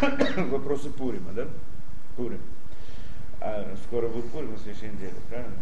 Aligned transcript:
вопросы 0.50 0.90
Пурима, 0.90 1.32
да? 1.32 1.46
Пурим. 2.16 2.40
А 3.40 3.74
скоро 3.84 4.08
будет 4.08 4.30
Пурим 4.30 4.52
на 4.52 4.58
следующей 4.58 4.88
неделе, 4.88 5.14
правильно? 5.28 5.56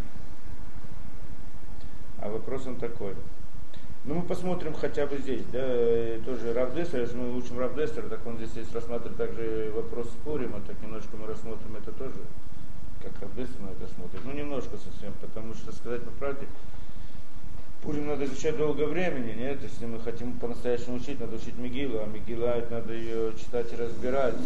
А 2.20 2.28
вопрос 2.28 2.66
он 2.66 2.76
такой. 2.76 3.14
Ну, 4.04 4.16
мы 4.16 4.22
посмотрим 4.22 4.74
хотя 4.74 5.06
бы 5.06 5.16
здесь, 5.16 5.44
да, 5.50 5.60
тоже 6.26 6.52
Равдестер, 6.52 7.00
если 7.00 7.16
мы 7.16 7.34
учим 7.36 7.58
Равдестер, 7.58 8.02
так 8.02 8.26
он 8.26 8.36
здесь 8.36 8.52
есть 8.54 8.74
рассматривает 8.74 9.16
также 9.16 9.72
вопрос 9.74 10.08
Пурима, 10.24 10.60
так 10.66 10.80
немножко 10.82 11.16
мы 11.16 11.26
рассмотрим 11.26 11.76
это 11.76 11.90
тоже, 11.92 12.20
как 13.02 13.12
Равдестер 13.22 13.62
мы 13.62 13.70
это 13.70 13.92
смотрим. 13.94 14.20
Ну, 14.24 14.32
немножко 14.32 14.76
совсем, 14.76 15.14
потому 15.22 15.54
что, 15.54 15.72
сказать 15.72 16.02
по 16.02 16.10
правде, 16.10 16.46
Пурим 17.84 18.06
надо 18.06 18.24
изучать 18.24 18.56
долго 18.56 18.86
времени, 18.86 19.32
нет? 19.32 19.62
Если 19.62 19.84
мы 19.84 20.00
хотим 20.00 20.38
по-настоящему 20.38 20.96
учить, 20.96 21.20
надо 21.20 21.36
учить 21.36 21.58
Мигилу, 21.58 21.98
а 21.98 22.06
Мигила 22.06 22.64
надо 22.70 22.94
ее 22.94 23.34
читать 23.36 23.70
и 23.74 23.76
разбирать. 23.76 24.36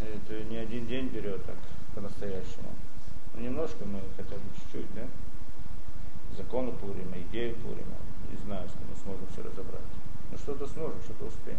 Это 0.00 0.44
не 0.44 0.58
один 0.58 0.86
день 0.86 1.08
берет 1.08 1.44
так 1.44 1.56
по-настоящему. 1.96 2.70
Ну, 3.34 3.42
немножко 3.42 3.84
мы 3.84 3.98
хотя 4.16 4.36
бы 4.36 4.42
чуть-чуть, 4.54 4.94
да? 4.94 5.02
Законы 6.36 6.70
Пурима, 6.70 7.16
идею 7.30 7.56
Пурима. 7.56 7.96
Не 8.30 8.36
знаю, 8.44 8.68
что 8.68 8.78
мы 8.88 8.94
сможем 9.02 9.26
все 9.32 9.42
разобрать. 9.42 9.90
Ну, 10.30 10.38
что-то 10.38 10.68
сможем, 10.68 11.02
что-то 11.02 11.24
успеем. 11.24 11.58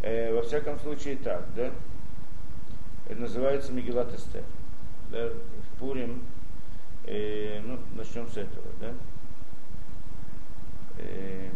Э, 0.00 0.34
во 0.34 0.40
всяком 0.40 0.80
случае 0.80 1.16
так, 1.16 1.44
да? 1.54 1.70
Это 3.06 3.20
называется 3.20 3.70
Мигилат 3.70 4.14
Эстер. 4.14 4.44
Да? 5.10 5.28
В 5.28 5.78
Пурим, 5.78 6.22
э, 7.04 7.60
ну, 7.62 7.78
начнем 7.94 8.26
с 8.28 8.38
этого, 8.38 8.66
да? 8.80 8.94
Э, 10.98 11.50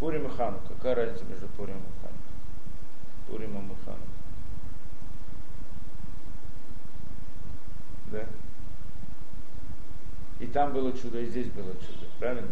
Пурим 0.00 0.26
и 0.26 0.30
Ханука. 0.30 0.68
Какая 0.76 0.94
разница 0.94 1.24
между 1.24 1.48
Пурим 1.48 1.76
и 1.76 2.02
Ханука? 2.02 2.18
Пуримом 3.28 3.72
и 3.72 3.84
Ханука. 3.84 4.06
Да? 8.12 8.24
И 10.40 10.46
там 10.46 10.72
было 10.72 10.92
чудо, 10.92 11.20
и 11.20 11.26
здесь 11.26 11.48
было 11.48 11.72
чудо. 11.74 12.06
Правильно? 12.20 12.46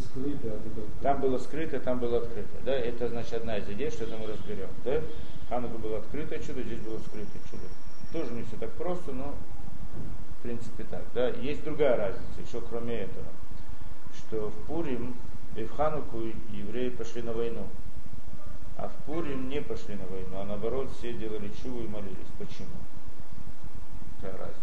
Скрыто, 0.00 0.48
а 0.48 1.02
Там 1.02 1.20
было 1.20 1.38
скрыто, 1.38 1.80
там 1.80 1.98
было 1.98 2.18
открыто. 2.18 2.48
Да? 2.64 2.72
Это 2.72 3.08
значит 3.08 3.34
одна 3.34 3.58
из 3.58 3.68
идей, 3.68 3.90
что 3.90 4.04
это 4.04 4.16
мы 4.16 4.28
разберем. 4.28 4.68
Да? 4.84 5.00
Ханука 5.48 5.78
было 5.78 5.98
открытое 5.98 6.38
чудо, 6.38 6.62
здесь 6.62 6.80
было 6.80 6.98
скрытое 6.98 7.42
чудо. 7.50 7.64
Тоже 8.12 8.32
не 8.32 8.44
все 8.44 8.56
так 8.56 8.70
просто, 8.72 9.12
но 9.12 9.34
в 10.38 10.42
принципе 10.42 10.84
так. 10.84 11.02
Да? 11.14 11.28
Есть 11.28 11.64
другая 11.64 11.96
разница, 11.96 12.40
еще 12.46 12.60
кроме 12.60 13.00
этого 13.00 13.26
что 14.32 14.48
в 14.48 14.54
Пурим 14.66 15.14
и 15.56 15.64
в 15.64 15.76
Хануку 15.76 16.22
евреи 16.52 16.88
пошли 16.88 17.20
на 17.22 17.32
войну. 17.32 17.66
А 18.78 18.88
в 18.88 18.92
Пурим 19.04 19.50
не 19.50 19.60
пошли 19.60 19.94
на 19.94 20.06
войну, 20.06 20.40
а 20.40 20.44
наоборот 20.44 20.90
все 20.96 21.12
делали 21.12 21.50
чуву 21.62 21.82
и 21.82 21.86
молились. 21.86 22.16
Почему? 22.38 22.68
Какая 24.20 24.38
разница? 24.38 24.58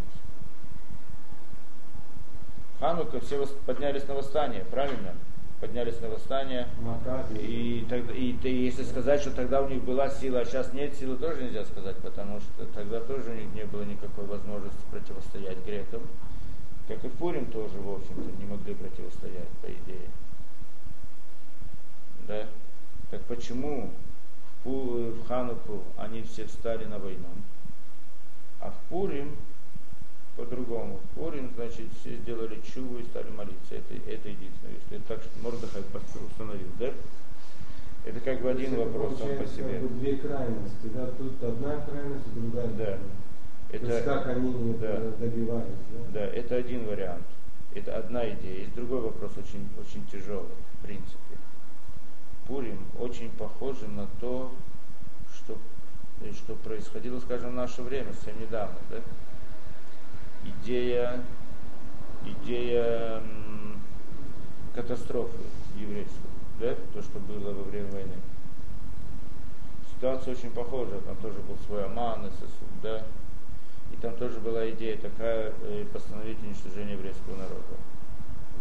Ханука 2.80 3.20
все 3.20 3.46
поднялись 3.66 4.08
на 4.08 4.16
восстание, 4.16 4.66
правильно? 4.72 5.14
Поднялись 5.62 6.02
на 6.02 6.10
восстание. 6.10 6.68
И, 7.40 7.86
тогда, 7.88 8.14
и, 8.14 8.32
и 8.32 8.66
если 8.66 8.84
сказать, 8.84 9.22
что 9.22 9.32
тогда 9.32 9.62
у 9.62 9.68
них 9.68 9.84
была 9.84 10.10
сила, 10.10 10.40
а 10.40 10.46
сейчас 10.46 10.74
нет 10.74 10.96
силы, 10.96 11.18
тоже 11.18 11.44
нельзя 11.44 11.66
сказать, 11.66 11.98
потому 11.98 12.40
что 12.40 12.66
тогда 12.74 13.02
тоже 13.02 13.30
у 13.30 13.34
них 13.36 13.54
не 13.54 13.66
было 13.66 13.84
никакой 13.84 14.26
возможности 14.26 14.82
противостоять 14.90 15.64
грекам. 15.64 16.02
Как 16.90 17.06
и 17.06 17.08
в 17.08 17.14
Пурим 17.14 17.46
тоже, 17.46 17.78
в 17.78 17.88
общем-то, 17.88 18.42
не 18.42 18.46
могли 18.50 18.74
противостоять, 18.74 19.48
по 19.62 19.68
идее. 19.68 20.10
Да? 22.28 22.48
Так 23.12 23.22
почему 23.26 23.92
в, 23.92 24.64
Пу, 24.64 25.12
в 25.12 25.28
Хануку 25.28 25.84
они 25.98 26.24
все 26.24 26.48
встали 26.48 26.86
на 26.86 26.98
войну, 26.98 27.28
а 28.60 28.72
в 28.72 28.90
Пурим 28.90 29.36
по-другому. 30.36 30.98
В 30.98 31.20
Пурим, 31.20 31.52
значит, 31.56 31.86
все 32.00 32.16
сделали 32.16 32.60
чуву 32.74 32.98
и 32.98 33.04
стали 33.04 33.30
молиться. 33.30 33.76
Это, 33.76 33.94
это 33.94 34.30
единственное. 34.30 34.76
Это 34.90 35.02
так, 35.08 35.22
что 35.22 35.30
Мордахай 35.44 35.84
установил, 35.84 36.70
да? 36.80 36.92
Это 38.04 38.20
как 38.22 38.42
бы 38.42 38.50
один 38.50 38.76
вопрос 38.76 39.20
сам 39.20 39.38
по 39.38 39.46
себе. 39.46 39.74
Как 39.74 39.82
бы 39.82 39.90
две 40.00 40.18
крайности, 40.18 40.88
да? 40.94 41.06
Тут 41.12 41.44
одна 41.44 41.82
крайность, 41.82 42.34
другая. 42.34 42.68
Да. 42.70 42.98
Это, 43.72 43.86
То 43.86 43.94
есть 43.94 44.06
как 44.06 44.28
они 44.28 44.74
да, 44.74 44.98
добивались. 45.20 45.68
Да? 45.92 46.00
да, 46.14 46.20
это 46.22 46.56
один 46.56 46.88
вариант. 46.88 47.26
Это 47.76 47.98
одна 47.98 48.28
идея. 48.32 48.62
Есть 48.62 48.74
другой 48.74 49.02
вопрос, 49.02 49.32
очень, 49.38 49.70
очень 49.80 50.06
тяжелый, 50.08 50.56
в 50.74 50.86
принципе. 50.86 51.38
Пурим 52.48 52.80
очень 53.00 53.30
похоже 53.30 53.88
на 53.88 54.08
то, 54.20 54.52
что, 55.36 55.58
что 56.34 56.56
происходило, 56.56 57.20
скажем, 57.20 57.52
в 57.52 57.56
наше 57.56 57.84
время, 57.84 58.12
совсем 58.14 58.42
недавно. 58.42 58.76
Да? 58.90 58.98
Идея, 60.46 61.22
идея 62.26 63.22
катастрофы 64.74 65.38
еврейской, 65.78 66.16
да? 66.60 66.76
то, 66.94 67.04
что 67.04 67.20
было 67.20 67.54
во 67.54 67.64
время 67.64 67.92
войны. 67.92 68.16
Ситуация 69.96 70.34
очень 70.34 70.50
похожа, 70.50 71.00
там 71.02 71.18
тоже 71.18 71.38
был 71.42 71.58
свой 71.68 71.86
Аман, 71.86 72.32
да? 72.82 73.04
И 73.92 73.96
там 73.98 74.14
тоже 74.16 74.40
была 74.40 74.70
идея 74.72 74.98
такая, 74.98 75.54
э, 75.64 75.86
постановить 75.92 76.38
уничтожение 76.44 76.96
еврейского 76.96 77.36
народа. 77.36 77.76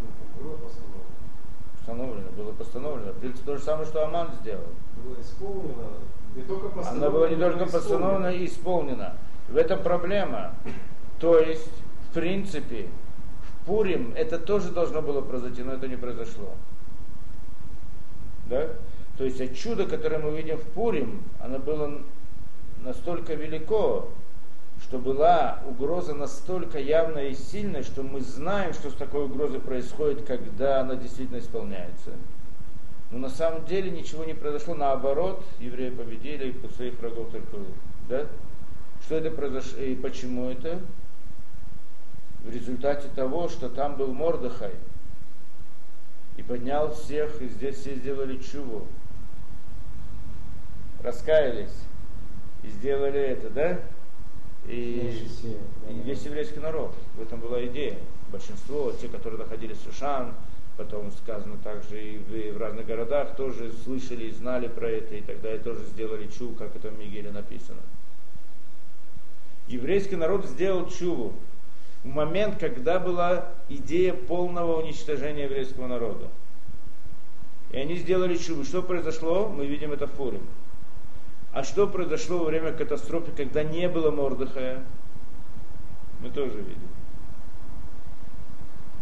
Ну, 0.03 0.43
было 0.43 0.57
постановлено. 0.57 1.05
Постановлено, 1.77 2.31
было 2.37 2.53
постановлено. 2.53 3.13
В 3.13 3.19
принципе, 3.19 3.45
то 3.47 3.57
же 3.57 3.63
самое, 3.63 3.87
что 3.87 4.05
Аман 4.05 4.31
сделал. 4.41 4.65
Было 5.05 5.21
исполнено, 5.21 5.89
не 6.35 6.43
только 6.43 6.69
постановлено. 6.69 7.07
Она 7.07 7.11
была 7.11 7.29
не 7.29 7.37
только 7.37 7.67
постановлена 7.67 8.33
и 8.33 8.47
исполнена. 8.47 9.17
В 9.49 9.57
этом 9.57 9.83
проблема. 9.83 10.55
То 11.19 11.39
есть, 11.39 11.71
в 12.11 12.15
принципе, 12.15 12.89
в 13.43 13.67
Пурим 13.67 14.13
это 14.17 14.39
тоже 14.39 14.71
должно 14.71 15.03
было 15.03 15.21
произойти, 15.21 15.63
но 15.63 15.73
это 15.73 15.89
не 15.89 15.97
произошло. 15.97 16.55
Да? 18.47 18.69
То 19.17 19.25
есть, 19.25 19.59
чудо, 19.59 19.87
которое 19.87 20.19
мы 20.19 20.37
видим 20.37 20.57
в 20.57 20.63
Пурим, 20.63 21.23
оно 21.43 21.59
было 21.59 22.03
настолько 22.85 23.35
велико, 23.35 24.09
что 24.83 24.99
была 24.99 25.61
угроза 25.69 26.15
настолько 26.15 26.79
явная 26.79 27.29
и 27.29 27.35
сильная, 27.35 27.83
что 27.83 28.03
мы 28.03 28.21
знаем, 28.21 28.73
что 28.73 28.91
с 28.91 28.95
такой 28.95 29.25
угрозой 29.25 29.61
происходит, 29.61 30.25
когда 30.25 30.81
она 30.81 30.95
действительно 30.95 31.39
исполняется. 31.39 32.13
Но 33.11 33.19
на 33.19 33.31
самом 33.31 33.65
деле 33.65 33.91
ничего 33.91 34.25
не 34.25 34.35
произошло, 34.35 34.75
наоборот, 34.75 35.43
евреи 35.61 35.91
победили 35.91 36.51
и 36.51 36.75
своих 36.75 36.99
врагов 37.01 37.31
только 37.31 37.57
да? 38.09 38.27
Что 39.03 39.17
это 39.17 39.31
произошло 39.31 39.81
и 39.81 39.95
почему 39.95 40.49
это? 40.49 40.81
В 42.45 42.51
результате 42.51 43.09
того, 43.15 43.49
что 43.49 43.69
там 43.69 43.97
был 43.97 44.13
Мордыхай 44.13 44.75
и 46.37 46.43
поднял 46.43 46.95
всех, 46.95 47.41
и 47.43 47.49
здесь 47.49 47.77
все 47.79 47.95
сделали 47.95 48.39
чуву. 48.39 48.87
Раскаялись 51.03 51.75
и 52.63 52.69
сделали 52.69 53.21
это, 53.21 53.51
да? 53.51 53.79
И, 54.67 55.27
и 55.89 55.95
весь 56.05 56.23
еврейский 56.25 56.61
народ. 56.61 56.95
В 57.17 57.23
этом 57.23 57.41
была 57.41 57.65
идея. 57.67 57.99
Большинство, 58.31 58.93
те, 58.93 59.09
которые 59.09 59.39
находились 59.39 59.79
в 59.79 59.85
Шушан, 59.85 60.35
потом 60.77 61.11
сказано 61.13 61.57
также 61.65 62.03
и 62.03 62.19
в, 62.19 62.35
и 62.35 62.51
в 62.51 62.59
разных 62.59 62.87
городах, 62.87 63.37
тоже 63.37 63.73
слышали 63.85 64.27
и 64.27 64.33
знали 64.33 64.69
про 64.69 64.89
это, 64.89 65.15
и 65.15 65.23
тогда 65.23 65.55
и 65.55 65.59
тоже 65.59 65.85
сделали 65.87 66.29
чу, 66.29 66.51
как 66.51 66.77
это 66.77 66.91
в 66.91 66.99
Мигеле 66.99 67.31
написано. 67.31 67.81
Еврейский 69.67 70.17
народ 70.17 70.47
сделал 70.47 70.89
чуву 70.89 71.35
в 72.03 72.09
момент, 72.09 72.59
когда 72.59 72.99
была 72.99 73.51
идея 73.69 74.15
полного 74.15 74.81
уничтожения 74.81 75.45
еврейского 75.45 75.87
народа. 75.87 76.29
И 77.71 77.77
они 77.77 77.97
сделали 77.97 78.37
чуву. 78.37 78.65
Что 78.65 78.83
произошло? 78.83 79.49
Мы 79.49 79.67
видим 79.67 79.93
это 79.93 80.07
в 80.07 80.13
Пурим. 80.13 80.43
А 81.59 81.65
что 81.65 81.89
произошло 81.89 82.39
во 82.39 82.45
время 82.45 82.73
катастрофы, 82.73 83.33
когда 83.33 83.65
не 83.65 83.89
было 83.89 84.13
Мордыхая? 84.13 84.81
Мы 86.21 86.31
тоже 86.31 86.57
видим. 86.59 86.89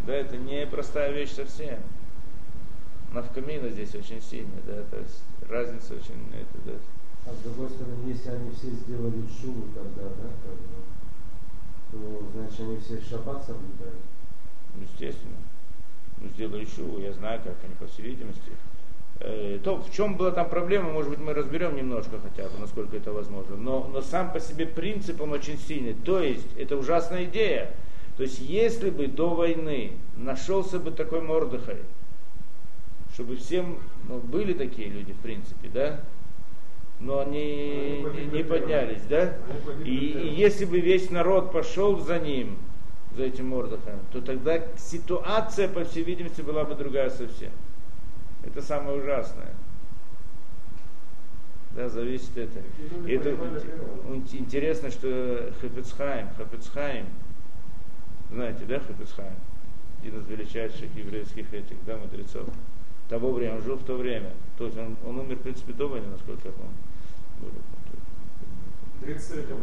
Да, 0.07 0.15
это 0.15 0.39
не 0.39 0.67
простая 0.67 1.13
вещь 1.13 1.33
совсем. 1.33 1.79
Навкамина 3.13 3.69
здесь 3.69 3.95
очень 3.95 4.23
сильная, 4.23 4.63
да, 4.67 4.83
то 4.85 4.97
есть 4.97 5.23
разница 5.51 5.97
очень, 5.97 6.33
это, 6.33 6.65
да. 6.65 6.73
А 7.31 7.35
с 7.35 7.39
другой 7.41 7.69
стороны, 7.69 8.09
если 8.09 8.31
они 8.31 8.51
все 8.53 8.71
сделали 8.71 9.23
шубу 9.39 9.67
тогда, 9.75 10.05
да, 10.05 10.25
бы, 11.93 11.93
то 11.93 12.27
значит 12.33 12.61
они 12.61 12.79
все 12.79 12.99
шаббат 13.03 13.45
соблюдают? 13.45 14.01
Естественно. 14.81 15.37
Мы 16.23 16.31
сделали 16.31 16.65
шубу, 16.65 17.01
я 17.01 17.13
знаю, 17.13 17.39
как 17.45 17.57
они, 17.65 17.75
по 17.75 17.87
всей 17.87 18.07
видимости. 18.07 18.53
Э, 19.21 19.59
то, 19.63 19.77
в 19.77 19.91
чем 19.93 20.17
была 20.17 20.31
там 20.31 20.49
проблема, 20.49 20.91
может 20.91 21.11
быть, 21.11 21.19
мы 21.19 21.33
разберем 21.33 21.77
немножко 21.77 22.19
хотя 22.23 22.49
бы, 22.49 22.59
насколько 22.59 22.97
это 22.97 23.13
возможно. 23.13 23.57
Но, 23.57 23.89
но 23.93 24.03
сам 24.03 24.33
по 24.33 24.41
себе 24.41 24.67
принцип, 24.67 25.21
он 25.21 25.33
очень 25.33 25.59
сильный. 25.59 25.95
То 25.95 26.21
есть, 26.21 26.47
это 26.59 26.77
ужасная 26.77 27.25
идея. 27.25 27.71
То 28.17 28.23
есть, 28.23 28.41
если 28.41 28.91
бы 28.91 29.07
до 29.07 29.31
войны 29.31 29.93
нашелся 30.17 30.79
бы 30.79 30.91
такой 30.91 31.23
Мордыхай, 31.23 31.79
чтобы 33.15 33.37
всем, 33.37 33.79
ну, 34.09 34.19
были 34.19 34.53
такие 34.53 34.89
люди, 34.89 35.13
в 35.13 35.19
принципе, 35.21 35.69
да, 35.73 36.01
но 37.01 37.21
они 37.21 38.05
не, 38.15 38.39
не 38.39 38.45
поднялись, 38.45 39.03
да? 39.09 39.35
И, 39.85 39.91
и 39.91 40.35
если 40.35 40.65
бы 40.65 40.81
весь 40.81 41.11
народ 41.11 41.53
пошел 41.53 41.99
за 41.99 42.19
ним, 42.19 42.57
за 43.17 43.25
этим 43.25 43.49
Мордахаем, 43.49 44.01
то 44.13 44.21
тогда 44.21 44.61
ситуация, 44.77 45.69
по 45.69 45.85
всей 45.85 46.05
видимости, 46.05 46.43
была 46.43 46.65
бы 46.65 46.75
другая 46.75 47.11
совсем. 47.11 47.51
Это 48.47 48.63
самое 48.63 48.99
ужасное. 48.99 49.55
Да, 51.73 51.89
зависит 51.89 52.37
это. 52.39 52.61
И 53.07 53.13
это 53.13 53.37
интересно, 54.33 54.91
что 54.91 55.53
Хафецхайм, 55.61 56.29
Хафецхайм, 56.39 57.07
знаете, 58.31 58.65
да, 58.67 58.81
Хафецхайм, 58.81 59.35
один 60.01 60.21
из 60.21 60.27
величайших 60.27 60.95
еврейских 60.97 61.53
этих, 61.53 61.77
да, 61.85 61.99
мудрецов, 61.99 62.49
того 63.09 63.33
времени, 63.33 63.57
он 63.57 63.63
жил 63.63 63.77
в 63.77 63.85
то 63.85 63.97
время. 63.97 64.31
То 64.57 64.67
есть 64.67 64.79
он, 64.79 64.97
он 65.07 65.19
умер, 65.19 65.37
в 65.37 65.43
принципе, 65.43 65.73
до 65.75 65.89
войны, 65.89 66.07
насколько 66.11 66.49
я 66.49 66.55
помню. 66.55 66.73
33 69.03 69.43
году. 69.43 69.61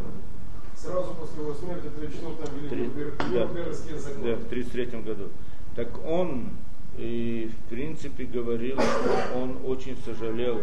Сразу 0.76 1.14
после 1.14 1.42
его 1.42 1.54
смерти 1.54 1.86
в 1.86 1.98
34-м 1.98 2.58
ввели 2.60 2.90
Да, 4.22 4.36
в 4.36 4.48
33 4.48 4.86
году. 5.00 5.28
Так 5.74 5.88
он, 6.06 6.50
и, 6.96 7.50
в 7.50 7.68
принципе, 7.70 8.24
говорил, 8.24 8.76
что 8.76 9.38
он 9.38 9.58
очень 9.64 9.96
сожалел, 10.04 10.62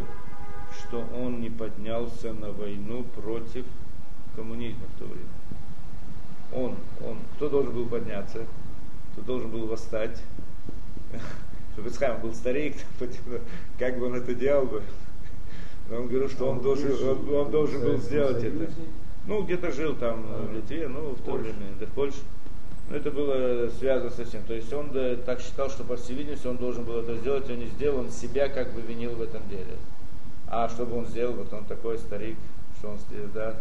что 0.80 1.06
он 1.16 1.42
не 1.42 1.50
поднялся 1.50 2.34
на 2.34 2.52
войну 2.52 3.04
против 3.04 3.66
коммунизма 4.36 4.86
в 4.96 5.00
то 5.00 5.06
время. 5.06 5.28
Он, 6.54 6.76
он, 7.06 7.18
кто 7.36 7.50
должен 7.50 7.74
был 7.74 7.86
подняться, 7.86 8.46
кто 9.14 9.22
должен 9.22 9.50
был 9.50 9.68
восстать. 9.68 10.22
Шабецхайм 11.76 12.22
был 12.22 12.34
старик, 12.34 12.76
как 13.80 13.98
бы 13.98 14.08
он 14.08 14.16
это 14.16 14.34
делал 14.34 14.66
бы. 14.66 14.84
Но 15.90 15.98
он 15.98 16.08
говорил, 16.08 16.30
что 16.30 16.50
он 16.50 16.62
должен, 16.62 16.92
он, 16.92 17.36
он 17.36 17.52
должен 17.52 17.82
был 17.82 17.98
сделать 17.98 18.44
это. 18.44 18.72
Ну, 19.28 19.44
где-то 19.44 19.72
жил 19.72 19.96
там 19.96 20.24
в 20.24 20.54
Литве, 20.54 20.88
ну, 20.88 21.12
в 21.12 21.22
то 21.22 21.34
время, 21.34 21.56
да, 21.80 21.86
в 21.86 21.90
Польше. 21.90 22.20
Но 22.92 22.98
это 22.98 23.10
было 23.10 23.70
связано 23.80 24.12
с 24.12 24.20
этим. 24.20 24.44
То 24.44 24.54
есть 24.54 24.72
он 24.74 24.92
да, 24.92 25.16
так 25.16 25.40
считал, 25.40 25.70
что, 25.70 25.86
по 25.86 25.96
всей 25.96 26.14
видимости, 26.14 26.46
он 26.46 26.58
должен 26.58 26.84
был 26.84 26.98
это 26.98 27.16
сделать, 27.16 27.50
он 27.50 27.60
не 27.60 27.68
сделал, 27.68 28.00
он 28.00 28.12
себя 28.12 28.50
как 28.50 28.74
бы 28.74 28.82
винил 28.82 29.16
в 29.16 29.22
этом 29.22 29.48
деле. 29.48 29.78
А 30.48 30.68
что 30.68 30.86
бы 30.86 30.98
он 30.98 31.06
сделал, 31.06 31.34
вот 31.36 31.54
он 31.54 31.64
такой 31.64 31.98
старик, 31.98 32.36
что 32.78 32.90
он 32.90 32.98
да, 33.34 33.56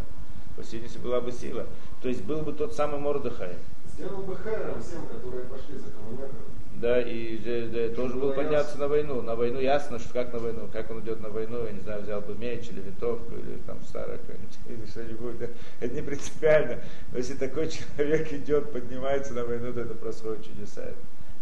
по 0.56 0.62
всей 0.62 0.78
видимости, 0.78 0.98
была 0.98 1.20
бы 1.20 1.30
сила. 1.30 1.66
То 2.02 2.08
есть 2.08 2.24
был 2.24 2.40
бы 2.40 2.52
тот 2.52 2.74
самый 2.74 2.98
Мордыхай. 2.98 3.54
Сделал 3.94 4.22
бы 4.22 4.34
хэром 4.34 4.82
всем, 4.82 5.06
которые 5.06 5.44
пошли 5.44 5.78
за 5.78 5.92
коммуняком 5.92 6.59
да, 6.80 7.00
и 7.00 7.36
да, 7.68 7.94
должен 7.94 8.20
был 8.20 8.32
подняться 8.32 8.78
на 8.78 8.88
войну. 8.88 9.20
На 9.20 9.34
войну 9.34 9.60
ясно, 9.60 9.98
что 9.98 10.12
как 10.14 10.32
на 10.32 10.38
войну, 10.38 10.68
как 10.72 10.90
он 10.90 11.00
идет 11.00 11.20
на 11.20 11.28
войну, 11.28 11.64
я 11.64 11.72
не 11.72 11.80
знаю, 11.80 12.02
взял 12.02 12.20
бы 12.22 12.34
меч 12.34 12.68
или 12.70 12.80
винтовку, 12.80 13.34
или 13.34 13.58
там 13.66 13.78
старое 13.84 14.18
или 14.68 14.86
что-нибудь. 14.86 15.38
Да. 15.38 15.46
Это 15.80 15.94
не 15.94 16.02
принципиально. 16.02 16.78
Но 17.12 17.18
если 17.18 17.34
такой 17.34 17.68
человек 17.96 18.32
идет, 18.32 18.72
поднимается 18.72 19.34
на 19.34 19.44
войну, 19.44 19.72
то 19.72 19.80
это 19.80 19.94
происходит 19.94 20.46
чудеса. 20.46 20.86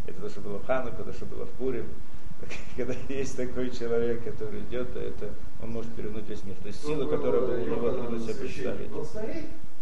Это 0.06 0.20
то, 0.20 0.28
что 0.28 0.40
было 0.40 0.58
в 0.58 0.66
Хануку, 0.66 1.04
то, 1.04 1.12
что 1.12 1.26
было 1.26 1.46
в 1.46 1.50
Пурим. 1.50 1.86
Когда 2.76 2.94
есть 3.08 3.36
такой 3.36 3.70
человек, 3.70 4.24
который 4.24 4.60
идет, 4.60 4.92
то 4.92 4.98
это 4.98 5.30
он 5.62 5.70
может 5.70 5.92
перевернуть 5.94 6.28
весь 6.28 6.42
мир. 6.44 6.56
То 6.62 6.68
есть 6.68 6.84
сила, 6.84 7.08
которая 7.08 7.42
была 7.42 7.54
у 7.54 7.66
него, 7.66 7.90
трудно 7.92 8.20
себе 8.20 8.34
представить. 8.34 8.90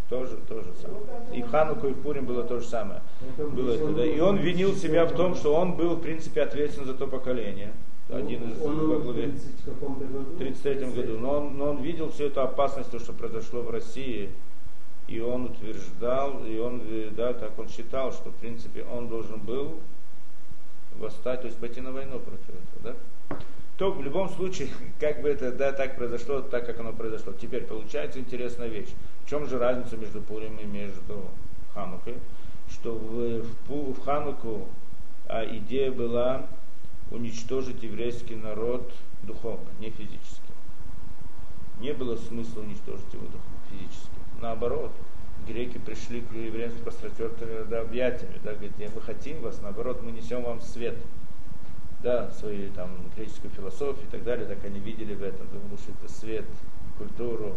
Тоже, 0.08 0.36
тоже 0.48 0.72
самое. 0.80 1.02
И 1.34 1.42
в 1.42 1.50
Хануку, 1.50 1.88
и 1.88 1.92
в 1.92 2.00
Пурим 2.00 2.26
было 2.26 2.44
то 2.44 2.60
же 2.60 2.66
самое. 2.66 3.02
Было 3.36 3.72
это, 3.72 3.92
да. 3.92 4.04
И 4.04 4.20
он 4.20 4.36
винил 4.36 4.74
себя 4.76 5.04
в 5.04 5.12
том, 5.16 5.34
что 5.34 5.54
он 5.54 5.76
был, 5.76 5.96
в 5.96 6.00
принципе, 6.00 6.42
ответственен 6.42 6.86
за 6.86 6.94
то 6.94 7.06
поколение. 7.06 7.72
Один 8.08 8.52
из 8.52 8.60
он 8.62 8.88
во 8.88 8.98
главе 9.00 9.32
в 9.66 10.38
33 10.38 10.90
году. 10.90 11.18
Но 11.18 11.38
он, 11.38 11.58
но 11.58 11.70
он 11.70 11.82
видел 11.82 12.12
всю 12.12 12.24
эту 12.24 12.40
опасность, 12.42 12.90
то, 12.90 13.00
что 13.00 13.12
произошло 13.12 13.62
в 13.62 13.70
России. 13.70 14.30
И 15.08 15.20
он 15.20 15.46
утверждал, 15.46 16.44
и 16.44 16.58
он, 16.58 16.82
да, 17.16 17.32
так 17.32 17.58
он 17.58 17.68
считал, 17.68 18.12
что, 18.12 18.30
в 18.30 18.34
принципе, 18.34 18.84
он 18.84 19.08
должен 19.08 19.38
был 19.40 19.80
восстать, 20.98 21.42
то 21.42 21.46
есть 21.46 21.58
пойти 21.58 21.80
на 21.80 21.92
войну 21.92 22.18
против 22.18 22.48
этого, 22.48 22.82
да? 22.82 23.36
то 23.76 23.92
в 23.92 24.02
любом 24.02 24.28
случае, 24.30 24.68
как 25.00 25.22
бы 25.22 25.28
это 25.28 25.52
да, 25.52 25.72
так 25.72 25.96
произошло, 25.96 26.40
так 26.40 26.66
как 26.66 26.80
оно 26.80 26.92
произошло. 26.92 27.32
Теперь 27.32 27.64
получается 27.64 28.18
интересная 28.18 28.68
вещь. 28.68 28.88
В 29.26 29.28
чем 29.28 29.48
же 29.48 29.58
разница 29.58 29.96
между 29.96 30.20
Пурим 30.20 30.56
и 30.58 30.64
между 30.64 31.24
Ханукой? 31.74 32.14
Что 32.70 32.92
в, 32.92 33.42
в, 33.66 33.92
в 33.92 34.04
Хануку 34.04 34.68
а, 35.26 35.44
идея 35.44 35.90
была 35.90 36.46
уничтожить 37.10 37.82
еврейский 37.82 38.36
народ 38.36 38.88
духовно, 39.24 39.66
не 39.80 39.90
физически. 39.90 40.52
Не 41.80 41.92
было 41.92 42.14
смысла 42.14 42.60
уничтожить 42.60 43.12
его 43.12 43.24
духовно, 43.24 43.58
физически. 43.68 44.14
Наоборот, 44.40 44.92
греки 45.44 45.78
пришли 45.78 46.20
к 46.20 46.32
евреям 46.32 46.70
с 46.70 46.80
пространственными 46.80 47.64
да, 47.68 47.80
объятиями, 47.80 48.38
да, 48.44 48.54
говорят, 48.54 48.94
мы 48.94 49.00
хотим 49.00 49.40
вас, 49.40 49.60
наоборот, 49.60 50.04
мы 50.04 50.12
несем 50.12 50.44
вам 50.44 50.60
свет 50.60 50.96
да, 52.00 52.30
свои 52.30 52.68
там 52.70 52.90
греческую 53.16 53.50
философию 53.50 54.06
и 54.06 54.10
так 54.10 54.22
далее, 54.22 54.46
так 54.46 54.64
они 54.64 54.78
видели 54.78 55.14
в 55.14 55.22
этом, 55.24 55.48
потому 55.48 55.76
что 55.78 55.90
это 55.90 56.12
свет, 56.12 56.46
культуру, 56.96 57.56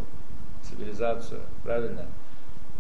цивилизацию, 0.64 1.42
правильно? 1.64 2.06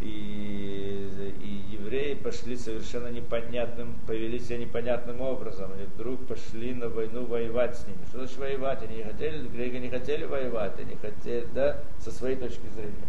И, 0.02 1.10
и 1.42 1.76
евреи 1.76 2.14
пошли 2.14 2.56
совершенно 2.56 3.10
непонятным, 3.10 3.96
повели 4.08 4.40
себя 4.40 4.58
непонятным 4.58 5.20
образом, 5.20 5.72
и 5.74 5.86
вдруг 5.94 6.26
пошли 6.26 6.74
на 6.74 6.88
войну 6.88 7.26
воевать 7.26 7.78
с 7.78 7.86
ними. 7.86 7.98
Что 8.08 8.20
значит 8.20 8.38
воевать? 8.38 8.81
Они 8.84 8.98
не 8.98 9.04
хотели, 9.04 9.48
греки 9.48 9.76
не 9.76 9.90
хотели 9.90 10.24
воевать, 10.24 10.80
они 10.80 10.96
хотели, 10.96 11.46
да, 11.54 11.81
со 12.00 12.12
своей 12.12 12.38
точки 12.38 12.66
зрения. 12.74 13.08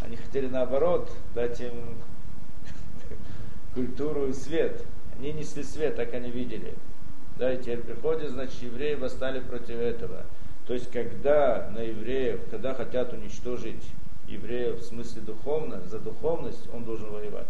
Они 0.00 0.16
хотели 0.16 0.46
наоборот 0.46 1.10
дать 1.34 1.60
им 1.60 1.72
культуру 3.74 4.28
и 4.28 4.32
свет. 4.32 4.84
Они 5.18 5.32
несли 5.32 5.64
свет, 5.64 5.96
так 5.96 6.14
они 6.14 6.30
видели. 6.30 6.74
Да, 7.36 7.52
и 7.52 7.58
теперь 7.58 7.78
приходит, 7.78 8.30
значит, 8.30 8.62
евреи 8.62 8.94
восстали 8.94 9.40
против 9.40 9.76
этого. 9.76 10.22
То 10.66 10.74
есть, 10.74 10.90
когда 10.90 11.70
на 11.74 11.80
евреев, 11.80 12.40
когда 12.50 12.74
хотят 12.74 13.12
уничтожить 13.12 13.82
евреев 14.28 14.80
в 14.80 14.84
смысле 14.84 15.22
духовно, 15.22 15.80
за 15.82 15.98
духовность 15.98 16.68
он 16.72 16.84
должен 16.84 17.10
воевать. 17.10 17.46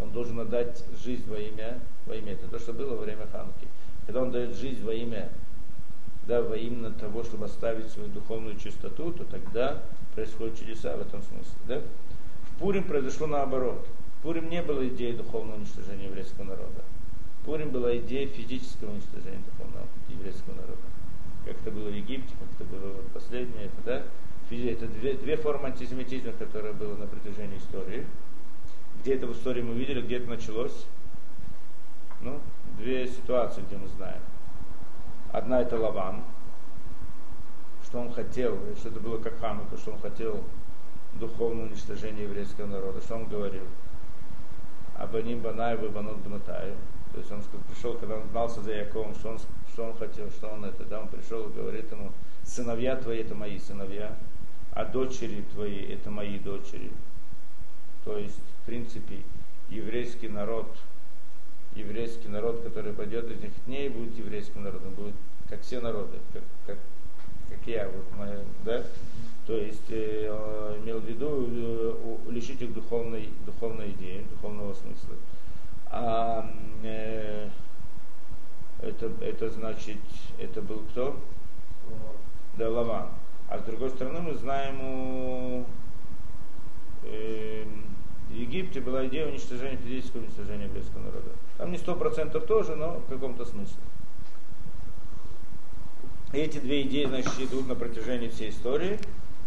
Он 0.00 0.10
должен 0.10 0.38
отдать 0.40 0.84
жизнь 1.02 1.28
во 1.28 1.38
имя, 1.38 1.78
во 2.06 2.14
имя. 2.14 2.32
Это 2.32 2.48
то, 2.48 2.58
что 2.58 2.72
было 2.72 2.96
во 2.96 3.04
время 3.04 3.26
Ханки. 3.30 3.66
Когда 4.06 4.22
он 4.22 4.32
дает 4.32 4.56
жизнь 4.56 4.82
во 4.84 4.92
имя, 4.92 5.30
да, 6.26 6.42
во 6.42 6.56
имя 6.56 6.90
того, 6.90 7.22
чтобы 7.22 7.46
оставить 7.46 7.90
свою 7.90 8.08
духовную 8.08 8.58
чистоту, 8.58 9.12
то 9.12 9.24
тогда 9.24 9.82
происходят 10.14 10.58
чудеса 10.58 10.96
в 10.96 11.00
этом 11.00 11.22
смысле. 11.22 11.54
Да? 11.66 11.80
В 12.50 12.58
Пурим 12.58 12.84
произошло 12.84 13.26
наоборот. 13.26 13.86
В 14.18 14.22
Пурим 14.22 14.48
не 14.48 14.62
было 14.62 14.86
идеи 14.88 15.12
духовного 15.12 15.56
уничтожения 15.56 16.06
еврейского 16.06 16.44
народа. 16.44 16.84
Пурим 17.44 17.70
была 17.70 17.96
идея 17.98 18.26
физического 18.26 18.90
уничтожения 18.90 19.42
духовного 19.50 19.86
еврейского 20.08 20.54
народа. 20.54 20.82
Как 21.44 21.56
это 21.60 21.70
было 21.70 21.88
в 21.88 21.94
Египте, 21.94 22.34
как 22.40 22.66
это 22.66 22.76
было 22.76 22.94
последнее, 23.12 23.66
это, 23.66 23.82
да? 23.84 24.02
Это 24.50 24.86
две, 24.86 25.14
две 25.14 25.36
формы 25.36 25.68
антисемитизма, 25.68 26.32
которые 26.32 26.74
было 26.74 26.96
на 26.96 27.06
протяжении 27.06 27.58
истории. 27.58 28.06
Где 29.00 29.14
это 29.14 29.26
в 29.26 29.32
истории 29.32 29.62
мы 29.62 29.74
видели, 29.74 30.00
где 30.00 30.18
это 30.18 30.28
началось? 30.28 30.86
Ну, 32.20 32.40
две 32.78 33.08
ситуации, 33.08 33.62
где 33.62 33.76
мы 33.76 33.88
знаем. 33.88 34.20
Одна 35.32 35.60
это 35.60 35.78
Лаван, 35.78 36.22
что 37.84 38.00
он 38.00 38.12
хотел, 38.12 38.58
что 38.78 38.90
это 38.90 39.00
было 39.00 39.18
как 39.18 39.38
Ханука, 39.40 39.76
что 39.76 39.92
он 39.92 40.00
хотел 40.00 40.44
духовное 41.14 41.66
уничтожение 41.66 42.24
еврейского 42.24 42.66
народа. 42.66 43.00
Что 43.00 43.16
он 43.16 43.26
говорил? 43.26 43.64
Абаним 44.96 45.40
Банаев 45.40 45.82
и 45.82 45.88
Банот 45.88 46.22
Дматаев 46.22 46.76
то 47.14 47.20
есть 47.20 47.30
он 47.30 47.42
пришел, 47.68 47.94
когда 47.94 48.16
он 48.16 48.26
гнался 48.28 48.60
за 48.60 48.72
Яковом, 48.72 49.14
что 49.14 49.30
он, 49.30 49.38
что 49.74 49.86
он 49.86 49.94
хотел, 49.96 50.30
что 50.30 50.48
он 50.48 50.64
это. 50.64 50.84
Да, 50.84 51.00
он 51.00 51.08
пришел 51.08 51.48
и 51.48 51.52
говорит 51.52 51.90
ему, 51.90 52.12
сыновья 52.44 52.96
твои 52.96 53.18
это 53.18 53.34
мои 53.34 53.58
сыновья, 53.58 54.16
а 54.72 54.84
дочери 54.84 55.44
твои 55.52 55.92
это 55.92 56.10
мои 56.10 56.38
дочери. 56.38 56.90
То 58.04 58.16
есть, 58.16 58.38
в 58.62 58.66
принципе, 58.66 59.18
еврейский 59.68 60.28
народ, 60.28 60.68
еврейский 61.74 62.28
народ, 62.28 62.62
который 62.62 62.92
пойдет 62.92 63.30
из 63.30 63.40
них 63.40 63.52
дней, 63.66 63.88
будет 63.88 64.16
еврейским 64.16 64.62
народом, 64.62 64.94
будет 64.94 65.14
как 65.50 65.62
все 65.62 65.80
народы, 65.80 66.18
как, 66.32 66.42
как, 66.66 66.78
как 67.48 67.66
я, 67.66 67.88
вот 67.88 68.04
моя, 68.16 68.38
да? 68.64 68.84
То 69.46 69.56
есть 69.56 69.90
э, 69.90 70.78
имел 70.82 71.00
в 71.00 71.04
виду 71.04 71.48
э, 71.50 72.30
лишить 72.30 72.62
их 72.62 72.72
духовной, 72.72 73.28
духовной 73.44 73.90
идеи, 73.90 74.24
духовного 74.30 74.72
смысла. 74.74 75.16
А 75.90 76.50
э, 76.82 77.50
это, 78.84 79.10
это 79.20 79.50
значит, 79.50 79.98
это 80.38 80.60
был 80.62 80.82
кто? 80.90 81.16
Да, 82.56 82.70
Лаван. 82.70 83.08
А 83.48 83.58
с 83.58 83.62
другой 83.62 83.90
стороны, 83.90 84.20
мы 84.20 84.34
знаем, 84.34 84.80
у 84.80 85.66
э, 87.04 87.64
Египте 88.30 88.80
была 88.80 89.06
идея 89.06 89.28
уничтожения, 89.28 89.76
физического 89.76 90.22
уничтожения 90.22 90.64
еврейского 90.64 91.00
народа. 91.00 91.30
Там 91.58 91.72
не 91.72 91.78
сто 91.78 91.94
процентов 91.94 92.46
тоже, 92.46 92.74
но 92.76 92.98
в 92.98 93.08
каком-то 93.08 93.44
смысле. 93.44 93.76
эти 96.32 96.58
две 96.58 96.82
идеи, 96.82 97.04
значит, 97.06 97.38
идут 97.38 97.68
на 97.68 97.74
протяжении 97.74 98.28
всей 98.28 98.50
истории, 98.50 98.98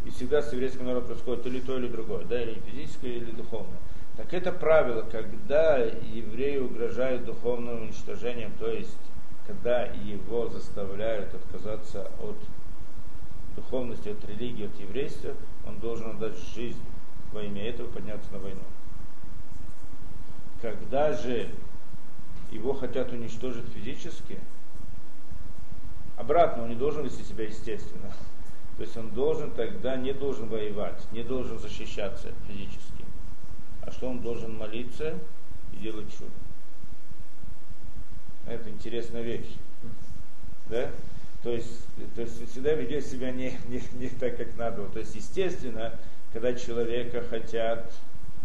и 0.06 0.10
всегда 0.10 0.42
с 0.42 0.54
еврейским 0.54 0.86
народом 0.86 1.08
происходит 1.08 1.46
или 1.48 1.60
то, 1.60 1.78
или 1.78 1.88
другое, 1.88 2.24
да, 2.26 2.42
или 2.42 2.60
физическое, 2.62 3.18
или 3.18 3.32
духовное. 3.32 3.80
Так 4.16 4.34
это 4.34 4.52
правило, 4.52 5.02
когда 5.04 5.78
еврею 5.78 6.66
угрожает 6.66 7.26
духовным 7.26 7.84
уничтожением, 7.84 8.52
то 8.60 8.70
есть 8.70 8.98
когда 9.48 9.86
его 9.86 10.50
заставляют 10.50 11.34
отказаться 11.34 12.12
от 12.22 12.36
духовности, 13.56 14.10
от 14.10 14.24
религии, 14.26 14.66
от 14.66 14.80
еврейства, 14.80 15.34
он 15.66 15.80
должен 15.80 16.12
отдать 16.12 16.38
жизнь 16.54 16.82
во 17.32 17.42
имя 17.42 17.70
этого 17.70 17.90
подняться 17.90 18.32
на 18.34 18.40
войну. 18.40 18.62
Когда 20.62 21.14
же 21.14 21.50
его 22.52 22.74
хотят 22.74 23.12
уничтожить 23.12 23.68
физически, 23.70 24.40
обратно 26.18 26.64
он 26.64 26.70
не 26.70 26.76
должен 26.76 27.06
вести 27.06 27.24
себя 27.24 27.46
естественно. 27.46 28.12
То 28.76 28.84
есть 28.84 28.96
он 28.98 29.10
должен 29.10 29.52
тогда 29.52 29.96
не 29.96 30.14
должен 30.14 30.50
воевать, 30.50 31.02
не 31.12 31.24
должен 31.24 31.58
защищаться 31.58 32.32
физически. 32.48 33.06
А 33.82 33.92
что 33.92 34.10
он 34.10 34.20
должен 34.20 34.56
молиться 34.58 35.18
и 35.74 35.78
делать 35.78 36.12
чудо. 36.12 36.32
Это 38.50 38.70
интересная 38.70 39.22
вещь. 39.22 39.54
Да? 40.70 40.90
То 41.44 41.52
есть, 41.52 41.86
то 42.16 42.22
есть 42.22 42.52
всегда 42.52 42.74
ведет 42.74 43.06
себя 43.06 43.32
не, 43.32 43.58
не, 43.68 43.82
не 44.00 44.10
так, 44.10 44.38
как 44.38 44.56
надо. 44.58 44.86
То 44.86 45.00
есть, 45.00 45.16
естественно, 45.16 45.94
когда 46.34 46.54
человека 46.54 47.24
хотят, 47.30 47.92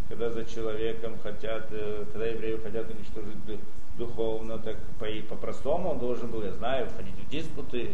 когда 0.09 0.31
за 0.31 0.45
человеком 0.45 1.19
хотят, 1.23 1.69
э, 1.71 2.05
когда 2.13 2.27
евреи 2.27 2.59
хотят 2.63 2.87
уничтожить 2.91 3.61
духовно, 3.97 4.59
так 4.59 4.77
по, 4.99 5.07
по-простому 5.29 5.91
он 5.91 5.99
должен 5.99 6.31
был, 6.31 6.43
я 6.43 6.53
знаю, 6.53 6.87
входить 6.87 7.15
в 7.15 7.29
диспуты, 7.31 7.91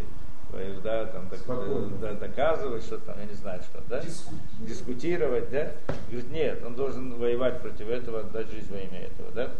э, 0.52 0.80
да, 0.82 1.06
там, 1.06 1.28
так, 1.28 1.40
да, 2.00 2.14
доказывать 2.14 2.84
что 2.84 2.98
там, 2.98 3.18
я 3.18 3.26
не 3.26 3.34
знаю 3.34 3.62
что, 3.62 3.82
да? 3.88 4.00
Дискутировать. 4.02 4.68
Дискутировать, 4.68 5.50
да? 5.50 5.72
Говорит, 6.10 6.30
нет, 6.30 6.62
он 6.64 6.74
должен 6.74 7.14
воевать 7.14 7.60
против 7.60 7.88
этого, 7.88 8.20
отдать 8.20 8.50
жизнь 8.50 8.70
во 8.70 8.78
имя 8.78 9.00
этого, 9.00 9.30
да? 9.32 9.50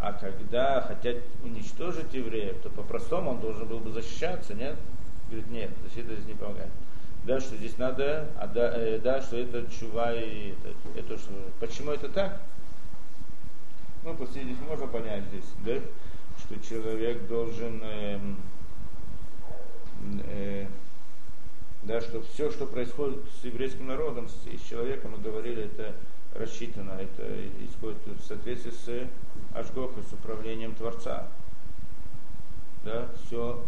А 0.00 0.12
когда 0.12 0.80
хотят 0.82 1.16
уничтожить 1.42 2.12
евреев, 2.12 2.56
то 2.62 2.70
по-простому 2.70 3.32
он 3.32 3.40
должен 3.40 3.66
был 3.66 3.78
бы 3.78 3.90
защищаться, 3.90 4.54
нет? 4.54 4.76
Говорит, 5.28 5.50
нет, 5.50 5.70
защита 5.82 6.14
здесь 6.14 6.26
не 6.26 6.34
помогает. 6.34 6.70
Да, 7.24 7.40
что 7.40 7.56
здесь 7.56 7.78
надо, 7.78 8.28
а 8.38 8.46
да, 8.46 8.70
э, 8.76 8.98
да 8.98 9.22
что 9.22 9.38
это 9.38 9.64
чува 9.70 10.12
и 10.12 10.50
это, 10.50 10.98
это 10.98 11.18
что, 11.18 11.32
почему 11.58 11.92
это 11.92 12.10
так? 12.10 12.42
Ну, 14.04 14.14
после 14.14 14.42
здесь 14.42 14.58
можно 14.68 14.86
понять 14.86 15.24
здесь, 15.30 15.46
да, 15.64 15.80
что 16.38 16.60
человек 16.68 17.26
должен, 17.26 17.80
э, 17.82 18.20
э, 20.26 20.66
да, 21.84 22.02
что 22.02 22.20
все, 22.20 22.50
что 22.50 22.66
происходит 22.66 23.20
с 23.40 23.44
еврейским 23.46 23.86
народом, 23.86 24.28
с, 24.28 24.34
с 24.34 24.68
человеком, 24.68 25.12
мы 25.12 25.18
говорили, 25.18 25.64
это 25.64 25.94
рассчитано, 26.34 26.92
это 27.00 27.26
исходит 27.64 27.96
в 28.06 28.22
соответствии 28.22 28.70
с 28.70 29.08
Ашгохой, 29.54 30.02
с 30.02 30.12
управлением 30.12 30.74
Творца. 30.74 31.28
Да, 32.84 33.08
все, 33.24 33.64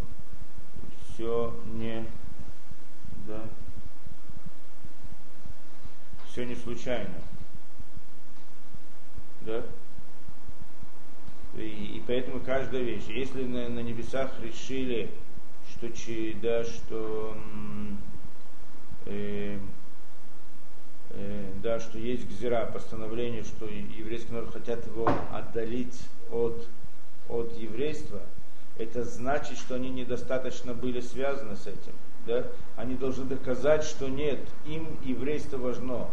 все 1.09 1.59
не, 1.75 2.05
да, 3.27 3.41
все 6.29 6.45
не 6.45 6.55
случайно. 6.55 7.15
Да? 9.41 9.63
И, 11.57 11.97
и 11.97 12.03
поэтому 12.07 12.41
каждая 12.41 12.83
вещь, 12.83 13.07
если 13.09 13.45
на, 13.45 13.69
на 13.69 13.81
небесах 13.81 14.31
решили, 14.43 15.11
что, 15.71 15.89
да, 16.43 16.65
что 16.65 17.37
э, 19.07 19.59
да, 21.63 21.81
что 21.81 21.99
есть 21.99 22.29
гзира, 22.29 22.69
постановление, 22.73 23.43
что 23.43 23.67
еврейский 23.67 24.33
народ 24.33 24.53
хотят 24.53 24.87
его 24.87 25.11
отдалить 25.33 25.99
от, 26.31 26.67
от 27.29 27.53
еврейства, 27.59 28.21
это 28.79 29.05
значит, 29.05 29.59
что 29.59 29.75
они 29.75 29.89
недостаточно 29.91 30.75
были 30.75 31.01
связаны 31.01 31.57
с 31.57 31.67
этим. 31.67 31.93
Да? 32.27 32.45
Они 32.77 32.95
должны 32.95 33.25
доказать, 33.25 33.85
что 33.85 34.09
нет, 34.09 34.41
им 34.67 34.99
еврейство 35.03 35.57
важно. 35.57 36.09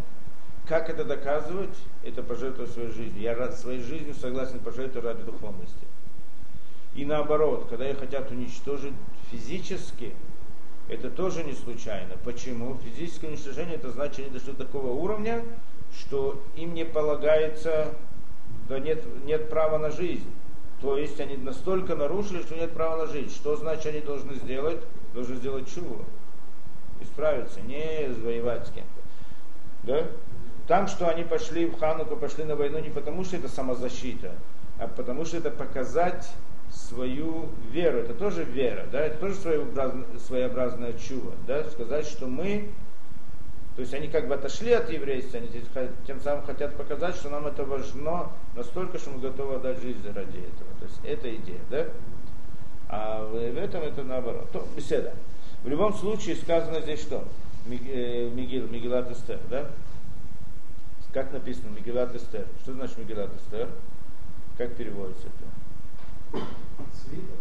Как 0.67 0.89
это 0.89 1.03
доказывать? 1.03 1.75
Это 2.03 2.23
пожертвовать 2.23 2.71
своей 2.71 2.91
жизнью. 2.91 3.21
Я 3.21 3.51
своей 3.51 3.81
жизнью 3.81 4.15
согласен 4.15 4.59
пожертвовать 4.59 5.05
ради 5.05 5.23
духовности. 5.23 5.85
И 6.95 7.05
наоборот, 7.05 7.67
когда 7.69 7.89
их 7.89 7.99
хотят 7.99 8.31
уничтожить 8.31 8.93
физически, 9.31 10.13
это 10.89 11.09
тоже 11.09 11.43
не 11.43 11.53
случайно. 11.53 12.15
Почему? 12.23 12.77
Физическое 12.83 13.27
уничтожение 13.27 13.75
это 13.75 13.89
значит, 13.91 14.19
они 14.19 14.29
дошли 14.29 14.53
до 14.53 14.65
такого 14.65 14.91
уровня, 14.91 15.43
что 15.97 16.41
им 16.55 16.73
не 16.73 16.85
полагается, 16.85 17.93
да 18.67 18.79
нет, 18.79 19.03
нет 19.25 19.49
права 19.49 19.77
на 19.77 19.91
жизнь. 19.91 20.29
То 20.81 20.97
есть 20.97 21.19
они 21.21 21.37
настолько 21.37 21.95
нарушили, 21.95 22.41
что 22.41 22.55
нет 22.55 22.73
права 22.73 23.05
на 23.05 23.07
жизнь. 23.07 23.29
Что 23.29 23.55
значит 23.55 23.85
они 23.85 24.01
должны 24.01 24.35
сделать? 24.35 24.81
Должны 25.13 25.35
сделать 25.35 25.73
чуву. 25.73 26.03
Исправиться, 26.99 27.61
не 27.61 28.09
воевать 28.21 28.67
с 28.67 28.71
кем-то. 28.71 29.01
Да? 29.83 30.07
Там, 30.67 30.87
что 30.87 31.09
они 31.09 31.23
пошли 31.23 31.65
в 31.65 31.77
Хануку, 31.77 32.15
пошли 32.15 32.43
на 32.43 32.55
войну 32.55 32.79
не 32.79 32.89
потому, 32.89 33.23
что 33.23 33.35
это 33.37 33.49
самозащита, 33.49 34.31
а 34.79 34.87
потому, 34.87 35.25
что 35.25 35.37
это 35.37 35.51
показать 35.51 36.29
свою 36.73 37.49
веру. 37.71 37.99
Это 37.99 38.13
тоже 38.13 38.43
вера, 38.43 38.85
да, 38.91 39.01
это 39.01 39.17
тоже 39.19 39.35
своеобразная, 39.35 40.05
своеобразная 40.19 40.93
чува, 40.93 41.33
да, 41.47 41.63
сказать, 41.65 42.05
что 42.05 42.27
мы, 42.27 42.69
то 43.75 43.81
есть 43.81 43.93
они 43.93 44.07
как 44.07 44.27
бы 44.27 44.35
отошли 44.35 44.71
от 44.71 44.89
еврейства, 44.89 45.39
они 45.39 45.49
тем 46.05 46.19
самым 46.21 46.45
хотят 46.45 46.75
показать, 46.75 47.15
что 47.15 47.29
нам 47.29 47.47
это 47.47 47.63
важно 47.63 48.29
настолько, 48.55 48.99
что 48.99 49.11
мы 49.11 49.19
готовы 49.19 49.55
отдать 49.55 49.81
жизнь 49.81 50.05
ради 50.05 50.37
этого. 50.37 50.69
То 50.79 50.85
есть 50.85 50.99
это 51.03 51.35
идея, 51.35 51.61
да? 51.69 51.85
А 52.89 53.25
в 53.25 53.35
этом 53.35 53.81
это 53.81 54.03
наоборот. 54.03 54.51
То, 54.51 54.67
беседа. 54.75 55.13
В 55.63 55.67
любом 55.67 55.93
случае 55.95 56.35
сказано 56.35 56.81
здесь 56.81 57.01
что? 57.01 57.23
Э, 57.67 58.29
Мигил, 58.29 58.67
Мигелат 58.67 59.09
Эстер, 59.11 59.39
да? 59.49 59.67
Как 61.11 61.31
написано 61.31 61.69
Мигелат 61.69 62.13
Эстер? 62.13 62.45
Что 62.61 62.73
значит 62.73 62.97
Мигелат 62.97 63.31
Эстер? 63.35 63.69
Как 64.57 64.75
переводится 64.75 65.27
это? 65.27 65.62
Свиток. 66.33 67.39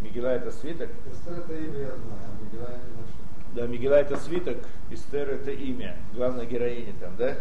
Мигела 0.00 0.28
это 0.28 0.50
свиток? 0.50 0.88
Эстер 1.12 1.38
это 1.38 1.54
имя 1.54 1.78
я 1.78 1.96
знаю, 1.96 2.22
а 2.26 2.44
Мигела 2.44 2.70
я 2.70 2.76
не 2.76 2.92
знаю. 2.92 3.06
Да, 3.54 3.66
Мигела 3.66 3.94
это 3.94 4.16
свиток, 4.16 4.58
Эстер 4.90 5.28
это 5.28 5.50
имя, 5.50 5.96
главная 6.14 6.46
героиня 6.46 6.92
там, 7.00 7.16
да? 7.16 7.36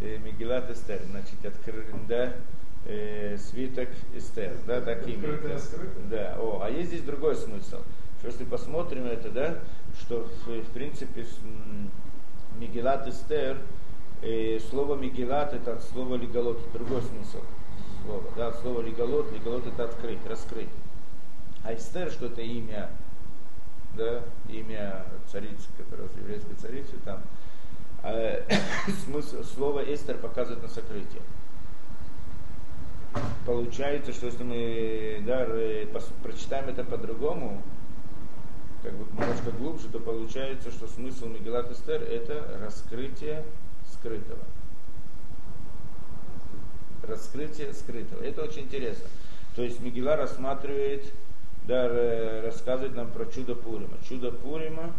Мигелат 0.00 0.70
Эстер, 0.70 1.00
значит, 1.10 1.44
откры, 1.44 1.84
да, 2.08 2.34
э, 2.86 3.36
свиток 3.36 3.88
Эстер, 4.14 4.56
да, 4.64 4.80
так 4.80 5.08
имя. 5.08 5.40
Да, 6.08 6.36
о, 6.38 6.60
а 6.62 6.70
есть 6.70 6.90
здесь 6.90 7.02
другой 7.02 7.34
смысл. 7.34 7.78
Что 8.18 8.28
если 8.28 8.44
посмотрим 8.44 9.06
это, 9.06 9.28
да, 9.30 9.58
что 9.98 10.28
в, 10.46 10.48
в 10.48 10.70
принципе 10.72 11.26
Мигелат 12.60 13.08
Эстер, 13.08 13.58
э, 14.22 14.60
слово 14.70 14.94
Мигелат 14.94 15.52
это 15.52 15.74
от 15.74 15.82
слова 15.82 16.14
леголот, 16.14 16.60
другой 16.72 17.02
смысл 17.02 17.42
слова. 18.08 18.22
Да, 18.36 18.52
слово 18.52 18.80
леголот, 18.80 19.30
леголот 19.32 19.66
это 19.66 19.84
открыть, 19.84 20.24
раскрыть. 20.26 20.68
А 21.62 21.74
Эстер, 21.74 22.10
что 22.10 22.26
это 22.26 22.40
имя, 22.40 22.88
да, 23.96 24.22
имя 24.48 25.04
царицы, 25.30 25.68
которая 25.76 26.08
еврейской 26.16 26.54
царицы, 26.54 26.96
там, 27.04 27.20
э, 28.02 28.42
смысл, 29.04 29.42
слово 29.42 29.80
Эстер 29.92 30.16
показывает 30.16 30.62
на 30.62 30.68
сокрытие. 30.68 31.22
Получается, 33.44 34.12
что 34.12 34.26
если 34.26 34.44
мы 34.44 35.22
да, 35.26 35.46
прочитаем 36.22 36.68
это 36.68 36.84
по-другому, 36.84 37.62
как 38.82 38.92
бы 38.94 39.06
немножко 39.12 39.50
глубже, 39.50 39.88
то 39.88 39.98
получается, 39.98 40.70
что 40.70 40.86
смысл 40.86 41.26
Мегелат 41.26 41.70
Эстер 41.72 42.02
это 42.02 42.58
раскрытие 42.62 43.44
скрытого 43.92 44.44
раскрытие 47.02 47.72
скрытого. 47.72 48.22
Это 48.22 48.42
очень 48.42 48.62
интересно. 48.62 49.08
То 49.56 49.62
есть 49.62 49.80
Мигела 49.80 50.16
рассматривает, 50.16 51.04
да, 51.66 51.88
рассказывает 52.42 52.94
нам 52.94 53.10
про 53.10 53.26
чудо 53.26 53.54
Пурима. 53.54 53.98
Чудо 54.08 54.30
Пурима, 54.30 54.92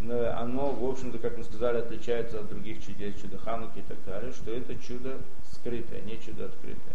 оно, 0.00 0.70
в 0.70 0.84
общем-то, 0.84 1.18
как 1.18 1.38
мы 1.38 1.44
сказали, 1.44 1.78
отличается 1.78 2.40
от 2.40 2.48
других 2.48 2.84
чудес, 2.84 3.14
чудо 3.20 3.38
Хануки 3.38 3.78
и 3.78 3.82
так 3.82 3.98
далее, 4.04 4.32
что 4.32 4.50
это 4.50 4.74
чудо 4.76 5.18
скрытое, 5.52 6.00
не 6.02 6.20
чудо 6.20 6.46
открытое. 6.46 6.94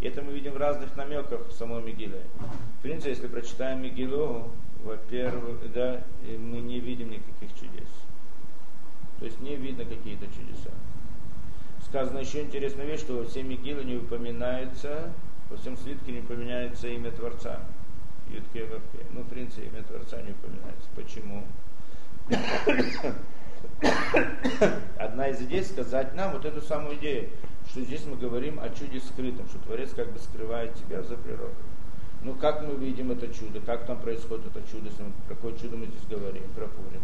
И 0.00 0.06
это 0.06 0.22
мы 0.22 0.32
видим 0.32 0.52
в 0.52 0.56
разных 0.56 0.96
намеках 0.96 1.48
в 1.48 1.52
самой 1.52 1.82
Мигиле. 1.82 2.22
В 2.78 2.82
принципе, 2.82 3.10
если 3.10 3.26
прочитаем 3.26 3.82
Мигилу, 3.82 4.50
во-первых, 4.82 5.72
да, 5.72 6.02
мы 6.22 6.60
не 6.60 6.80
видим 6.80 7.10
никаких 7.10 7.54
чудес. 7.58 7.88
То 9.18 9.26
есть 9.26 9.40
не 9.40 9.56
видно 9.56 9.84
какие-то 9.84 10.26
чудеса 10.26 10.70
сказано 11.94 12.18
еще 12.18 12.42
интересная 12.42 12.86
вещь, 12.86 13.02
что 13.02 13.18
во 13.18 13.24
всем 13.24 13.48
Мегилы 13.48 13.84
не 13.84 13.94
упоминается, 13.94 15.12
во 15.48 15.56
всем 15.56 15.76
свитке 15.76 16.10
не 16.10 16.18
упоминается 16.18 16.88
имя 16.88 17.12
Творца. 17.12 17.60
Ютке. 18.28 18.66
Ну, 19.12 19.20
в 19.20 19.28
принципе, 19.28 19.68
имя 19.68 19.84
Творца 19.84 20.20
не 20.22 20.32
упоминается. 20.32 20.88
Почему? 20.96 21.44
Одна 24.98 25.28
из 25.28 25.40
идей 25.42 25.62
сказать 25.62 26.16
нам 26.16 26.32
вот 26.32 26.44
эту 26.44 26.62
самую 26.62 26.96
идею, 26.96 27.28
что 27.70 27.80
здесь 27.82 28.04
мы 28.06 28.16
говорим 28.16 28.58
о 28.58 28.70
чуде 28.70 28.98
скрытом, 28.98 29.46
что 29.46 29.60
Творец 29.60 29.90
как 29.94 30.10
бы 30.10 30.18
скрывает 30.18 30.74
тебя 30.74 31.00
за 31.04 31.16
природу. 31.16 31.54
Ну 32.24 32.34
как 32.34 32.62
мы 32.66 32.74
видим 32.74 33.12
это 33.12 33.32
чудо, 33.32 33.60
как 33.60 33.86
там 33.86 34.00
происходит 34.00 34.46
это 34.46 34.68
чудо, 34.68 34.90
про 35.28 35.34
какое 35.36 35.56
чудо 35.56 35.76
мы 35.76 35.86
здесь 35.86 36.08
говорим, 36.10 36.42
про 36.56 36.66
Пурим. 36.66 37.02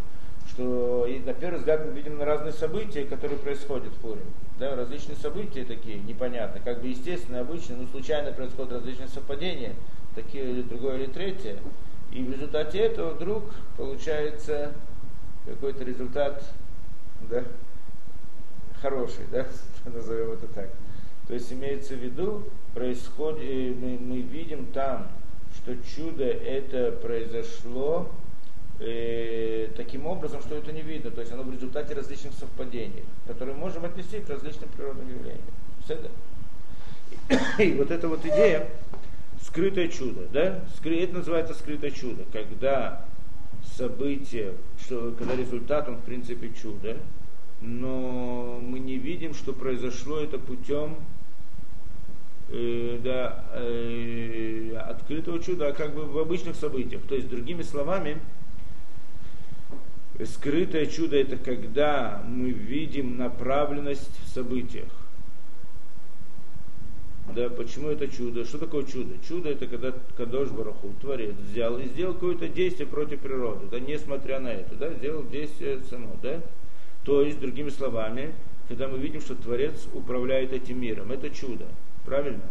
Что 0.51 1.07
и 1.07 1.21
на 1.21 1.33
первый 1.33 1.59
взгляд 1.59 1.87
мы 1.87 1.93
видим 1.93 2.21
разные 2.23 2.53
события, 2.53 3.05
которые 3.05 3.39
происходят 3.39 3.93
в 3.93 3.99
Пурим. 4.01 4.25
Да, 4.59 4.75
различные 4.75 5.17
события 5.17 5.65
такие 5.65 5.99
непонятные, 5.99 6.63
как 6.63 6.81
бы 6.83 6.89
естественные, 6.89 7.43
обычные, 7.43 7.79
но 7.79 7.87
случайно 7.89 8.33
происходят 8.33 8.73
различные 8.73 9.09
совпадения, 9.09 9.75
такие 10.15 10.51
или 10.51 10.63
другое, 10.63 10.99
или 10.99 11.07
третье. 11.07 11.59
И 12.13 12.23
в 12.23 12.33
результате 12.33 12.79
этого 12.79 13.11
вдруг 13.11 13.45
получается 13.77 14.73
какой-то 15.47 15.85
результат 15.85 16.45
да, 17.29 17.45
хороший, 18.83 19.25
да, 19.31 19.47
назовем 19.87 20.33
это 20.33 20.47
так. 20.49 20.71
То 21.29 21.35
есть 21.35 21.53
имеется 21.53 21.95
в 21.95 21.99
виду, 21.99 22.43
происходит, 22.75 23.43
э, 23.43 23.75
мы, 23.81 23.99
мы 23.99 24.21
видим 24.21 24.67
там, 24.73 25.09
что 25.57 25.77
чудо 25.95 26.25
это 26.25 26.93
произошло 26.93 28.11
э, 28.81 29.69
таким 29.77 30.07
образом, 30.07 30.41
что 30.41 30.57
это 30.57 30.73
не 30.73 30.83
видно. 30.83 31.11
То 31.11 31.21
есть 31.21 31.33
оно 31.33 31.43
в 31.43 31.53
результате 31.53 31.95
различных 31.95 32.35
совпадений, 32.35 33.05
которые 33.27 33.57
можем 33.57 33.85
отнести 33.85 34.21
к 34.21 34.29
различным 34.29 34.69
природным 34.71 35.09
явлениям. 35.09 35.45
Это. 35.89 36.11
И 37.63 37.73
вот 37.73 37.91
эта 37.91 38.09
вот 38.09 38.25
идея, 38.25 38.69
скрытое 39.43 39.89
чудо, 39.89 40.27
да? 40.33 40.61
Это 40.85 41.15
называется 41.15 41.55
скрытое 41.55 41.91
чудо, 41.91 42.25
когда 42.33 43.05
событие, 43.77 44.55
что, 44.81 45.15
когда 45.19 45.37
результат, 45.37 45.89
он 45.89 45.97
в 45.97 46.03
принципе 46.03 46.51
чудо, 46.61 46.97
но 47.61 48.59
мы 48.63 48.79
не 48.79 48.97
видим, 48.97 49.35
что 49.35 49.53
произошло 49.53 50.19
это 50.19 50.39
путем 50.39 50.97
э, 52.49 52.99
да, 53.03 53.45
э, 53.55 54.77
открытого 54.77 55.43
чуда, 55.43 55.69
а 55.69 55.73
как 55.73 55.95
бы 55.95 56.05
в 56.05 56.19
обычных 56.19 56.57
событиях. 56.57 57.03
То 57.03 57.15
есть, 57.15 57.29
другими 57.29 57.63
словами, 57.63 58.19
скрытое 60.27 60.87
чудо 60.87 61.17
это 61.17 61.37
когда 61.37 62.23
мы 62.27 62.51
видим 62.51 63.17
направленность 63.17 64.11
в 64.25 64.29
событиях. 64.29 64.89
Да, 67.35 67.49
почему 67.49 67.89
это 67.89 68.09
чудо? 68.09 68.45
Что 68.45 68.59
такое 68.59 68.85
чудо? 68.85 69.15
Чудо 69.27 69.51
это 69.51 69.67
когда 69.67 69.95
Кадош 70.17 70.49
Бараху, 70.49 70.93
Творец, 71.01 71.35
взял 71.37 71.79
и 71.79 71.87
сделал 71.87 72.15
какое-то 72.15 72.49
действие 72.49 72.89
против 72.89 73.21
природы, 73.21 73.67
да, 73.71 73.79
несмотря 73.79 74.41
на 74.41 74.49
это, 74.49 74.75
да, 74.75 74.93
сделал 74.95 75.25
действие 75.25 75.81
само, 75.89 76.17
да. 76.23 76.41
То 77.05 77.23
есть, 77.23 77.39
другими 77.39 77.71
словами, 77.71 78.33
когда 78.69 78.89
мы 78.89 78.99
видим, 78.99 79.21
что 79.21 79.37
Творец 79.37 79.87
управляет 79.95 80.53
этим 80.53 80.81
миром, 80.81 81.13
это 81.13 81.31
чудо, 81.31 81.67
правильно? 82.05 82.43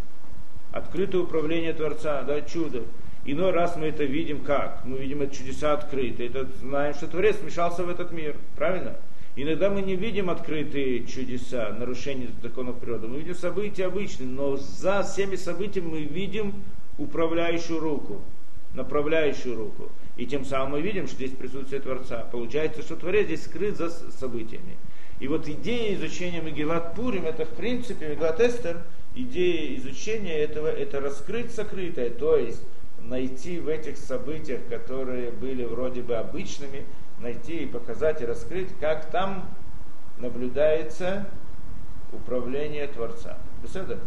Открытое 0.71 1.21
управление 1.21 1.73
Творца, 1.73 2.21
да, 2.23 2.41
чудо. 2.41 2.83
Иной 3.31 3.51
раз 3.51 3.75
мы 3.75 3.85
это 3.85 4.05
видим 4.05 4.41
как? 4.41 4.83
Мы 4.85 4.97
видим 4.97 5.21
это 5.21 5.35
чудеса 5.35 5.73
открытые, 5.73 6.29
это 6.29 6.47
знаем, 6.61 6.95
что 6.95 7.05
Творец 7.05 7.35
вмешался 7.35 7.83
в 7.83 7.89
этот 7.89 8.11
мир, 8.11 8.35
правильно? 8.55 8.95
Иногда 9.35 9.69
мы 9.69 9.83
не 9.83 9.95
видим 9.95 10.31
открытые 10.31 11.05
чудеса, 11.05 11.69
нарушения 11.77 12.29
законов 12.41 12.79
природы. 12.79 13.07
Мы 13.07 13.19
видим 13.19 13.35
события 13.35 13.85
обычные, 13.85 14.27
но 14.27 14.57
за 14.57 15.03
всеми 15.03 15.35
событиями 15.35 15.89
мы 15.89 16.01
видим 16.05 16.55
управляющую 16.97 17.79
руку, 17.79 18.19
направляющую 18.73 19.55
руку. 19.55 19.91
И 20.17 20.25
тем 20.25 20.43
самым 20.43 20.71
мы 20.71 20.81
видим, 20.81 21.05
что 21.05 21.17
здесь 21.17 21.33
присутствие 21.33 21.81
Творца. 21.81 22.27
Получается, 22.31 22.81
что 22.81 22.95
Творец 22.95 23.27
здесь 23.27 23.43
скрыт 23.43 23.77
за 23.77 23.91
событиями. 23.91 24.75
И 25.19 25.27
вот 25.27 25.47
идея 25.47 25.93
изучения 25.93 26.41
Мегилат 26.41 26.95
Пурим, 26.95 27.27
это 27.27 27.45
в 27.45 27.49
принципе 27.49 28.07
Мегилат 28.07 28.41
Эстер, 28.41 28.81
идея 29.13 29.77
изучения 29.77 30.35
этого, 30.35 30.65
это 30.67 30.99
раскрыть 30.99 31.51
сокрытое, 31.51 32.09
то 32.09 32.35
есть 32.35 32.63
найти 33.01 33.59
в 33.59 33.67
этих 33.67 33.97
событиях, 33.97 34.61
которые 34.69 35.31
были 35.31 35.63
вроде 35.63 36.01
бы 36.01 36.15
обычными, 36.15 36.85
найти 37.19 37.63
и 37.63 37.65
показать 37.65 38.21
и 38.21 38.25
раскрыть, 38.25 38.69
как 38.79 39.09
там 39.09 39.49
наблюдается 40.17 41.25
управление 42.11 42.87
Творца. 42.87 43.37
Беседа? 43.63 43.99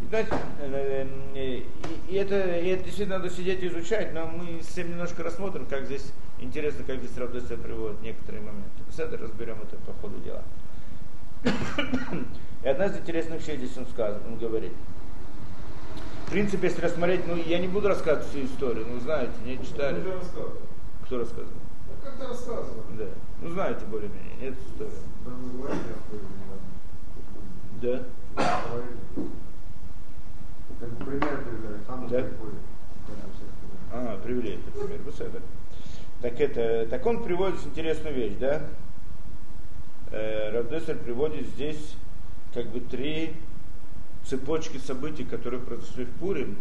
И, 0.00 0.14
э, 0.14 1.06
э, 1.34 1.62
и, 2.08 2.14
это, 2.14 2.58
и 2.58 2.68
это 2.68 2.84
действительно 2.84 3.18
надо 3.18 3.30
сидеть 3.30 3.62
и 3.62 3.68
изучать, 3.68 4.14
но 4.14 4.26
мы 4.26 4.60
всем 4.60 4.90
немножко 4.90 5.22
рассмотрим, 5.22 5.66
как 5.66 5.84
здесь 5.84 6.12
интересно, 6.38 6.84
как 6.84 6.98
здесь 6.98 7.16
Равдеса 7.18 7.56
приводит 7.56 8.00
некоторые 8.00 8.42
моменты. 8.42 8.70
Беседа, 8.88 9.18
разберем 9.18 9.58
это 9.62 9.76
по 9.76 9.92
ходу 10.00 10.18
дела. 10.20 10.42
И 12.64 12.68
одна 12.68 12.86
из 12.86 12.96
интересных 12.96 13.40
вещей 13.40 13.56
здесь 13.58 13.76
он 13.76 13.86
сказал, 13.86 14.18
он 14.26 14.38
говорит. 14.38 14.72
В 16.30 16.32
принципе, 16.32 16.68
если 16.68 16.82
рассмотреть, 16.82 17.26
ну 17.26 17.34
я 17.34 17.58
не 17.58 17.66
буду 17.66 17.88
рассказывать 17.88 18.28
всю 18.28 18.44
историю, 18.44 18.86
ну 18.88 19.00
знаете, 19.00 19.32
не 19.44 19.58
читали. 19.58 20.00
Кто 21.04 21.18
рассказывал? 21.18 21.50
Как-то 22.04 22.28
рассказывал. 22.28 22.84
Да. 22.96 23.06
Ну, 23.42 23.50
знаете 23.50 23.84
более-менее, 23.86 24.36
нет 24.40 24.54
истории. 24.64 24.92
Да. 27.82 28.04
Как 30.78 30.96
пример 30.98 31.42
привели, 31.42 32.08
да? 32.08 32.26
А, 33.92 34.20
привели 34.22 34.50
этот 34.52 34.72
пример. 34.74 35.00
Беседа. 35.00 35.42
Так 36.22 36.40
это, 36.40 36.86
так 36.88 37.04
он 37.06 37.24
приводит 37.24 37.58
интересную 37.66 38.14
вещь, 38.14 38.34
да? 38.38 38.62
Э, 40.12 40.52
Равдесер 40.52 40.96
приводит 40.96 41.48
здесь 41.48 41.96
как 42.54 42.68
бы 42.68 42.78
три 42.78 43.34
цепочки 44.30 44.78
событий, 44.78 45.24
которые 45.24 45.60
произошли 45.60 46.04
в 46.04 46.10
Пурим, 46.20 46.56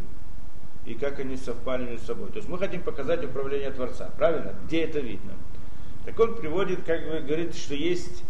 и 0.86 0.96
как 0.96 1.20
они 1.20 1.38
совпали 1.38 1.86
между 1.86 2.08
собой. 2.08 2.30
То 2.30 2.38
есть 2.38 2.50
мы 2.50 2.58
хотим 2.58 2.82
показать 2.82 3.24
управление 3.24 3.70
Творца, 3.70 4.10
правильно? 4.18 4.56
Где 4.66 4.82
это 4.86 5.00
видно? 5.00 5.34
Так 6.06 6.20
он 6.20 6.36
приводит, 6.36 6.84
как 6.84 7.04
бы 7.08 7.20
говорит, 7.20 7.56
что 7.56 7.76
есть 7.76 8.24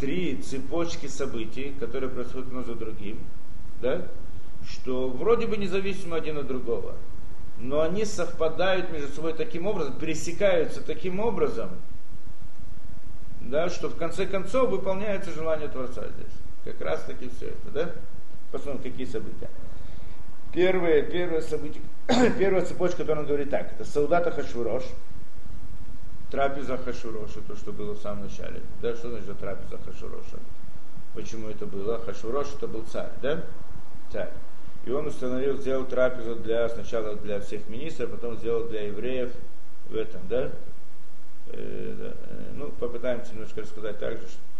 три 0.00 0.36
цепочки 0.36 1.06
событий, 1.06 1.74
которые 1.78 2.08
происходят 2.08 2.48
за 2.66 2.74
другим, 2.74 3.18
да? 3.82 4.08
что 4.66 5.08
вроде 5.08 5.46
бы 5.46 5.56
независимо 5.56 6.16
один 6.16 6.38
от 6.38 6.46
другого, 6.46 6.94
но 7.58 7.82
они 7.82 8.04
совпадают 8.04 8.90
между 8.90 9.12
собой 9.12 9.34
таким 9.34 9.66
образом, 9.66 9.98
пересекаются 9.98 10.82
таким 10.82 11.20
образом, 11.20 11.70
да, 13.40 13.68
что 13.68 13.88
в 13.88 13.96
конце 13.96 14.24
концов 14.26 14.70
выполняется 14.70 15.32
желание 15.32 15.68
Творца 15.68 16.04
здесь. 16.16 16.32
Как 16.64 16.80
раз 16.80 17.02
таки 17.02 17.28
все 17.36 17.46
это, 17.48 17.70
да? 17.74 17.92
Посмотрим, 18.52 18.82
какие 18.82 19.06
события. 19.06 19.48
Первое, 20.52 21.02
первое 21.02 21.40
событие, 21.40 21.82
первая 22.38 22.62
цепочка, 22.66 22.98
которая 22.98 23.24
говорит 23.24 23.48
так, 23.50 23.72
это 23.72 23.84
Саудата 23.86 24.30
Хашвурош, 24.30 24.82
трапеза 26.30 26.76
Хашуроша, 26.76 27.40
то, 27.48 27.56
что 27.56 27.72
было 27.72 27.94
в 27.94 27.98
самом 27.98 28.24
начале. 28.24 28.60
Да, 28.82 28.94
что 28.94 29.08
значит 29.08 29.38
трапеза 29.38 29.78
Хашуроша? 29.78 30.36
Почему 31.14 31.48
это 31.48 31.64
было? 31.64 31.98
Хашурош 31.98 32.48
это 32.54 32.68
был 32.68 32.84
царь, 32.84 33.10
да? 33.22 33.42
Царь. 34.12 34.30
И 34.84 34.90
он 34.90 35.06
установил, 35.06 35.56
сделал 35.56 35.86
трапезу 35.86 36.36
для, 36.36 36.68
сначала 36.68 37.16
для 37.16 37.40
всех 37.40 37.66
министров, 37.68 38.10
потом 38.10 38.36
сделал 38.36 38.68
для 38.68 38.88
евреев 38.88 39.32
в 39.88 39.96
этом, 39.96 40.20
да? 40.28 40.50
Э, 41.46 41.94
да. 41.98 42.14
Ну, 42.54 42.68
попытаемся 42.72 43.32
немножко 43.32 43.62
рассказать 43.62 43.98
также, 43.98 44.26
что 44.26 44.38
Э, 44.38 44.51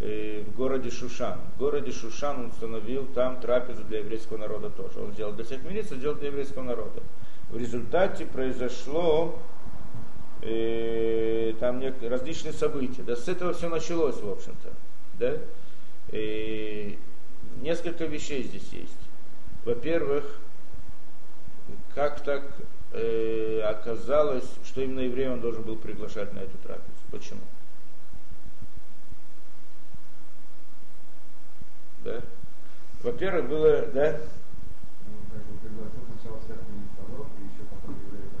в 0.00 0.56
городе 0.56 0.90
Шушан. 0.90 1.40
В 1.56 1.58
городе 1.58 1.90
Шушан 1.90 2.38
он 2.38 2.46
установил 2.46 3.06
там 3.06 3.40
трапезу 3.40 3.82
для 3.84 3.98
еврейского 3.98 4.36
народа 4.36 4.70
тоже. 4.70 5.00
Он 5.00 5.12
сделал 5.12 5.32
для 5.32 5.44
всех 5.44 5.64
министров, 5.64 5.98
сделал 5.98 6.16
для 6.16 6.28
еврейского 6.28 6.62
народа. 6.62 7.02
В 7.50 7.56
результате 7.56 8.26
произошло 8.26 9.38
э, 10.42 11.54
там 11.58 11.82
различные 12.02 12.52
события. 12.52 13.02
Да, 13.02 13.16
с 13.16 13.28
этого 13.28 13.52
все 13.54 13.68
началось, 13.68 14.20
в 14.20 14.30
общем-то. 14.30 14.72
Да? 15.18 15.38
И 16.12 16.98
э, 16.98 17.62
несколько 17.62 18.04
вещей 18.04 18.44
здесь 18.44 18.68
есть. 18.72 18.92
Во-первых, 19.64 20.24
как 21.94 22.20
так 22.22 22.44
э, 22.92 23.60
оказалось, 23.62 24.48
что 24.64 24.80
именно 24.82 25.00
еврея 25.00 25.32
он 25.32 25.40
должен 25.40 25.62
был 25.62 25.76
приглашать 25.76 26.32
на 26.34 26.40
эту 26.40 26.56
трапезу. 26.58 26.86
Почему? 27.10 27.40
Да? 32.04 32.20
Во-первых, 33.02 33.48
было, 33.48 33.86
да? 33.92 34.16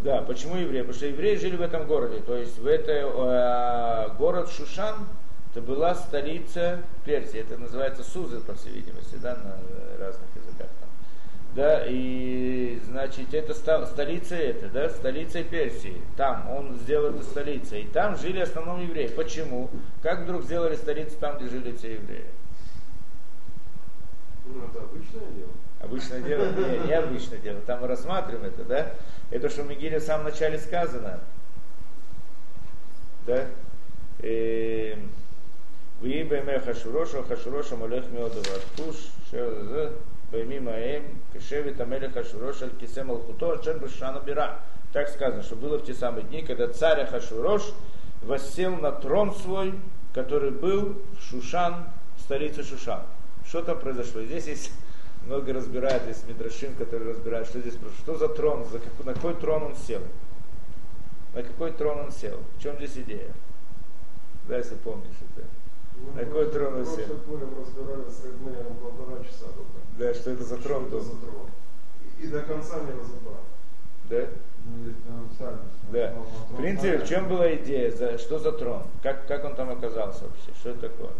Да, 0.02 0.22
почему 0.22 0.56
евреи? 0.56 0.80
Потому 0.82 0.94
что 0.94 1.06
евреи 1.06 1.36
жили 1.36 1.56
в 1.56 1.62
этом 1.62 1.86
городе. 1.86 2.20
То 2.20 2.36
есть 2.36 2.58
в 2.58 2.66
это, 2.66 2.92
э, 2.92 4.16
город 4.16 4.48
Шушан, 4.50 4.94
это 5.50 5.60
была 5.60 5.94
столица 5.94 6.80
Персии. 7.04 7.40
Это 7.40 7.58
называется 7.58 8.04
Сузы, 8.04 8.40
по 8.40 8.54
всей 8.54 8.70
видимости, 8.72 9.16
да, 9.16 9.34
на 9.36 9.56
разных 9.98 10.28
языках 10.36 10.68
там. 10.80 10.88
да, 11.54 11.84
и, 11.86 12.80
значит, 12.86 13.34
это 13.34 13.54
стал, 13.54 13.86
столица 13.86 14.36
это, 14.36 14.68
да, 14.68 14.88
столица 14.88 15.42
Персии, 15.42 16.00
там, 16.16 16.48
он 16.50 16.76
сделал 16.76 17.10
это 17.10 17.24
столицей, 17.24 17.82
и 17.82 17.88
там 17.88 18.16
жили 18.16 18.40
в 18.40 18.42
основном 18.44 18.80
евреи. 18.80 19.08
Почему? 19.08 19.68
Как 20.02 20.20
вдруг 20.20 20.44
сделали 20.44 20.76
столицу 20.76 21.16
там, 21.18 21.38
где 21.38 21.48
жили 21.48 21.74
все 21.76 21.94
евреи? 21.94 22.26
Ну, 24.48 24.64
это 24.64 24.82
обычное 24.82 25.30
дело. 25.32 25.50
Обычное 25.80 26.20
дело? 26.22 26.52
Не, 26.56 26.86
не 26.86 26.92
обычное 26.92 27.38
дело. 27.38 27.60
Там 27.66 27.80
мы 27.82 27.86
рассматриваем 27.86 28.46
это, 28.46 28.64
да? 28.64 28.92
Это, 29.30 29.48
что 29.48 29.62
в 29.62 29.68
Мегиле 29.68 30.00
в 30.00 30.02
самом 30.02 30.24
начале 30.24 30.58
сказано. 30.58 31.20
Да? 33.26 33.46
Вы 36.00 36.24
бэмэ 36.24 36.60
хашуроша, 36.60 37.22
хашуроша 37.24 37.76
малех 37.76 38.08
меодова. 38.10 38.42
Туш, 38.76 38.96
Пойми 40.30 40.60
Маэм, 40.60 41.04
Кешевит 41.32 41.80
Амелех 41.80 42.12
Хашурош 42.12 42.60
Аль 42.60 42.70
Кисем 42.78 43.10
Алхуто, 43.10 43.62
Шер 43.62 43.78
Бешана 43.78 44.18
Бира. 44.18 44.60
Так 44.92 45.08
сказано, 45.08 45.42
что 45.42 45.56
было 45.56 45.78
в 45.78 45.84
те 45.84 45.94
самые 45.94 46.24
дни, 46.24 46.42
когда 46.42 46.68
царь 46.68 47.06
Хашурош 47.06 47.62
воссел 48.22 48.76
на 48.76 48.92
трон 48.92 49.34
свой, 49.34 49.74
который 50.12 50.50
был 50.50 51.00
в 51.18 51.22
Шушан, 51.22 51.86
столице 52.18 52.62
Шушан. 52.62 53.00
Что 53.48 53.62
там 53.62 53.78
произошло? 53.78 54.20
Здесь 54.22 54.46
есть 54.46 54.70
много 55.24 55.54
разбирают, 55.54 56.06
есть 56.06 56.28
Мидрашим, 56.28 56.74
который 56.74 57.08
разбирает, 57.08 57.46
что 57.46 57.60
здесь 57.60 57.74
произошло. 57.74 58.02
Что 58.02 58.18
за 58.18 58.28
трон, 58.28 58.64
за 58.66 58.78
какой, 58.78 59.06
на 59.06 59.14
какой 59.14 59.34
трон 59.34 59.62
он 59.62 59.76
сел? 59.76 60.02
На 61.34 61.42
какой 61.42 61.72
трон 61.72 61.98
он 62.00 62.12
сел? 62.12 62.38
В 62.58 62.62
чем 62.62 62.76
здесь 62.76 62.96
идея? 62.98 63.32
Да, 64.48 64.58
если 64.58 64.74
помнишь 64.76 65.16
это. 65.34 65.46
Мы 65.96 66.12
На 66.12 66.26
какой 66.26 66.50
трон 66.50 66.74
он 66.74 66.84
сел? 66.84 66.96
прошлый 66.96 67.18
Пурим 67.20 67.54
разбирали 67.58 68.10
с 68.10 68.24
Рыбнеем 68.24 68.76
полтора 68.82 69.24
часа 69.24 69.46
только. 69.46 69.78
Да, 69.98 70.14
что 70.14 70.30
это 70.30 70.44
за 70.44 70.56
трон 70.58 70.88
был? 70.88 70.98
это 70.98 71.06
за 71.06 71.16
трон? 71.16 71.46
И, 72.18 72.24
и 72.24 72.26
до 72.28 72.42
конца 72.42 72.80
не 72.80 72.92
разобрали. 72.92 73.48
Да? 74.10 74.26
Ну. 74.64 74.92
Да. 75.90 76.14
В 76.50 76.56
принципе, 76.56 76.98
в 76.98 77.08
чем 77.08 77.28
была 77.28 77.54
идея? 77.56 77.90
За, 77.90 78.18
что 78.18 78.38
за 78.38 78.52
трон? 78.52 78.82
Как, 79.02 79.26
как 79.26 79.44
он 79.44 79.54
там 79.54 79.70
оказался 79.70 80.24
вообще? 80.24 80.52
Что 80.60 80.70
это 80.70 80.88
такое? 80.88 81.10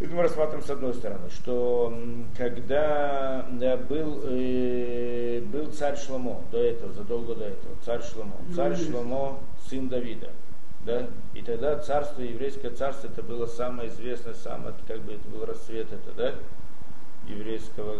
Это 0.00 0.14
мы 0.14 0.22
рассматриваем 0.22 0.64
с 0.64 0.70
одной 0.70 0.94
стороны, 0.94 1.28
что 1.30 1.92
когда 2.36 3.44
да, 3.50 3.76
был, 3.76 4.20
э, 4.26 5.40
был 5.40 5.72
царь 5.72 5.96
Шломо, 5.96 6.40
до 6.52 6.58
этого, 6.58 6.92
задолго 6.92 7.34
до 7.34 7.46
этого, 7.46 7.74
царь 7.84 8.02
Шломо, 8.02 8.36
царь 8.54 8.76
Шломо, 8.76 9.40
сын 9.68 9.88
Давида, 9.88 10.30
да, 10.86 11.08
и 11.34 11.42
тогда 11.42 11.76
царство, 11.80 12.22
еврейское 12.22 12.70
царство, 12.70 13.08
это 13.08 13.24
было 13.24 13.46
самое 13.46 13.88
известное, 13.88 14.34
самое, 14.34 14.72
как 14.86 15.00
бы 15.00 15.14
это 15.14 15.28
был 15.28 15.44
расцвет, 15.44 15.88
это, 15.92 16.12
да, 16.16 16.34
еврейского, 17.26 17.96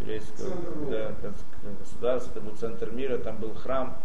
еврейского 0.00 0.50
да, 0.90 1.12
гос- 1.22 1.78
государства, 1.78 2.32
это 2.32 2.40
был 2.40 2.56
центр 2.56 2.90
мира, 2.90 3.18
там 3.18 3.36
был 3.36 3.54
храм, 3.54 3.96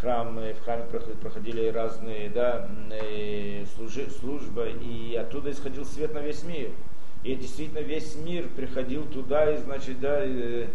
храм, 0.00 0.34
в 0.34 0.64
храме 0.64 0.84
проход- 0.84 1.18
проходили 1.20 1.68
разные 1.68 2.30
да, 2.30 2.68
э, 2.90 3.64
служи- 3.76 4.10
служба, 4.10 4.66
и 4.68 5.14
оттуда 5.14 5.50
исходил 5.50 5.84
свет 5.84 6.14
на 6.14 6.20
весь 6.20 6.42
мир. 6.42 6.70
И 7.22 7.34
действительно 7.34 7.80
весь 7.80 8.16
мир 8.16 8.48
приходил 8.56 9.04
туда, 9.06 9.52
и 9.52 9.58
значит, 9.58 10.00
да, 10.00 10.20
э, 10.24 10.68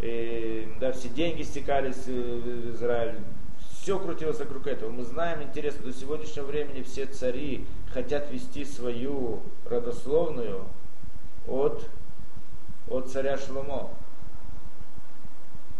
э, 0.00 0.64
да, 0.80 0.92
все 0.92 1.08
деньги 1.08 1.42
стекались 1.42 2.06
в 2.06 2.70
Израиль. 2.72 3.16
Все 3.80 3.98
крутилось 4.00 4.40
вокруг 4.40 4.66
этого. 4.66 4.90
Мы 4.90 5.04
знаем, 5.04 5.42
интересно, 5.44 5.84
до 5.86 5.92
сегодняшнего 5.92 6.46
времени 6.46 6.82
все 6.82 7.06
цари 7.06 7.66
хотят 7.92 8.30
вести 8.32 8.64
свою 8.64 9.42
родословную 9.64 10.64
от, 11.46 11.88
от 12.88 13.08
царя 13.12 13.38
Шломо. 13.38 13.90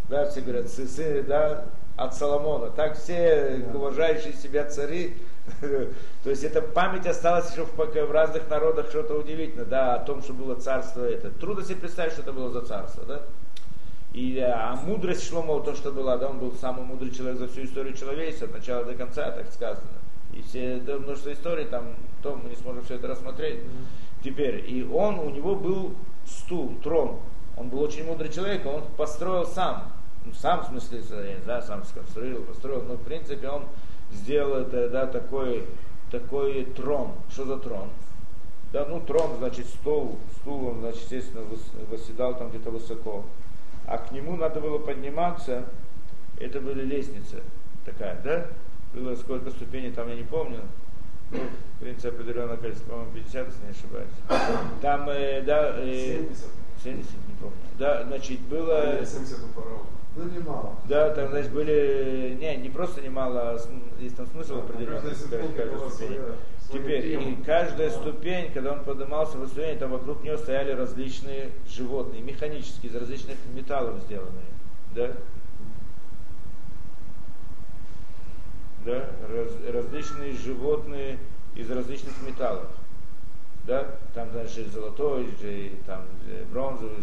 Да, 0.09 0.31
все 0.31 0.41
говорят, 0.41 0.69
сы, 0.69 0.87
сы, 0.87 1.25
да, 1.25 1.67
от 1.97 2.15
Соломона. 2.15 2.71
Так 2.71 2.97
все 2.99 3.63
Да. 3.67 3.79
уважающие 3.79 4.33
себя 4.33 4.65
цари. 4.65 5.17
То 5.61 6.31
есть 6.31 6.45
эта 6.45 6.61
память 6.61 7.07
осталась 7.07 7.51
еще 7.53 7.65
в, 7.65 7.77
в 7.77 8.11
разных 8.11 8.49
народах 8.51 8.89
что-то 8.89 9.15
удивительное, 9.15 9.65
да, 9.65 9.95
о 9.95 9.99
том, 10.05 10.23
что 10.23 10.33
было 10.33 10.57
царство 10.57 11.05
это. 11.05 11.31
Трудно 11.31 11.65
себе 11.65 11.77
представить, 11.77 12.13
что 12.13 12.23
это 12.23 12.33
было 12.33 12.51
за 12.51 12.63
царство, 12.63 13.05
да. 13.05 13.23
И, 14.13 14.39
а 14.39 14.75
мудрость 14.77 15.29
Шломо, 15.29 15.61
то, 15.61 15.75
что 15.75 15.93
была, 15.93 16.17
да, 16.17 16.29
он 16.29 16.39
был 16.39 16.53
самый 16.61 16.85
мудрый 16.85 17.11
человек 17.11 17.39
за 17.39 17.49
всю 17.49 17.65
историю 17.65 17.95
человечества, 17.95 18.49
от 18.49 18.55
начала 18.55 18.85
до 18.85 18.95
конца, 18.95 19.31
так 19.31 19.53
сказано. 19.53 19.89
И 20.33 20.43
все, 20.43 20.79
да, 20.79 20.99
множество 20.99 21.33
историй, 21.33 21.67
там, 21.67 21.95
то 22.23 22.35
мы 22.35 22.49
не 22.49 22.57
сможем 22.57 22.83
все 22.85 22.95
это 22.95 23.09
рассмотреть. 23.09 23.61
Теперь, 24.25 24.65
и 24.69 24.83
он, 24.85 25.19
у 25.19 25.31
него 25.31 25.55
был 25.55 25.95
стул, 26.27 26.75
трон. 26.83 27.21
Он 27.57 27.69
был 27.69 27.81
очень 27.83 28.05
мудрый 28.05 28.31
человек, 28.31 28.67
он 28.67 28.85
построил 28.97 29.47
сам. 29.47 29.93
Ну, 30.27 30.33
сам, 30.35 30.65
в 30.65 30.67
смысле, 30.67 30.99
не 30.99 31.43
знаю, 31.45 31.63
сам 31.63 31.85
сконструировал, 31.85 32.45
построил, 32.45 32.83
но 32.83 32.95
в 32.95 33.03
принципе 33.03 33.49
он 33.49 33.65
сделал 34.13 34.65
да, 34.65 35.07
такой, 35.07 35.65
такой 36.11 36.65
трон. 36.65 37.13
Что 37.31 37.45
за 37.45 37.59
трон? 37.59 37.89
Да, 38.73 38.85
ну 38.87 39.01
трон, 39.01 39.37
значит, 39.39 39.67
стол, 39.67 40.19
стул, 40.41 40.67
он, 40.67 40.81
значит, 40.81 41.03
естественно, 41.03 41.45
восседал 41.91 42.37
там 42.37 42.51
где-то 42.51 42.71
высоко. 42.71 43.25
А 43.87 43.99
к 43.99 44.11
нему 44.11 44.37
надо 44.37 44.61
было 44.61 44.79
подниматься, 44.79 45.65
это 46.41 46.61
были 46.61 46.85
лестницы 46.85 47.43
такая, 47.85 48.21
да? 48.25 48.47
Было 48.93 49.15
сколько 49.15 49.51
ступеней, 49.51 49.93
там 49.93 50.09
я 50.09 50.17
не 50.17 50.25
помню. 50.25 50.61
Ну, 51.31 51.39
в 51.77 51.81
принципе, 51.81 52.09
определенное 52.09 52.57
количество, 52.57 52.91
по-моему, 52.91 53.13
50, 53.13 53.47
если 53.47 53.65
не 53.65 53.71
ошибаюсь. 53.71 54.11
Там, 54.83 55.09
э, 55.09 55.43
да, 55.43 55.75
э, 55.79 56.19
70. 56.19 56.45
70, 56.83 57.11
не 57.29 57.35
помню. 57.41 57.57
Да, 57.79 58.05
значит, 58.05 58.41
было... 58.41 58.81
А, 58.81 59.01
нет, 59.01 59.09
70 59.09 59.39
у 59.39 59.61
фараона. 59.61 59.96
Ну, 60.17 60.25
немало. 60.31 60.77
Да, 60.89 61.11
там, 61.15 61.29
значит, 61.29 61.53
были, 61.53 62.37
не, 62.41 62.57
не 62.57 62.71
просто 62.71 63.03
немало, 63.03 63.51
а 63.51 63.59
есть 64.01 64.17
там 64.17 64.27
смысл 64.29 64.59
определенный, 64.61 64.95
Каждая 65.01 65.15
ступени. 65.15 65.53
своя- 65.55 65.91
своя 65.91 66.23
Теперь, 66.73 67.07
и 67.07 67.37
каждая 67.45 67.91
Да. 67.91 67.97
ступень, 67.97 68.51
когда 68.53 68.73
он 68.73 68.83
поднимался 68.83 69.37
в 69.37 69.47
ступень, 69.47 69.79
там 69.79 69.91
вокруг 69.91 70.25
него 70.25 70.37
стояли 70.39 70.73
различные 70.73 71.51
животные, 71.69 72.23
механические, 72.23 72.91
из 72.91 72.97
различных 72.97 73.37
металлов 73.55 74.01
сделанные, 74.07 74.47
да? 74.95 75.13
Да, 78.85 79.05
раз- 79.29 79.75
различные 79.75 80.33
животные 80.33 81.19
из 81.55 81.71
различных 81.71 82.15
металлов. 82.27 82.69
Да, 83.67 83.97
там, 84.15 84.31
значит, 84.31 84.73
золотой, 84.73 85.27
там, 85.87 86.03
э, 86.29 86.45
бронзовый, 86.53 86.97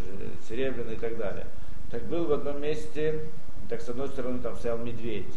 серебряный 0.47 0.93
и 0.93 0.97
так 0.97 1.17
далее. 1.17 1.45
Так 1.93 2.05
был 2.05 2.25
в 2.25 2.33
одном 2.33 2.59
месте, 2.59 3.23
так 3.69 3.79
с 3.79 3.87
одной 3.87 4.07
стороны 4.07 4.39
там 4.39 4.55
стоял 4.55 4.79
медведь. 4.79 5.31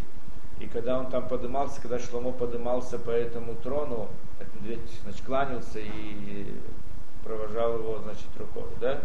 И 0.59 0.67
когда 0.67 0.99
он 0.99 1.11
там 1.11 1.29
подымался, 1.29 1.83
когда 1.83 1.99
Шломо 1.99 2.33
подымался 2.33 2.99
по 2.99 3.11
этому 3.11 3.57
трону, 3.57 4.09
этот 4.41 4.55
медведь, 4.55 4.91
значит, 5.03 5.23
кланялся 5.27 5.79
и 5.79 6.55
провожал 7.23 7.75
его, 7.75 7.99
значит, 7.99 8.25
рукой, 8.39 8.71
да? 8.81 9.03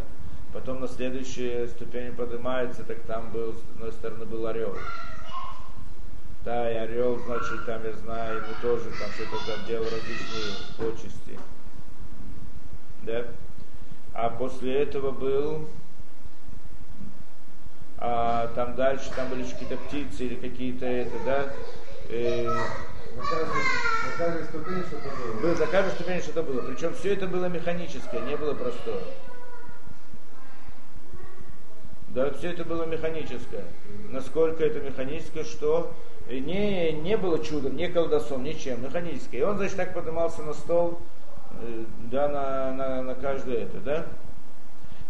Потом 0.54 0.80
на 0.80 0.88
следующей 0.88 1.68
ступени 1.68 2.12
поднимается, 2.12 2.84
так 2.84 3.02
там 3.02 3.30
был, 3.32 3.54
с 3.54 3.76
одной 3.76 3.92
стороны 3.92 4.24
был 4.24 4.48
орел. 4.48 4.74
Да, 6.46 6.72
и 6.72 6.76
орел, 6.76 7.20
значит, 7.26 7.66
там, 7.66 7.84
я 7.84 7.92
знаю, 7.98 8.38
ему 8.38 8.54
тоже 8.62 8.86
там 8.86 9.10
что-то 9.12 9.46
там 9.46 9.66
делал 9.68 9.84
различные 9.84 10.56
почести. 10.78 11.38
Да? 13.04 13.26
А 14.14 14.30
после 14.30 14.84
этого 14.84 15.12
был, 15.12 15.68
а 18.04 18.48
там 18.56 18.76
дальше, 18.76 19.12
там 19.16 19.30
были 19.30 19.44
какие-то 19.44 19.78
птицы 19.78 20.26
или 20.26 20.36
какие-то 20.36 20.88
это, 20.88 21.18
да, 21.24 21.54
э, 22.10 22.46
На 22.46 23.22
каждой, 23.22 23.62
на 24.10 24.18
каждой 24.18 24.44
ступени 24.46 24.82
что-то 24.82 25.10
было. 25.16 25.42
было, 25.42 25.56
за 25.56 25.68
каждой 25.68 25.92
ступенью 25.92 26.22
что-то 26.24 26.44
было. 26.44 26.62
Причем 26.62 26.96
все 26.96 27.14
это 27.14 27.28
было 27.28 27.46
механическое, 27.46 28.20
не 28.22 28.36
было 28.36 28.56
простое. 28.56 29.02
Да, 32.10 32.32
все 32.32 32.50
это 32.52 32.66
было 32.66 32.86
механическое. 32.86 33.64
Насколько 34.10 34.66
это 34.66 34.80
механическое, 34.80 35.44
что 35.44 35.94
не, 36.28 36.92
не 36.94 37.16
было 37.18 37.38
чудом, 37.44 37.76
не 37.76 37.88
колдосом, 37.88 38.44
ничем, 38.44 38.84
механическое. 38.84 39.38
И 39.38 39.42
он, 39.44 39.58
значит, 39.58 39.78
так 39.78 39.94
поднимался 39.94 40.42
на 40.42 40.54
стол, 40.54 41.00
э, 41.62 41.84
да, 42.12 42.28
на, 42.28 42.72
на, 42.74 43.04
на 43.04 43.16
каждое 43.16 43.64
это, 43.66 43.78
да. 43.80 44.06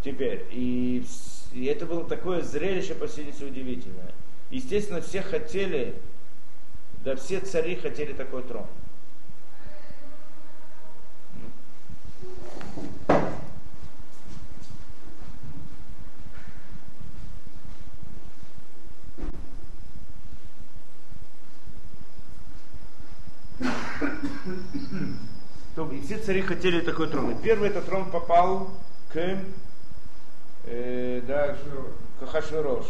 Теперь, 0.04 0.46
и, 0.52 1.06
и 1.52 1.66
это 1.66 1.86
было 1.86 2.04
такое 2.08 2.42
зрелище, 2.42 2.96
по 2.96 3.08
сей 3.08 3.26
день, 3.26 3.50
удивительное. 3.50 4.14
Естественно, 4.50 5.02
все 5.02 5.22
хотели, 5.22 5.96
да 7.04 7.16
все 7.16 7.40
цари 7.40 7.76
хотели 7.76 8.14
такой 8.14 8.44
трон. 8.44 8.66
И 25.92 26.02
все 26.06 26.18
цари 26.18 26.42
хотели 26.42 26.82
такой 26.82 27.10
трон. 27.10 27.32
И 27.32 27.42
первый 27.42 27.70
этот 27.70 27.86
трон 27.86 28.10
попал 28.12 28.72
к 29.10 29.38
э, 30.66 31.22
да, 31.28 31.56
к 32.20 32.30
Хашвирош. 32.30 32.86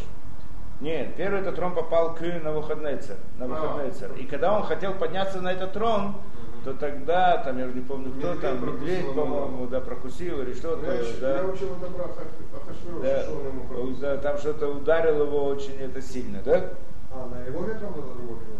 Нет, 0.82 1.16
первый 1.16 1.42
этот 1.42 1.56
трон 1.56 1.76
попал 1.76 2.16
к 2.16 2.22
Навуходнецер. 2.22 3.18
Навуходнецер. 3.38 4.14
И 4.14 4.26
когда 4.26 4.58
он 4.58 4.64
хотел 4.64 4.94
подняться 4.96 5.40
на 5.40 5.52
этот 5.52 5.74
трон, 5.74 6.16
то 6.64 6.74
тогда, 6.74 7.38
там, 7.38 7.58
я 7.58 7.66
уже 7.66 7.76
не 7.76 7.82
помню, 7.82 8.12
кто 8.12 8.34
Медведь 8.34 8.42
там, 8.42 8.66
медведь, 8.76 9.00
ему 9.04 9.14
по-моему, 9.14 9.68
да, 9.68 9.80
прокусил 9.80 10.42
или 10.42 10.54
что-то, 10.54 10.86
да. 11.20 11.38
я 11.38 11.46
учил 11.46 11.70
это 11.76 11.88
Ахашвироша, 12.04 13.02
Да, 13.04 13.24
что 13.24 13.32
он 13.32 13.48
ему 13.48 13.64
пропустил. 13.68 13.98
да, 14.02 14.18
там 14.18 14.38
что-то 14.38 14.68
ударил 14.68 15.24
его 15.24 15.46
очень 15.46 15.76
это 15.80 16.02
сильно, 16.02 16.40
да? 16.44 16.70
А, 17.12 17.28
на 17.28 17.46
его 17.48 17.64
ветром 17.64 17.94
его 17.98 18.02
поднять? 18.36 18.51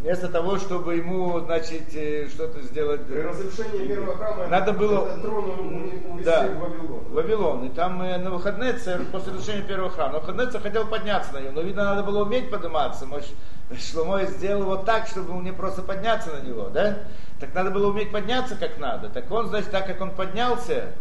Вместо 0.00 0.28
того, 0.28 0.58
чтобы 0.58 0.94
ему, 0.94 1.40
значит, 1.40 1.92
э, 1.92 2.28
что-то 2.28 2.62
сделать. 2.62 3.04
При 3.06 3.20
разрушении 3.20 3.88
первого 3.88 4.16
храма 4.16 4.46
Надо 4.46 4.72
было- 4.72 5.18
трон 5.20 5.90
Да. 6.24 6.46
в 6.46 6.58
Вавилон. 6.60 7.04
Вавилон. 7.10 7.64
И 7.64 7.68
там 7.70 8.00
э, 8.02 8.16
на 8.18 8.30
выходные 8.30 8.74
после 8.74 9.32
разрушения 9.32 9.62
первого 9.62 9.90
храма, 9.90 10.12
на 10.14 10.18
выходные 10.20 10.46
хотел 10.60 10.86
подняться 10.86 11.32
на 11.32 11.38
него, 11.40 11.52
но 11.52 11.62
видно, 11.62 11.84
надо 11.84 12.04
было 12.04 12.22
уметь 12.22 12.48
подниматься. 12.48 13.06
Может, 13.06 13.30
Шломо 13.76 14.24
сделал 14.24 14.62
его 14.62 14.76
так, 14.76 15.08
чтобы 15.08 15.34
мне 15.34 15.52
просто 15.52 15.82
подняться 15.82 16.30
на 16.30 16.46
него, 16.46 16.68
да? 16.68 16.98
Так 17.40 17.52
надо 17.54 17.70
было 17.70 17.90
уметь 17.90 18.12
подняться 18.12 18.54
как 18.54 18.78
надо. 18.78 19.08
Так 19.08 19.28
он, 19.32 19.48
значит, 19.48 19.72
так 19.72 19.86
как 19.88 20.00
он 20.00 20.12
поднялся, 20.12 20.92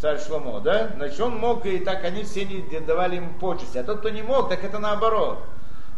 царь 0.00 0.18
Шломо, 0.18 0.60
да, 0.60 0.92
значит, 0.96 1.20
он 1.20 1.36
мог, 1.36 1.66
и 1.66 1.78
так 1.78 2.02
они 2.04 2.22
все 2.24 2.46
не 2.46 2.80
давали 2.80 3.16
ему 3.16 3.34
почести. 3.38 3.76
А 3.76 3.84
тот, 3.84 3.98
кто 4.00 4.08
не 4.08 4.22
мог, 4.22 4.48
так 4.48 4.64
это 4.64 4.78
наоборот. 4.78 5.40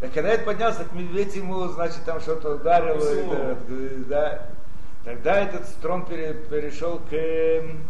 Так 0.01 0.13
когда 0.13 0.31
это 0.31 0.45
поднялся, 0.45 0.81
так 0.81 0.93
медведь 0.93 1.35
ему, 1.37 1.69
значит, 1.69 2.05
там 2.05 2.21
что-то 2.21 2.57
ударило, 2.57 3.03
это, 3.03 3.57
э, 3.69 4.03
да. 4.09 4.47
Тогда 5.05 5.41
этот 5.41 5.67
трон 5.81 6.05
пере- 6.05 6.35
перешел 6.35 7.01
к 7.09 7.13
эм, 7.15 7.81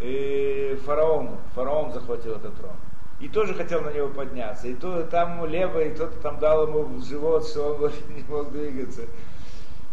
э, 0.00 0.76
фараону. 0.86 1.36
Фараон 1.54 1.92
захватил 1.92 2.36
этот 2.36 2.56
трон. 2.56 2.72
И 3.18 3.28
тоже 3.28 3.52
хотел 3.52 3.82
на 3.82 3.90
него 3.90 4.08
подняться. 4.08 4.68
И 4.68 4.74
то 4.74 5.02
там 5.02 5.44
лево, 5.44 5.80
и 5.80 5.90
кто-то 5.90 6.16
там 6.20 6.38
дал 6.38 6.66
ему 6.66 6.84
в 6.84 7.04
живот, 7.04 7.46
что 7.46 7.74
он 7.74 7.92
не 8.16 8.22
мог 8.28 8.50
двигаться. 8.50 9.02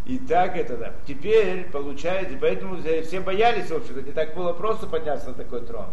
И 0.06 0.18
так 0.20 0.56
это 0.56 0.78
да. 0.78 0.94
Теперь 1.06 1.70
получается, 1.70 2.38
поэтому 2.40 2.78
все 2.78 3.20
боялись, 3.20 3.70
в 3.70 3.76
общем-то, 3.76 4.02
не 4.02 4.14
так 4.14 4.34
было 4.34 4.54
просто 4.54 4.88
подняться 4.88 5.30
на 5.30 5.34
такой 5.34 5.60
трон. 5.62 5.88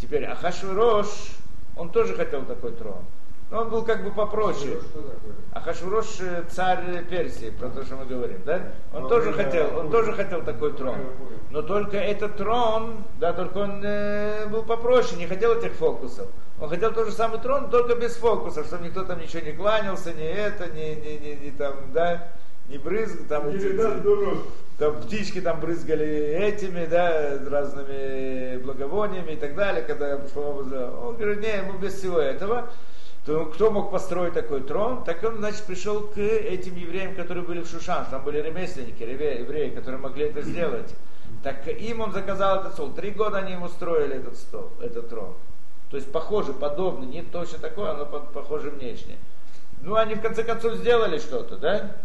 Теперь 0.00 0.24
Ахашвирош, 0.26 1.08
он 1.76 1.90
тоже 1.90 2.14
хотел 2.14 2.44
такой 2.44 2.70
трон. 2.72 3.02
Но 3.52 3.60
он 3.60 3.68
был 3.68 3.82
как 3.84 4.02
бы 4.02 4.10
попроще. 4.10 4.78
Ахашвирош 5.52 6.06
э, 6.20 6.44
царь 6.48 7.04
Персии, 7.10 7.50
про 7.50 7.68
то, 7.68 7.84
что 7.84 7.96
мы 7.96 8.06
говорим, 8.06 8.40
да? 8.46 8.72
Он 8.94 9.02
тоже 9.10 9.30
хотел, 9.34 9.78
он 9.78 9.90
тоже 9.90 10.12
хотел 10.14 10.42
такой 10.42 10.72
трон. 10.72 10.96
Но 11.50 11.60
только 11.60 11.98
этот 11.98 12.38
трон, 12.38 13.04
да, 13.20 13.34
только 13.34 13.58
он 13.58 13.82
э, 13.84 14.46
был 14.46 14.62
попроще, 14.62 15.18
не 15.18 15.26
хотел 15.26 15.52
этих 15.52 15.72
фокусов. 15.72 16.28
Он 16.58 16.70
хотел 16.70 16.92
тот 16.92 17.08
же 17.08 17.12
самый 17.12 17.40
трон, 17.40 17.68
только 17.68 17.94
без 17.94 18.16
фокусов, 18.16 18.66
чтобы 18.66 18.86
никто 18.86 19.04
там 19.04 19.20
ничего 19.20 19.42
не 19.42 19.52
кланялся, 19.52 20.14
не 20.14 20.24
это, 20.24 20.68
не, 20.68 20.94
не, 20.94 21.18
не, 21.18 21.34
не 21.36 21.50
там, 21.50 21.74
да, 21.92 22.28
не 22.70 22.78
брызг, 22.78 23.28
там, 23.28 23.48
эти- 23.48 23.76
там 24.78 25.02
птички 25.02 25.42
там 25.42 25.60
брызгали 25.60 26.06
этими, 26.06 26.86
да, 26.86 27.38
разными 27.50 28.56
благовониями 28.62 29.32
и 29.32 29.36
так 29.36 29.54
далее, 29.54 29.82
когда 29.82 30.16
Он 30.16 31.16
говорит, 31.16 31.40
не, 31.42 31.54
ему 31.54 31.78
без 31.78 31.94
всего 31.98 32.18
этого. 32.18 32.70
То 33.24 33.46
кто 33.46 33.70
мог 33.70 33.92
построить 33.92 34.34
такой 34.34 34.62
трон? 34.62 35.04
Так 35.04 35.22
он, 35.22 35.36
значит, 35.36 35.62
пришел 35.64 36.00
к 36.00 36.18
этим 36.18 36.74
евреям, 36.74 37.14
которые 37.14 37.44
были 37.44 37.60
в 37.60 37.68
Шушан. 37.68 38.06
Там 38.10 38.24
были 38.24 38.42
ремесленники, 38.42 39.02
евреи, 39.02 39.70
которые 39.70 40.00
могли 40.00 40.26
это 40.26 40.42
сделать. 40.42 40.92
Так 41.44 41.66
им 41.68 42.00
он 42.00 42.12
заказал 42.12 42.60
этот 42.60 42.72
стол. 42.72 42.90
Три 42.90 43.10
года 43.10 43.38
они 43.38 43.52
ему 43.52 43.68
строили 43.68 44.16
этот 44.16 44.36
стол, 44.36 44.70
этот 44.80 45.08
трон. 45.08 45.34
То 45.90 45.96
есть 45.96 46.10
похоже, 46.10 46.52
подобно, 46.52 47.04
не 47.04 47.22
точно 47.22 47.58
такое, 47.58 47.94
но 47.94 48.06
по- 48.06 48.20
похоже 48.20 48.70
внешне. 48.70 49.16
Ну, 49.82 49.94
они 49.94 50.14
в 50.14 50.20
конце 50.20 50.42
концов 50.42 50.74
сделали 50.74 51.18
что-то, 51.18 51.56
да? 51.56 51.96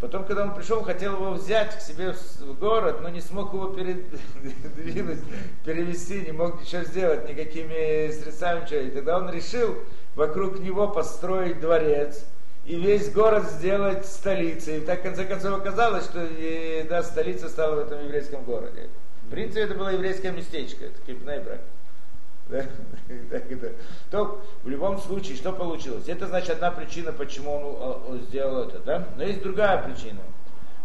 Потом, 0.00 0.24
когда 0.24 0.42
он 0.42 0.54
пришел, 0.54 0.82
хотел 0.82 1.14
его 1.14 1.30
взять 1.32 1.78
к 1.78 1.80
себе 1.80 2.12
в 2.12 2.58
город, 2.58 3.00
но 3.00 3.08
не 3.08 3.22
смог 3.22 3.54
его 3.54 3.68
передвинуть, 3.74 5.20
перевести, 5.64 6.20
не 6.20 6.32
мог 6.32 6.60
ничего 6.60 6.82
сделать, 6.84 7.28
никакими 7.28 8.12
средствами 8.12 8.64
ничего. 8.64 8.80
И 8.80 8.90
тогда 8.90 9.16
он 9.16 9.30
решил 9.30 9.76
вокруг 10.14 10.58
него 10.60 10.88
построить 10.88 11.60
дворец 11.60 12.24
и 12.66 12.76
весь 12.76 13.10
город 13.10 13.44
сделать 13.44 14.04
столицей. 14.04 14.78
И 14.78 14.80
так, 14.80 15.00
в 15.00 15.02
конце 15.02 15.24
концов, 15.24 15.60
оказалось, 15.60 16.04
что 16.04 16.28
да, 16.90 17.02
столица 17.02 17.48
стала 17.48 17.76
в 17.76 17.78
этом 17.86 18.04
еврейском 18.04 18.44
городе. 18.44 18.88
В 19.22 19.30
принципе, 19.30 19.62
это 19.62 19.74
было 19.74 19.88
еврейское 19.88 20.30
местечко, 20.30 20.84
это 20.84 21.00
Кипнейбрак. 21.06 21.60
То 24.10 24.40
в 24.62 24.68
любом 24.68 24.98
случае, 25.00 25.36
что 25.36 25.52
получилось? 25.52 26.08
Это 26.08 26.26
значит 26.26 26.50
одна 26.50 26.70
причина, 26.70 27.12
почему 27.12 27.56
он 27.56 27.62
э, 27.64 28.18
э, 28.18 28.18
сделал 28.26 28.68
это. 28.68 28.78
Да? 28.80 29.08
Но 29.16 29.24
есть 29.24 29.42
другая 29.42 29.82
причина. 29.82 30.20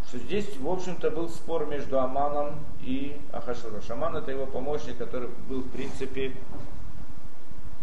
Что 0.08 0.17
здесь, 0.17 0.58
в 0.58 0.67
общем-то, 0.67 1.12
был 1.12 1.30
спор 1.30 1.67
между 1.67 2.00
Аманом 2.00 2.60
и 2.82 3.15
Ахашурош. 3.32 3.89
Аман 3.89 4.17
это 4.17 4.32
его 4.32 4.45
помощник, 4.45 4.97
который 4.97 5.30
был, 5.47 5.62
в 5.62 5.69
принципе, 5.69 6.34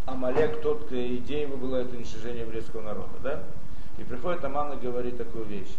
Амалек, 0.06 0.60
тот, 0.60 0.90
идея 0.90 1.46
его 1.46 1.56
была 1.56 1.80
это 1.80 1.94
уничтожение 1.94 2.42
еврейского 2.42 2.82
народа. 2.82 3.12
Да? 3.22 3.42
И 3.98 4.04
приходит 4.04 4.44
Аман 4.44 4.72
и 4.72 4.80
говорит 4.80 5.16
такую 5.18 5.44
вещь. 5.44 5.74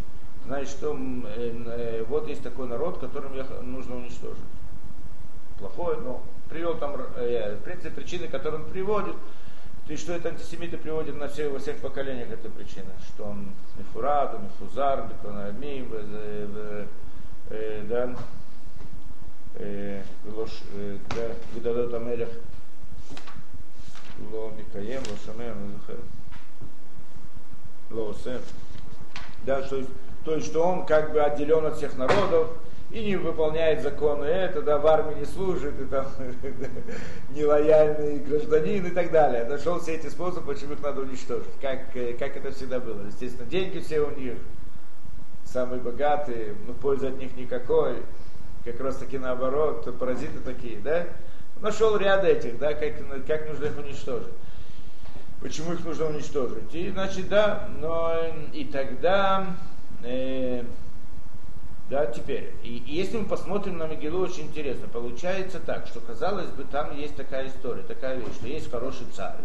Значит, 0.45 0.69
что 0.69 0.95
э, 0.95 1.53
э, 1.65 2.03
вот 2.07 2.27
есть 2.27 2.43
такой 2.43 2.67
народ, 2.67 2.99
которым 2.99 3.35
я 3.35 3.43
нужно 3.61 3.97
уничтожить 3.97 4.37
плохой, 5.59 5.97
но 5.97 6.21
привел 6.49 6.75
там, 6.77 6.95
э, 7.15 7.55
в 7.55 7.63
принципе, 7.63 7.89
причины, 7.91 8.27
которые 8.27 8.61
он 8.61 8.69
приводит, 8.69 9.15
и 9.87 9.95
что 9.95 10.13
это 10.13 10.29
антисемиты 10.29 10.77
приводят 10.77 11.15
на 11.15 11.27
всех, 11.27 11.51
во 11.51 11.59
всех 11.59 11.77
поколениях, 11.77 12.29
это 12.29 12.49
причина, 12.49 12.91
что 13.07 13.25
он 13.25 13.51
Мифурат, 13.77 14.37
Мифузар, 14.39 15.07
Беконамим, 15.07 15.89
э, 15.91 16.85
да, 17.87 18.15
э, 19.55 20.03
Велош- 20.25 20.63
э, 20.75 20.97
да, 21.15 21.33
Видадот 21.55 21.93
Амелех, 21.93 22.29
Ло 24.31 24.51
Микаем, 24.51 25.01
Ло 25.09 25.33
знаю, 25.33 25.55
Ло 27.89 28.11
Осем. 28.11 28.41
Да, 29.45 29.61
то 29.61 29.77
есть, 29.77 29.89
то 30.23 30.35
есть, 30.35 30.47
что 30.47 30.63
он 30.63 30.85
как 30.85 31.13
бы 31.13 31.21
отделен 31.21 31.65
от 31.65 31.77
всех 31.77 31.97
народов 31.97 32.51
и 32.91 33.05
не 33.05 33.15
выполняет 33.17 33.83
законы 33.83 34.25
это, 34.25 34.61
да, 34.61 34.79
в 34.79 34.87
армии 34.87 35.19
не 35.19 35.25
служит, 35.25 35.79
и 35.79 35.85
там 35.85 36.07
нелояльный 37.29 38.17
гражданин 38.17 38.85
и 38.85 38.91
так 38.91 39.11
далее. 39.11 39.45
Нашел 39.45 39.79
все 39.79 39.95
эти 39.95 40.07
способы, 40.07 40.53
почему 40.53 40.73
их 40.73 40.81
надо 40.81 41.01
уничтожить, 41.01 41.53
как, 41.61 41.95
э, 41.95 42.13
как 42.13 42.35
это 42.35 42.51
всегда 42.51 42.79
было. 42.79 43.05
Естественно, 43.05 43.47
деньги 43.47 43.79
все 43.79 43.99
у 43.99 44.11
них, 44.11 44.35
самые 45.45 45.81
богатые, 45.81 46.55
но 46.67 46.73
пользы 46.73 47.07
от 47.07 47.17
них 47.17 47.35
никакой, 47.35 47.97
как 48.65 48.79
раз 48.79 48.97
таки 48.97 49.17
наоборот, 49.17 49.97
паразиты 49.99 50.39
такие, 50.39 50.79
да. 50.79 51.05
Нашел 51.61 51.97
ряд 51.97 52.23
этих, 52.23 52.57
да, 52.57 52.73
как, 52.73 52.93
как 53.27 53.49
нужно 53.49 53.65
их 53.65 53.77
уничтожить. 53.77 54.33
Почему 55.41 55.73
их 55.73 55.85
нужно 55.85 56.07
уничтожить? 56.07 56.73
И, 56.73 56.89
значит, 56.89 57.29
да, 57.29 57.69
но 57.79 58.13
э, 58.13 58.31
и 58.53 58.65
тогда, 58.65 59.55
э, 60.03 60.63
да, 61.89 62.05
теперь, 62.05 62.53
и, 62.63 62.77
и 62.77 62.93
если 62.93 63.17
мы 63.17 63.25
посмотрим 63.25 63.77
на 63.77 63.87
Могилу, 63.87 64.21
очень 64.21 64.43
интересно, 64.43 64.87
получается 64.87 65.59
так, 65.59 65.87
что, 65.87 65.99
казалось 65.99 66.49
бы, 66.51 66.63
там 66.63 66.95
есть 66.95 67.15
такая 67.15 67.47
история, 67.47 67.81
такая 67.81 68.17
вещь, 68.17 68.33
что 68.35 68.47
есть 68.47 68.69
хороший 68.69 69.07
царь 69.13 69.39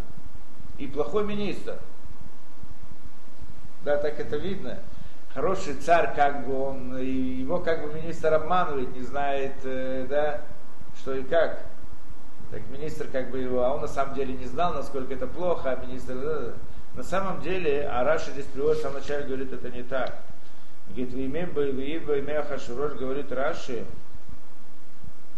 и 0.78 0.86
плохой 0.86 1.24
министр. 1.24 1.78
Да, 3.84 3.96
так 3.96 4.18
это 4.18 4.36
видно. 4.36 4.78
Хороший 5.32 5.74
царь, 5.74 6.14
как 6.14 6.46
бы 6.46 6.58
он, 6.60 6.96
его 6.98 7.58
как 7.58 7.82
бы 7.82 7.92
министр 7.94 8.34
обманывает, 8.34 8.94
не 8.94 9.02
знает, 9.02 9.54
э, 9.64 10.06
да, 10.08 10.42
что 11.00 11.14
и 11.14 11.22
как. 11.24 11.64
Так 12.50 12.62
министр 12.70 13.08
как 13.10 13.30
бы 13.30 13.38
его, 13.38 13.62
а 13.64 13.74
он 13.74 13.80
на 13.80 13.88
самом 13.88 14.14
деле 14.14 14.34
не 14.34 14.46
знал, 14.46 14.74
насколько 14.74 15.14
это 15.14 15.26
плохо, 15.26 15.72
а 15.72 15.84
министр... 15.84 16.14
э, 16.16 16.52
На 16.94 17.02
самом 17.02 17.40
деле, 17.40 17.88
а 17.88 18.04
Раша 18.04 18.30
здесь 18.30 18.46
приводит, 18.46 18.78
в 18.78 18.82
самом 18.82 18.98
начале 19.00 19.24
говорит, 19.24 19.52
это 19.52 19.70
не 19.70 19.82
так. 19.82 20.18
В 20.88 20.98
имя, 20.98 21.46
имя 21.46 22.42
Хашурош, 22.42 22.92
говорит 22.92 23.32
Раши, 23.32 23.84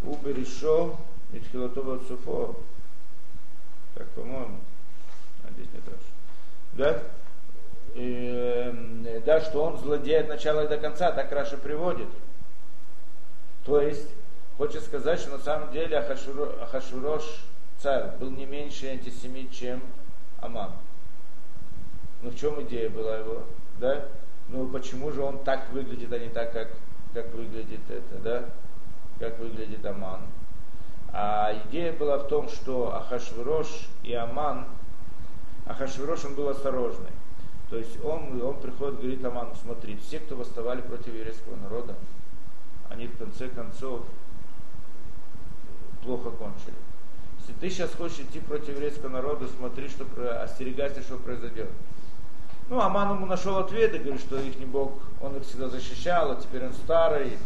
уберишо, 0.02 0.96
Митхилотова 1.30 1.98
Цуфо. 2.06 2.56
Так, 3.94 4.09
по-моему. 4.11 4.61
А 5.44 5.52
здесь 5.52 5.68
нет 5.72 5.82
Раши. 5.87 6.12
Да? 6.72 7.02
И, 7.94 9.22
да, 9.24 9.40
что 9.40 9.64
он 9.64 9.78
злодей 9.78 10.20
от 10.20 10.28
начала 10.28 10.64
и 10.64 10.68
до 10.68 10.76
конца, 10.76 11.12
так 11.12 11.32
Раша 11.32 11.56
приводит. 11.56 12.09
То 13.64 13.80
есть, 13.80 14.09
хочет 14.59 14.85
сказать, 14.85 15.18
что 15.18 15.30
на 15.30 15.38
самом 15.38 15.72
деле 15.72 15.96
Ахашуро- 15.96 16.62
Ахашурош, 16.62 17.24
царь, 17.78 18.11
был 18.18 18.30
не 18.30 18.44
меньше 18.44 18.88
антисемит, 18.88 19.50
чем 19.52 19.80
Аман. 20.40 20.72
Ну 22.22 22.30
в 22.30 22.38
чем 22.38 22.61
идея 22.62 22.90
была 22.90 23.18
его? 23.18 23.42
Да? 23.78 24.06
Ну 24.48 24.68
почему 24.68 25.11
же 25.11 25.22
он 25.22 25.38
так 25.44 25.70
выглядит, 25.72 26.12
а 26.12 26.18
не 26.18 26.28
так, 26.28 26.52
как, 26.52 26.68
как 27.14 27.32
выглядит 27.35 27.80
это, 27.88 28.18
да? 28.22 28.44
Как 29.18 29.38
выглядит 29.38 29.85
Аман? 29.85 30.20
А 31.12 31.52
идея 31.64 31.92
была 31.92 32.18
в 32.18 32.28
том, 32.28 32.48
что 32.48 32.94
Ахашвирош 32.94 33.88
и 34.02 34.12
Аман, 34.12 34.66
Ахашвирош 35.66 36.24
он 36.24 36.35
был 36.35 36.48
осторожный. 36.48 37.11
То 37.70 37.76
есть 37.76 38.02
он, 38.04 38.40
он 38.40 38.61
приходит, 38.61 39.00
говорит 39.00 39.24
Аману, 39.24 39.54
смотри, 39.61 39.96
все, 39.96 40.20
кто 40.20 40.37
восставали 40.37 40.82
против 40.82 41.09
еврейского 41.09 41.56
народа, 41.56 41.96
они 42.88 43.09
в 43.09 43.18
конце 43.18 43.48
концов 43.48 44.02
плохо 46.02 46.30
кончили. 46.30 46.74
Если 47.40 47.52
ты 47.61 47.70
сейчас 47.70 47.92
хочешь 47.94 48.20
идти 48.20 48.38
против 48.38 48.68
еврейского 48.68 49.09
народа, 49.09 49.46
смотри, 49.59 49.88
что 49.88 50.04
остерегайся, 50.42 51.00
что 51.02 51.16
произойдет. 51.16 51.68
Ну, 52.68 52.81
Аман 52.81 53.16
ему 53.16 53.26
нашел 53.26 53.59
ответ 53.59 53.94
и 53.94 53.98
говорит, 53.98 54.20
что 54.20 54.38
их 54.38 54.59
не 54.59 54.64
Бог, 54.66 54.92
он 55.20 55.37
их 55.37 55.44
всегда 55.44 55.68
защищал, 55.68 56.33
а 56.33 56.37
теперь 56.37 56.64
он 56.66 56.72
старый, 56.72 57.38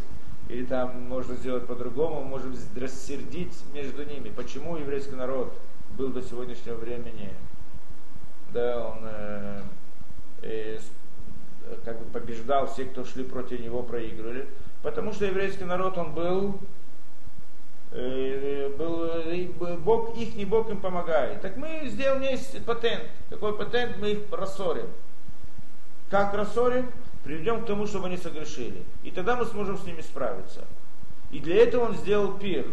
или 0.49 0.65
там 0.65 1.09
можно 1.09 1.35
сделать 1.35 1.67
по-другому, 1.67 2.23
можем 2.23 2.55
рассердить 2.75 3.53
между 3.75 4.05
ними. 4.05 4.31
Почему 4.31 4.79
еврейский 4.79 5.17
народ 5.17 5.53
был 5.99 6.09
до 6.09 6.23
сегодняшнего 6.23 6.77
времени, 6.77 7.35
да, 8.53 8.87
он 8.87 8.99
э, 9.03 9.63
э, 10.43 10.79
как 11.85 11.99
бы 11.99 12.05
побеждал, 12.19 12.67
все, 12.67 12.87
кто 12.87 13.05
шли 13.05 13.23
против 13.25 13.61
него, 13.61 13.83
проигрывали. 13.83 14.49
Потому 14.83 15.13
что 15.13 15.27
еврейский 15.27 15.65
народ, 15.65 15.99
он 15.99 16.15
был, 16.15 16.59
э, 17.93 18.71
был 18.77 19.05
э, 19.05 19.77
Бог, 19.77 20.17
их 20.17 20.35
не 20.35 20.47
Бог 20.47 20.71
им 20.71 20.81
помогает. 20.81 21.43
Так 21.43 21.59
мы 21.59 21.83
сделаем 21.89 22.23
есть 22.23 22.65
патент. 22.65 23.05
Какой 23.29 23.57
патент? 23.57 23.99
Мы 23.99 24.13
их 24.13 24.19
рассорим. 24.33 24.87
Как 26.11 26.35
рассорим? 26.35 26.91
Приведем 27.25 27.63
к 27.63 27.67
тому, 27.67 27.87
чтобы 27.87 28.07
они 28.07 28.17
согрешили. 28.17 28.83
И 29.05 29.11
тогда 29.11 29.37
мы 29.37 29.45
сможем 29.47 29.79
с 29.79 29.85
ними 29.85 30.01
справиться. 30.01 30.67
И 31.31 31.39
для 31.39 31.63
этого 31.63 31.87
он 31.87 31.97
сделал 31.97 32.33
пир. 32.33 32.67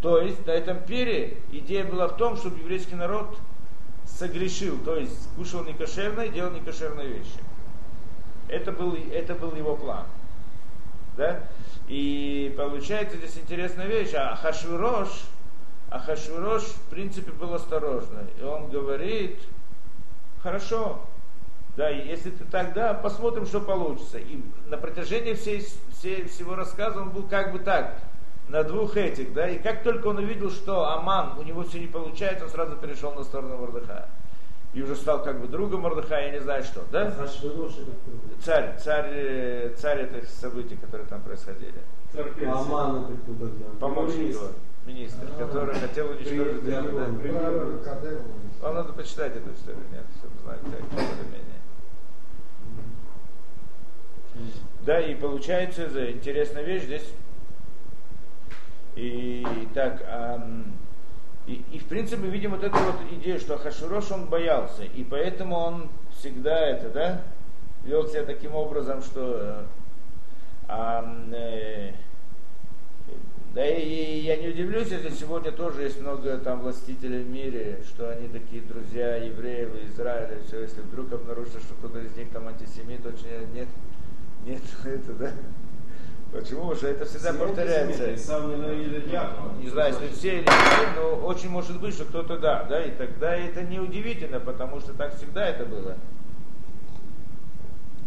То 0.00 0.20
есть 0.20 0.46
на 0.46 0.52
этом 0.52 0.78
пире 0.80 1.38
идея 1.50 1.84
была 1.84 2.08
в 2.08 2.16
том, 2.16 2.36
чтобы 2.36 2.58
еврейский 2.58 2.94
народ 2.94 3.36
согрешил, 4.06 4.78
то 4.84 4.96
есть 4.96 5.28
кушал 5.34 5.64
некошерное, 5.64 6.28
делал 6.28 6.52
некошерные 6.52 7.08
вещи. 7.08 7.38
Это 8.48 8.70
был, 8.70 8.96
это 9.10 9.34
был 9.34 9.54
его 9.54 9.74
план. 9.76 10.04
Да? 11.16 11.48
И 11.88 12.54
получается 12.56 13.16
здесь 13.16 13.36
интересная 13.38 13.86
вещь. 13.86 14.12
А 14.14 14.36
Хашвирош, 14.36 15.08
а 15.88 15.98
Хашвирош 15.98 16.62
в 16.62 16.90
принципе 16.90 17.32
был 17.32 17.54
осторожный. 17.54 18.26
И 18.38 18.42
он 18.42 18.68
говорит, 18.68 19.40
хорошо, 20.42 21.00
да, 21.76 21.90
и 21.90 22.06
если 22.06 22.30
ты 22.30 22.44
так, 22.44 22.72
да, 22.72 22.94
посмотрим, 22.94 23.46
что 23.46 23.60
получится. 23.60 24.18
И 24.18 24.42
на 24.68 24.76
протяжении 24.76 25.34
всей, 25.34 25.66
всей, 25.92 26.26
всего 26.28 26.54
рассказа 26.54 27.00
он 27.00 27.10
был 27.10 27.24
как 27.24 27.52
бы 27.52 27.58
так, 27.58 27.98
на 28.48 28.62
двух 28.62 28.96
этих, 28.96 29.32
да, 29.32 29.48
и 29.48 29.58
как 29.58 29.82
только 29.82 30.08
он 30.08 30.18
увидел, 30.18 30.50
что 30.50 30.88
Аман, 30.90 31.38
у 31.38 31.42
него 31.42 31.64
все 31.64 31.80
не 31.80 31.86
получается, 31.86 32.44
он 32.44 32.50
сразу 32.50 32.76
перешел 32.76 33.12
на 33.12 33.24
сторону 33.24 33.56
Мордыха. 33.56 34.08
И 34.74 34.82
уже 34.82 34.96
стал 34.96 35.22
как 35.22 35.40
бы 35.40 35.46
другом 35.46 35.82
Мордыха, 35.82 36.20
я 36.20 36.30
не 36.30 36.40
знаю 36.40 36.62
что, 36.64 36.82
да? 36.90 37.10
Царь, 38.42 38.76
царь, 38.78 39.10
э, 39.12 39.74
царь 39.78 40.02
этих 40.02 40.28
событий, 40.28 40.76
которые 40.76 41.06
там 41.08 41.22
происходили. 41.22 41.80
Царь 42.12 42.32
Аман 42.44 43.04
это 43.04 43.14
кто 43.22 43.32
тогда? 43.46 43.64
Помощник 43.80 44.34
его, 44.34 44.48
министр, 44.84 45.28
а, 45.30 45.46
который 45.46 45.74
хотел 45.76 46.10
уничтожить 46.10 46.60
при, 46.60 46.70
да. 46.70 46.82
Вам 48.60 48.74
надо 48.74 48.92
почитать 48.92 49.36
эту 49.36 49.52
историю, 49.52 49.82
нет, 49.92 50.04
чтобы 50.18 50.34
знать, 50.42 50.60
так, 50.60 50.80
более-менее. 50.90 51.63
Да, 54.84 55.00
и 55.00 55.14
получается 55.14 55.86
интересная 56.10 56.62
вещь 56.62 56.84
здесь. 56.84 57.08
И 58.96 59.44
так, 59.74 60.02
эм, 60.06 60.72
и, 61.46 61.64
и 61.72 61.78
в 61.78 61.86
принципе 61.86 62.28
видим 62.28 62.52
вот 62.52 62.62
эту 62.62 62.76
вот 62.76 62.96
идею, 63.12 63.40
что 63.40 63.58
Хашурош 63.58 64.10
он 64.12 64.26
боялся, 64.26 64.84
и 64.84 65.02
поэтому 65.02 65.56
он 65.56 65.88
всегда 66.16 66.66
это, 66.66 66.90
да, 66.90 67.22
вел 67.84 68.06
себя 68.06 68.24
таким 68.24 68.54
образом, 68.54 69.02
что 69.02 69.66
э, 70.68 70.84
э, 71.32 71.92
да 73.54 73.66
и 73.66 74.20
я 74.20 74.36
не 74.36 74.48
удивлюсь, 74.48 74.88
если 74.88 75.10
сегодня 75.10 75.52
тоже 75.52 75.82
есть 75.82 76.00
много 76.00 76.38
там 76.38 76.60
властителей 76.60 77.22
в 77.22 77.28
мире, 77.28 77.82
что 77.86 78.10
они 78.10 78.28
такие 78.28 78.62
друзья 78.62 79.16
евреев 79.16 79.70
и 79.76 79.86
Израиля, 79.86 80.38
все, 80.46 80.62
если 80.62 80.80
вдруг 80.80 81.12
обнаружится, 81.12 81.60
что 81.60 81.74
кто-то 81.74 82.00
из 82.00 82.16
них 82.16 82.30
там 82.30 82.48
антисемит, 82.48 83.04
очень 83.06 83.52
нет, 83.54 83.68
нет, 84.44 84.62
это, 84.84 85.12
да. 85.14 85.32
Почему? 86.32 86.74
Что 86.74 86.88
это 86.88 87.04
всегда 87.04 87.32
все 87.32 87.38
повторяется. 87.38 88.16
Сам 88.16 88.50
не 89.60 89.68
знаю, 89.68 89.94
если 89.94 90.12
все 90.12 90.38
или 90.38 90.44
нет, 90.44 90.88
но 90.96 91.26
очень 91.26 91.48
может 91.48 91.80
быть, 91.80 91.94
что 91.94 92.04
кто-то 92.04 92.38
да, 92.38 92.64
да, 92.64 92.84
и 92.84 92.90
тогда 92.90 93.36
это 93.36 93.62
не 93.62 93.78
удивительно, 93.78 94.40
потому 94.40 94.80
что 94.80 94.94
так 94.94 95.16
всегда 95.16 95.46
это 95.46 95.64
было. 95.64 95.96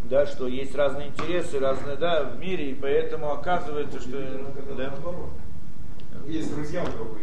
Да, 0.10 0.26
что 0.26 0.48
есть 0.48 0.76
разные 0.76 1.08
интересы, 1.08 1.60
разные, 1.60 1.96
да, 1.96 2.24
в 2.24 2.40
мире, 2.40 2.72
и 2.72 2.74
поэтому 2.74 3.32
оказывается, 3.32 4.00
что... 4.00 4.18
Да, 4.78 4.94
есть 6.28 6.54
друзья 6.54 6.84
у 6.84 6.86
кого. 6.86 7.18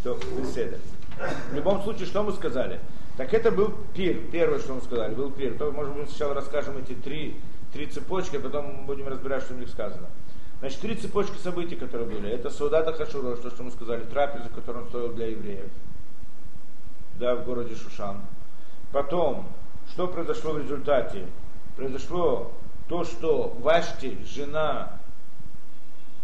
Все, 0.00 0.18
беседа. 0.38 0.78
В 1.50 1.54
любом 1.54 1.82
случае, 1.82 2.06
что 2.06 2.22
мы 2.24 2.32
сказали? 2.32 2.80
Так 3.16 3.32
это 3.32 3.52
был 3.52 3.72
пир, 3.94 4.16
первое, 4.32 4.58
что 4.58 4.74
мы 4.74 4.80
сказали, 4.80 5.14
был 5.14 5.30
пир. 5.30 5.54
То, 5.56 5.70
может 5.70 5.94
быть, 5.94 6.08
сначала 6.08 6.34
расскажем 6.34 6.76
эти 6.78 6.94
три 6.94 7.36
три 7.74 7.86
цепочки, 7.86 8.36
а 8.36 8.40
потом 8.40 8.86
будем 8.86 9.08
разбирать, 9.08 9.42
что 9.42 9.54
в 9.54 9.58
них 9.58 9.68
сказано. 9.68 10.06
Значит, 10.60 10.80
три 10.80 10.94
цепочки 10.94 11.36
событий, 11.38 11.74
которые 11.74 12.08
были. 12.08 12.30
Это 12.30 12.48
Саудата 12.48 12.92
Хашура, 12.92 13.34
то, 13.36 13.50
что 13.50 13.64
мы 13.64 13.72
сказали, 13.72 14.04
трапеза, 14.04 14.48
которую 14.48 14.84
он 14.84 14.88
стоил 14.88 15.12
для 15.12 15.26
евреев. 15.26 15.68
Да, 17.18 17.34
в 17.34 17.44
городе 17.44 17.74
Шушан. 17.74 18.20
Потом, 18.92 19.48
что 19.90 20.06
произошло 20.06 20.52
в 20.52 20.58
результате? 20.58 21.26
Произошло 21.76 22.52
то, 22.88 23.04
что 23.04 23.56
Вашти, 23.60 24.16
жена, 24.24 25.00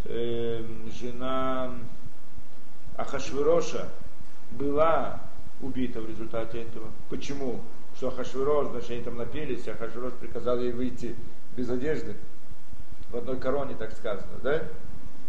э, 0.05 0.63
жена 0.99 1.73
Ахашвироша, 2.95 3.89
была 4.51 5.19
убита 5.61 5.99
в 5.99 6.07
результате 6.07 6.61
этого. 6.61 6.87
Почему? 7.09 7.59
Что 7.97 8.07
Ахашвирош, 8.07 8.69
значит, 8.69 8.91
они 8.91 9.01
там 9.01 9.17
напились, 9.17 9.67
Ахашвирош 9.67 10.13
приказал 10.13 10.59
ей 10.59 10.71
выйти 10.71 11.15
без 11.55 11.69
одежды. 11.69 12.15
В 13.11 13.17
одной 13.17 13.37
короне, 13.37 13.75
так 13.77 13.91
сказано, 13.91 14.39
да? 14.41 14.63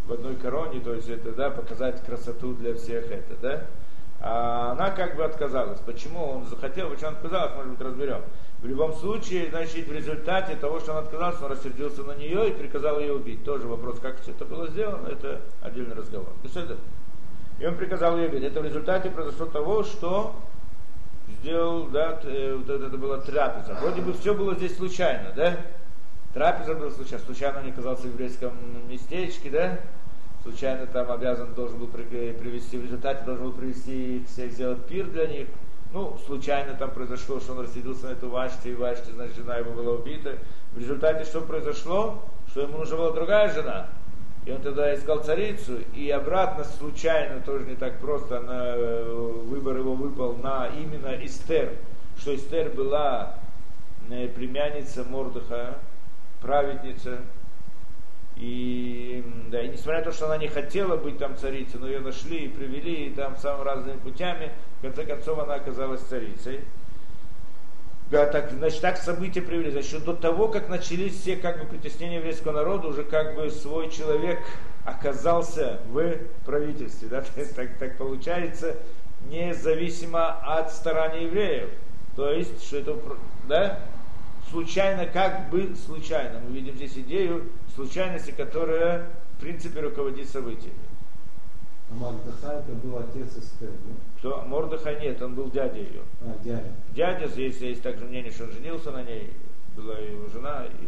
В 0.07 0.13
одной 0.13 0.37
короне, 0.37 0.81
то 0.81 0.95
есть 0.95 1.09
это, 1.09 1.33
да, 1.33 1.51
показать 1.51 2.05
красоту 2.05 2.55
для 2.55 2.75
всех 2.75 3.11
это, 3.11 3.37
да? 3.41 3.67
А 4.21 4.73
она 4.73 4.91
как 4.91 5.17
бы 5.17 5.25
отказалась. 5.25 5.81
Почему 5.81 6.25
он 6.25 6.47
захотел, 6.47 6.91
почему 6.91 7.09
он 7.09 7.15
отказалась, 7.17 7.55
может 7.57 7.73
быть, 7.73 7.81
разберем. 7.81 8.23
В 8.61 8.67
любом 8.67 8.93
случае, 8.95 9.51
значит, 9.51 9.89
в 9.89 9.93
результате 9.93 10.55
того, 10.55 10.79
что 10.79 10.93
он 10.93 10.99
отказался, 10.99 11.45
он 11.45 11.51
рассердился 11.51 12.05
на 12.05 12.13
нее 12.13 12.51
и 12.51 12.53
приказал 12.53 13.01
ее 13.01 13.15
убить. 13.15 13.45
Тоже 13.45 13.67
вопрос, 13.67 13.99
как 13.99 14.21
все 14.21 14.31
это 14.31 14.45
было 14.45 14.69
сделано, 14.69 15.09
это 15.09 15.41
отдельный 15.61 15.97
разговор. 15.97 16.29
И 17.59 17.67
он 17.67 17.77
приказал 17.77 18.17
ее 18.17 18.29
убить. 18.29 18.45
Это 18.45 18.61
в 18.61 18.65
результате 18.65 19.11
произошло 19.11 19.47
того, 19.47 19.83
что 19.83 20.37
сделал, 21.41 21.87
да, 21.87 22.21
э, 22.23 22.55
вот 22.55 22.71
это, 22.71 22.87
это 22.87 22.97
была 22.97 23.19
трапеза. 23.19 23.75
Вроде 23.81 24.03
бы 24.03 24.13
все 24.13 24.35
было 24.35 24.55
здесь 24.55 24.77
случайно, 24.77 25.33
да? 25.35 25.57
Трапеза 26.35 26.75
была 26.75 26.91
случайно, 26.91 27.25
случайно 27.25 27.61
он 27.61 27.69
оказался 27.69 28.03
в 28.03 28.07
еврейском 28.07 28.53
местечке, 28.89 29.51
да? 29.51 29.79
Случайно 30.43 30.87
там 30.87 31.11
обязан 31.13 31.55
должен 31.55 31.79
был 31.79 31.89
привести, 31.89 32.79
в 32.79 32.85
результате 32.85 33.25
должен 33.25 33.45
был 33.45 33.53
привести 33.53 34.25
всех 34.29 34.51
сделать 34.53 34.85
пир 34.87 35.07
для 35.07 35.27
них. 35.27 35.49
Ну, 35.93 36.19
случайно 36.25 36.73
там 36.75 36.91
произошло, 36.91 37.39
что 37.39 37.53
он 37.53 37.61
рассердился 37.61 38.07
на 38.07 38.13
эту 38.13 38.31
Ваште, 38.31 38.71
и 38.71 38.75
Ваште, 38.75 39.13
значит, 39.13 39.37
жена 39.37 39.59
его 39.59 39.73
была 39.73 39.93
убита. 39.93 40.39
В 40.73 40.79
результате 40.79 41.25
что 41.25 41.43
произошло? 41.43 42.23
Что 42.49 42.63
ему 42.63 42.79
нужна 42.79 42.97
была 42.97 43.13
другая 43.13 43.53
жена. 43.53 43.89
И 44.47 44.51
он 44.51 44.63
тогда 44.63 44.93
искал 44.95 45.23
царицу, 45.23 45.81
и 45.95 46.11
обратно 46.11 46.65
случайно, 46.65 47.41
тоже 47.43 47.67
не 47.67 47.77
так 47.77 48.01
просто, 48.01 48.41
на, 48.41 48.75
э, 48.75 49.43
выбор 49.45 49.77
его 49.77 49.95
выпал 49.95 50.35
на 50.37 50.67
именно 50.69 51.15
Эстер, 51.25 51.75
что 52.19 52.35
Эстер 52.35 52.71
была 52.71 53.37
э, 54.11 54.27
племянница 54.29 55.05
Мордыха, 55.05 55.77
праведница. 56.43 57.21
И, 58.37 59.25
да, 59.51 59.63
и 59.63 59.69
несмотря 59.69 60.01
на 60.01 60.05
то, 60.07 60.13
что 60.13 60.27
она 60.27 60.37
не 60.37 60.49
хотела 60.49 60.97
быть 60.97 61.19
там 61.19 61.37
царицей, 61.37 61.79
но 61.79 61.87
ее 61.87 62.01
нашли 62.01 62.47
и 62.47 62.49
привели, 62.49 63.07
и 63.07 63.15
там 63.15 63.37
самыми 63.37 63.65
разными 63.65 63.99
путями, 63.99 64.51
в 64.79 64.83
конце 64.83 65.05
концов 65.05 65.39
она 65.39 65.55
оказалась 65.55 66.01
царицей. 66.01 66.61
Да, 68.11 68.27
так, 68.27 68.51
значит, 68.51 68.83
так 68.83 68.99
события 68.99 69.41
привели. 69.41 69.71
Значит, 69.71 70.05
до 70.05 70.13
того, 70.13 70.49
как 70.49 70.69
начались 70.69 71.19
все 71.19 71.37
как 71.37 71.61
бы 71.61 71.67
притеснения 71.67 72.17
еврейского 72.17 72.53
народа, 72.53 72.89
уже 72.89 73.05
как 73.05 73.35
бы 73.37 73.49
свой 73.51 73.91
человек 73.91 74.39
оказался 74.85 75.81
в 75.87 76.19
правительстве. 76.45 77.09
Да? 77.09 77.25
Так, 77.57 77.79
так 77.79 77.97
получается, 77.97 78.77
независимо 79.31 80.33
от 80.43 80.73
старания 80.73 81.25
евреев. 81.25 81.71
То 82.15 82.31
есть, 82.31 82.67
что 82.67 82.79
это, 82.79 82.97
да, 83.49 83.81
случайно, 84.53 85.07
как 85.07 85.51
бы 85.51 85.75
случайно. 85.75 86.41
Мы 86.47 86.55
видим 86.55 86.77
здесь 86.77 86.97
идею 86.99 87.49
случайности, 87.75 88.31
которая, 88.31 89.09
в 89.37 89.41
принципе, 89.41 89.81
руководит 89.81 90.29
событиями. 90.29 90.77
А 91.91 91.95
Мардахай 91.95 92.59
это 92.61 92.73
был 92.73 92.99
отец 92.99 93.37
Эстер, 93.37 93.69
да? 93.71 93.95
Кто? 94.19 94.43
Мордыхай 94.47 95.01
нет, 95.01 95.21
он 95.21 95.35
был 95.35 95.51
дядя 95.51 95.79
ее. 95.79 96.03
А, 96.21 96.37
дядя. 96.45 96.73
Дядя, 96.95 97.29
здесь 97.29 97.59
есть 97.59 97.83
также 97.83 98.05
мнение, 98.05 98.31
что 98.31 98.45
он 98.45 98.53
женился 98.53 98.93
на 98.93 99.03
ней, 99.03 99.31
была 99.77 99.99
его 99.99 100.29
жена, 100.29 100.67
и, 100.67 100.87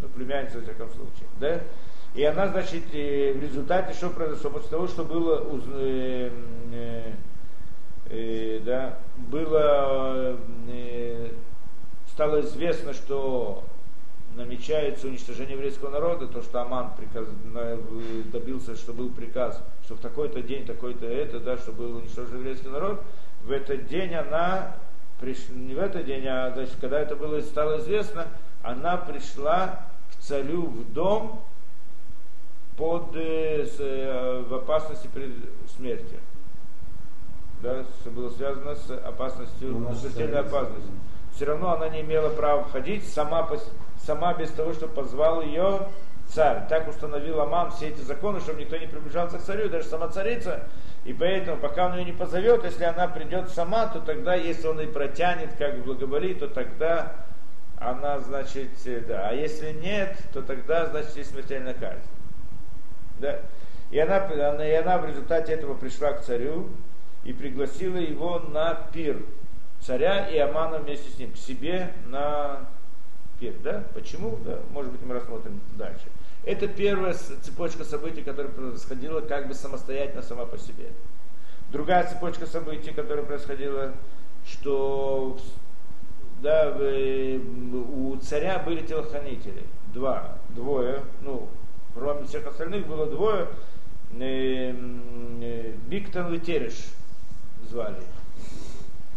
ну, 0.00 0.08
племянница, 0.08 0.58
во 0.58 0.62
всяком 0.62 0.88
случае. 0.90 1.28
Да? 1.38 1.60
И 2.14 2.24
она, 2.24 2.48
значит, 2.48 2.84
в 2.90 3.42
результате 3.42 3.92
что 3.92 4.08
произошло? 4.08 4.50
После 4.50 4.70
того, 4.70 4.88
что 4.88 5.04
было, 5.04 5.44
э, 5.74 6.30
э, 6.72 7.12
э, 8.08 8.60
да, 8.64 8.98
было, 9.28 10.38
э, 10.68 11.30
стало 12.16 12.40
известно, 12.40 12.94
что 12.94 13.62
намечается 14.36 15.06
уничтожение 15.06 15.52
еврейского 15.54 15.90
народа, 15.90 16.26
то, 16.26 16.40
что 16.40 16.62
Аман 16.62 16.92
приказ, 16.96 17.26
в- 17.28 18.30
добился, 18.30 18.74
что 18.74 18.94
был 18.94 19.10
приказ, 19.10 19.62
что 19.84 19.96
в 19.96 20.00
такой-то 20.00 20.40
день, 20.40 20.64
такой-то 20.64 21.04
это, 21.04 21.40
да, 21.40 21.58
что 21.58 21.72
был 21.72 21.96
уничтожен 21.98 22.38
еврейский 22.38 22.68
народ, 22.68 23.02
в 23.44 23.50
этот 23.52 23.86
день 23.88 24.14
она, 24.14 24.76
приш- 25.20 25.52
не 25.54 25.74
в 25.74 25.78
этот 25.78 26.06
день, 26.06 26.26
а 26.26 26.52
значит, 26.54 26.76
когда 26.80 26.98
это 27.00 27.16
было 27.16 27.38
стало 27.42 27.80
известно, 27.80 28.28
она 28.62 28.96
пришла 28.96 29.84
к 30.10 30.22
царю 30.22 30.62
в 30.68 30.90
дом 30.94 31.44
под, 32.78 33.14
э, 33.14 33.66
с, 33.66 33.76
э, 33.78 34.42
в 34.48 34.54
опасности 34.54 35.06
перед 35.12 35.34
смертью. 35.76 36.18
Да, 37.62 37.84
было 38.06 38.30
связано 38.30 38.74
с 38.74 38.90
опасностью, 38.90 39.74
смертельной 40.00 40.40
опасностью. 40.40 40.92
Все 41.36 41.44
равно 41.44 41.74
она 41.74 41.90
не 41.90 42.00
имела 42.00 42.30
права 42.30 42.64
входить 42.64 43.06
сама, 43.06 43.46
сама 44.02 44.32
без 44.32 44.50
того, 44.52 44.72
что 44.72 44.88
позвал 44.88 45.42
ее 45.42 45.88
царь. 46.28 46.62
Так 46.66 46.88
установил 46.88 47.42
Аман 47.42 47.70
все 47.72 47.88
эти 47.88 48.00
законы, 48.00 48.40
чтобы 48.40 48.62
никто 48.62 48.78
не 48.78 48.86
приближался 48.86 49.36
к 49.38 49.42
царю, 49.42 49.68
даже 49.68 49.86
сама 49.86 50.08
царица. 50.08 50.64
И 51.04 51.12
поэтому, 51.12 51.58
пока 51.58 51.86
он 51.86 51.98
ее 51.98 52.04
не 52.06 52.12
позовет, 52.12 52.64
если 52.64 52.84
она 52.84 53.06
придет 53.06 53.50
сама, 53.50 53.86
то 53.86 54.00
тогда, 54.00 54.34
если 54.34 54.66
он 54.66 54.80
и 54.80 54.86
протянет, 54.86 55.50
как 55.58 55.84
благоволит, 55.84 56.40
то 56.40 56.48
тогда 56.48 57.12
она, 57.76 58.18
значит, 58.20 58.70
э, 58.86 59.00
да. 59.06 59.28
А 59.28 59.34
если 59.34 59.72
нет, 59.72 60.16
то 60.32 60.40
тогда, 60.40 60.86
значит, 60.86 61.18
есть 61.18 61.32
смертельная 61.32 61.74
казнь. 61.74 62.00
Да? 63.20 63.40
И 63.90 63.98
она, 63.98 64.24
она- 64.24 64.66
и 64.66 64.72
она 64.72 64.96
в 64.96 65.06
результате 65.06 65.52
этого 65.52 65.74
пришла 65.74 66.12
к 66.12 66.22
царю 66.22 66.70
и 67.24 67.34
пригласила 67.34 67.98
его 67.98 68.38
на 68.38 68.74
пир 68.90 69.18
царя 69.80 70.28
и 70.28 70.38
Амана 70.38 70.78
вместе 70.78 71.10
с 71.10 71.18
ним 71.18 71.32
к 71.32 71.36
себе 71.36 71.92
на 72.06 72.60
пир. 73.38 73.54
Да? 73.62 73.84
Почему? 73.94 74.38
Да? 74.44 74.58
Может 74.72 74.92
быть, 74.92 75.02
мы 75.02 75.14
рассмотрим 75.14 75.60
дальше. 75.76 76.04
Это 76.44 76.68
первая 76.68 77.12
цепочка 77.14 77.84
событий, 77.84 78.22
которая 78.22 78.52
происходила 78.52 79.20
как 79.20 79.48
бы 79.48 79.54
самостоятельно 79.54 80.22
сама 80.22 80.46
по 80.46 80.58
себе. 80.58 80.90
Другая 81.72 82.06
цепочка 82.06 82.46
событий, 82.46 82.92
которая 82.92 83.24
происходила, 83.24 83.92
что 84.46 85.38
да, 86.40 86.70
в- 86.70 86.80
у 88.12 88.16
царя 88.18 88.58
были 88.60 88.86
телохранители. 88.86 89.64
Два, 89.92 90.36
двое, 90.50 91.02
ну, 91.22 91.48
кроме 91.94 92.26
всех 92.26 92.46
остальных 92.46 92.86
было 92.86 93.06
двое. 93.06 93.48
Э, 94.18 94.70
м, 94.70 95.40
э, 95.42 95.72
Биктон 95.88 96.32
и 96.34 96.38
Тереш 96.38 96.74
звали 97.68 97.96
их. 97.96 98.04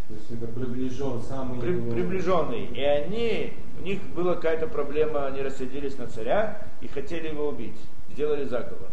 То 0.09 0.15
есть 0.15 0.31
это 0.31 0.47
приближен, 0.47 1.21
самый... 1.21 1.59
При- 1.59 1.73
его- 1.73 1.91
приближенные. 1.91 2.65
И 2.65 2.81
они, 2.81 3.53
у 3.79 3.83
них 3.83 4.01
была 4.15 4.33
какая-то 4.33 4.65
проблема, 4.67 5.27
они 5.27 5.43
рассердились 5.43 5.99
на 5.99 6.07
царя 6.07 6.67
и 6.81 6.87
хотели 6.87 7.27
его 7.27 7.49
убить. 7.49 7.77
Сделали 8.11 8.45
заговор. 8.45 8.89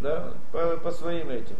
Да, 0.00 0.32
по, 0.52 0.78
по 0.78 0.90
своим 0.90 1.28
этим. 1.28 1.56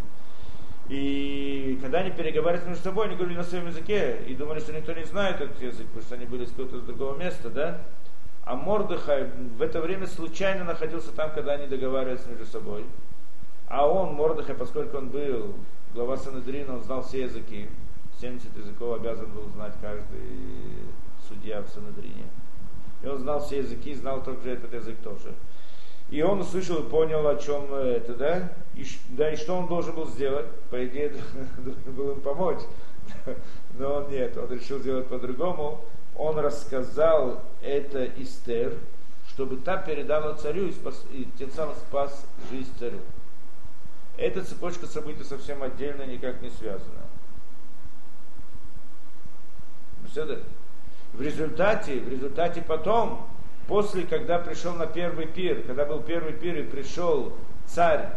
И 0.88 1.78
когда 1.82 1.98
они 1.98 2.11
переговаривались 2.11 2.66
между 2.66 2.82
собой, 2.82 3.08
они 3.08 3.16
говорили 3.16 3.36
на 3.36 3.44
своем 3.44 3.66
языке 3.66 4.22
и 4.26 4.34
думали, 4.34 4.61
что 4.61 4.72
никто 4.72 4.94
не 4.94 5.04
знает 5.04 5.38
этот 5.40 5.61
язык, 5.61 5.86
потому 5.88 6.02
что 6.02 6.14
они 6.14 6.24
были 6.24 6.46
с 6.46 6.50
какого-то 6.50 6.78
другого 6.78 7.16
места, 7.16 7.50
да? 7.50 7.78
А 8.44 8.56
Мордыхай 8.56 9.28
в 9.58 9.61
это 9.61 9.82
время 9.82 10.06
случайно 10.06 10.64
находился 10.64 11.12
там, 11.12 11.30
когда 11.32 11.52
они 11.52 11.66
договаривались 11.66 12.26
между 12.26 12.46
собой. 12.46 12.86
А 13.70 13.86
он, 13.86 14.14
Мордыхай, 14.14 14.56
поскольку 14.56 14.98
он 14.98 15.10
был 15.10 15.54
глава 15.94 16.16
Санедрина, 16.16 16.74
он 16.74 16.82
знал 16.82 17.02
все 17.04 17.22
языки. 17.22 17.68
70 18.20 18.56
языков 18.56 19.00
обязан 19.00 19.30
был 19.30 19.48
знать 19.54 19.74
каждый 19.80 20.20
судья 21.28 21.62
в 21.62 21.68
Санедрине. 21.68 22.24
И 23.00 23.06
он 23.06 23.18
знал 23.18 23.40
все 23.40 23.58
языки, 23.58 23.94
знал 23.94 24.22
также 24.24 24.50
этот 24.50 24.74
язык 24.74 24.98
тоже. 25.04 25.32
И 26.10 26.20
он 26.20 26.40
услышал 26.40 26.82
и 26.82 26.90
понял, 26.90 27.28
о 27.28 27.36
чем 27.36 27.72
это, 27.72 28.14
да? 28.14 28.52
И, 28.74 28.84
да, 29.10 29.32
и 29.32 29.36
что 29.36 29.54
он 29.54 29.68
должен 29.68 29.94
был 29.94 30.08
сделать? 30.08 30.46
По 30.68 30.84
идее, 30.84 31.14
должен 31.58 31.92
был 31.94 32.10
им 32.10 32.20
помочь. 32.20 32.60
Но 33.78 33.94
он 33.98 34.10
нет, 34.10 34.36
он 34.36 34.50
решил 34.50 34.80
сделать 34.80 35.06
по-другому. 35.06 35.80
Он 36.16 36.36
рассказал 36.40 37.40
это 37.62 38.04
Истер, 38.16 38.74
чтобы 39.28 39.58
та 39.58 39.76
передала 39.76 40.34
царю 40.34 40.66
и, 40.66 40.72
спас- 40.72 41.06
и 41.12 41.28
тем 41.38 41.52
самым 41.52 41.76
спас 41.76 42.26
жизнь 42.50 42.72
царю. 42.80 42.98
Эта 44.20 44.44
цепочка 44.44 44.86
событий 44.86 45.24
совсем 45.24 45.62
отдельно, 45.62 46.02
никак 46.02 46.42
не 46.42 46.50
связана. 46.50 47.00
В 51.14 51.22
результате, 51.22 52.00
в 52.00 52.08
результате 52.08 52.60
потом, 52.60 53.26
после, 53.66 54.02
когда 54.02 54.38
пришел 54.38 54.74
на 54.74 54.86
первый 54.86 55.26
пир, 55.26 55.62
когда 55.62 55.86
был 55.86 56.02
первый 56.02 56.34
пир 56.34 56.58
и 56.58 56.64
пришел 56.64 57.32
царь 57.64 58.10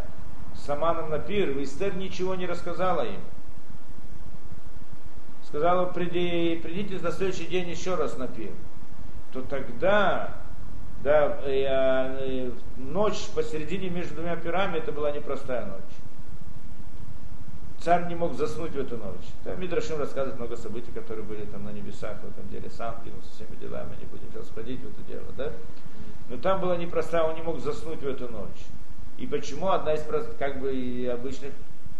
с 0.53 0.69
Аманом 0.69 1.09
на 1.09 1.19
пир, 1.19 1.51
Эстер 1.63 1.95
ничего 1.95 2.35
не 2.35 2.47
рассказала 2.47 3.05
им. 3.05 3.21
Сказала, 5.45 5.85
приди, 5.85 6.59
придите 6.61 7.01
на 7.01 7.11
следующий 7.11 7.45
день 7.45 7.69
еще 7.69 7.95
раз 7.95 8.17
на 8.17 8.27
пир. 8.27 8.51
То 9.31 9.41
тогда, 9.41 10.33
да, 11.03 11.37
э, 11.43 11.65
э, 11.65 12.51
ночь 12.77 13.27
посередине 13.35 13.89
между 13.89 14.15
двумя 14.15 14.37
пирами, 14.37 14.77
это 14.77 14.93
была 14.93 15.11
непростая 15.11 15.65
ночь. 15.65 15.95
Царь 17.81 18.07
не 18.07 18.15
мог 18.15 18.33
заснуть 18.35 18.71
в 18.71 18.79
эту 18.79 18.97
ночь. 18.97 19.27
Там 19.43 19.59
Мидрашим 19.59 19.99
рассказывает 19.99 20.39
много 20.39 20.55
событий, 20.55 20.91
которые 20.93 21.25
были 21.25 21.43
там 21.43 21.65
на 21.65 21.71
небесах 21.71 22.17
в 22.21 22.29
этом 22.29 22.49
деле. 22.49 22.69
Сам 22.69 22.95
кинулся 23.03 23.29
всеми 23.31 23.55
делами, 23.59 23.89
не 23.99 24.05
будем 24.05 24.31
сейчас 24.31 24.47
входить 24.47 24.79
в 24.79 24.87
это 24.87 25.01
дело, 25.05 25.25
да? 25.37 25.51
Но 26.29 26.37
там 26.37 26.61
была 26.61 26.77
непростая, 26.77 27.23
он 27.23 27.35
не 27.35 27.41
мог 27.41 27.59
заснуть 27.59 28.01
в 28.01 28.07
эту 28.07 28.29
ночь. 28.29 28.63
И 29.17 29.27
почему? 29.27 29.71
Одна 29.71 29.95
из 29.95 30.03
как 30.39 30.61
бы 30.61 30.73
и 30.73 31.05
обычных 31.07 31.51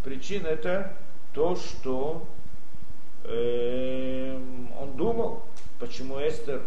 причин 0.05 0.45
это 0.45 0.93
то, 1.33 1.57
что 1.57 2.25
эм, 3.25 4.71
он 4.79 4.95
думал, 4.95 5.43
почему 5.79 6.17
Эстер, 6.19 6.61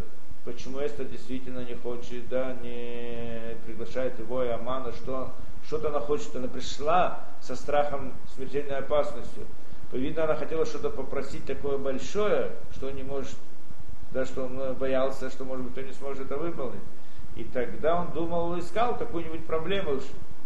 почему 0.46 0.78
Эстер 0.78 1.04
действительно 1.06 1.58
не 1.64 1.74
хочет, 1.74 2.28
да, 2.28 2.54
не 2.62 3.56
приглашает 3.66 4.18
его 4.18 4.44
и 4.44 4.48
Амана, 4.48 4.92
что 4.92 5.32
что-то 5.66 5.88
она 5.88 5.98
хочет, 5.98 6.34
она 6.36 6.46
пришла 6.46 7.20
со 7.42 7.56
страхом 7.56 8.12
смертельной 8.34 8.78
опасностью. 8.78 9.44
Видно, 9.92 10.24
она 10.24 10.36
хотела 10.36 10.64
что-то 10.64 10.90
попросить 10.90 11.44
такое 11.46 11.78
большое, 11.78 12.52
что 12.72 12.86
он 12.86 12.94
не 12.94 13.02
может, 13.02 13.34
да, 14.12 14.24
что 14.24 14.44
он 14.44 14.74
боялся, 14.74 15.30
что, 15.30 15.44
может 15.44 15.64
быть, 15.64 15.72
кто 15.72 15.82
не 15.82 15.92
сможет 15.92 16.26
это 16.26 16.36
выполнить. 16.36 16.82
И 17.34 17.44
тогда 17.44 18.00
он 18.00 18.12
думал, 18.12 18.58
искал 18.58 18.96
какую-нибудь 18.96 19.46
проблему, 19.46 20.00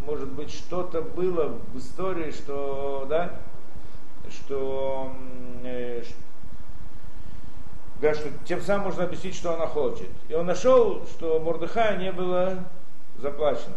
может 0.06 0.28
быть, 0.32 0.50
что-то 0.50 1.02
было 1.02 1.58
в 1.72 1.78
истории, 1.78 2.30
что, 2.30 3.06
да, 3.08 3.38
что, 4.30 5.12
да, 8.00 8.14
что 8.14 8.30
тем 8.46 8.60
самым 8.62 8.86
можно 8.86 9.04
объяснить, 9.04 9.34
что 9.34 9.54
она 9.54 9.66
хочет. 9.66 10.08
И 10.28 10.34
он 10.34 10.46
нашел, 10.46 11.06
что 11.06 11.38
Мордыхаю 11.38 11.98
не 11.98 12.12
было 12.12 12.64
заплачено. 13.18 13.76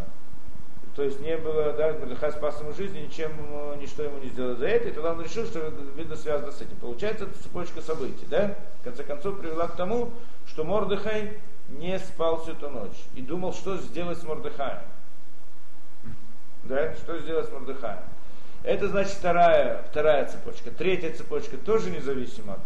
То 0.96 1.04
есть 1.04 1.20
не 1.20 1.36
было, 1.38 1.74
да, 1.74 1.94
Мордыхай 1.94 2.32
спас 2.32 2.60
ему 2.62 2.72
жизнь, 2.74 2.98
ничем 2.98 3.32
ничто 3.80 4.04
ему 4.04 4.20
не 4.20 4.30
сделал 4.30 4.56
за 4.56 4.68
это, 4.68 4.90
и 4.90 4.92
тогда 4.92 5.12
он 5.12 5.22
решил, 5.22 5.46
что 5.46 5.60
это, 5.60 5.82
видно 5.96 6.16
связано 6.16 6.52
с 6.52 6.62
этим. 6.62 6.76
Получается, 6.78 7.26
это 7.26 7.44
цепочка 7.44 7.82
событий, 7.82 8.26
да, 8.30 8.56
в 8.80 8.84
конце 8.84 9.04
концов 9.04 9.40
привела 9.40 9.68
к 9.68 9.76
тому, 9.76 10.12
что 10.48 10.64
Мордыхай 10.64 11.40
не 11.70 11.98
спал 12.00 12.42
всю 12.42 12.52
эту 12.52 12.70
ночь 12.70 12.98
и 13.16 13.22
думал, 13.22 13.54
что 13.54 13.78
сделать 13.78 14.20
с 14.20 14.24
Мордыхаем. 14.24 14.84
Да, 16.64 16.94
что 16.96 17.20
сделать 17.20 17.50
с 17.50 17.52
Мордыхаем. 17.52 18.04
Это 18.64 18.88
значит 18.88 19.14
вторая, 19.14 19.84
вторая 19.90 20.26
цепочка. 20.28 20.72
Третья 20.72 21.12
цепочка 21.12 21.58
тоже 21.58 21.90
независима 21.90 22.60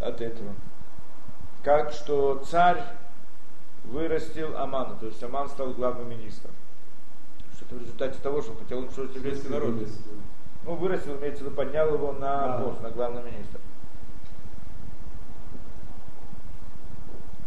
от 0.00 0.20
этого. 0.20 0.54
Как 1.62 1.92
что 1.92 2.42
царь 2.48 2.82
вырастил 3.84 4.56
Амана, 4.56 4.96
то 4.96 5.06
есть 5.06 5.22
Аман 5.22 5.48
стал 5.48 5.70
главным 5.72 6.08
министром. 6.08 6.52
Что 7.56 7.66
это 7.66 7.74
в 7.74 7.80
результате 7.82 8.18
того, 8.22 8.42
что 8.42 8.54
хотел 8.54 8.78
уничтожить 8.78 9.14
еврейский 9.14 9.48
народ. 9.48 9.74
Ну, 10.64 10.74
вырастил, 10.74 11.16
имеется 11.16 11.42
в 11.42 11.46
виду, 11.46 11.56
поднял 11.56 11.92
его 11.94 12.12
на 12.12 12.58
Да. 12.58 12.58
пост, 12.58 12.80
на 12.82 12.90
главный 12.90 13.22
министр. 13.22 13.60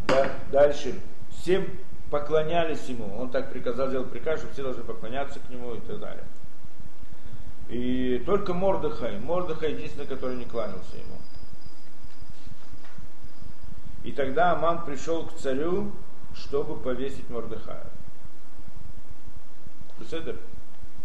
Да, 0.08 0.32
дальше. 0.52 1.00
Все 1.32 1.68
поклонялись 2.12 2.86
ему. 2.86 3.18
Он 3.20 3.30
так 3.30 3.52
приказал, 3.52 3.90
сделал 3.90 4.06
приказ, 4.06 4.40
что 4.40 4.52
все 4.54 4.64
должны 4.64 4.84
поклоняться 4.84 5.40
к 5.40 5.50
нему 5.50 5.74
и 5.76 5.80
так 5.80 6.00
далее. 6.00 6.24
И 7.70 8.22
только 8.26 8.54
Мордыхай, 8.54 9.20
Мордыхай 9.20 9.74
единственный, 9.74 10.06
который 10.06 10.36
не 10.36 10.46
кланялся 10.46 10.96
ему. 10.96 11.16
И 14.04 14.12
тогда 14.12 14.52
Аман 14.52 14.86
пришел 14.86 15.26
к 15.26 15.36
царю, 15.36 15.92
чтобы 16.36 16.76
повесить 16.76 17.30
Мордыхая. 17.30 17.86
Беседер? 20.00 20.38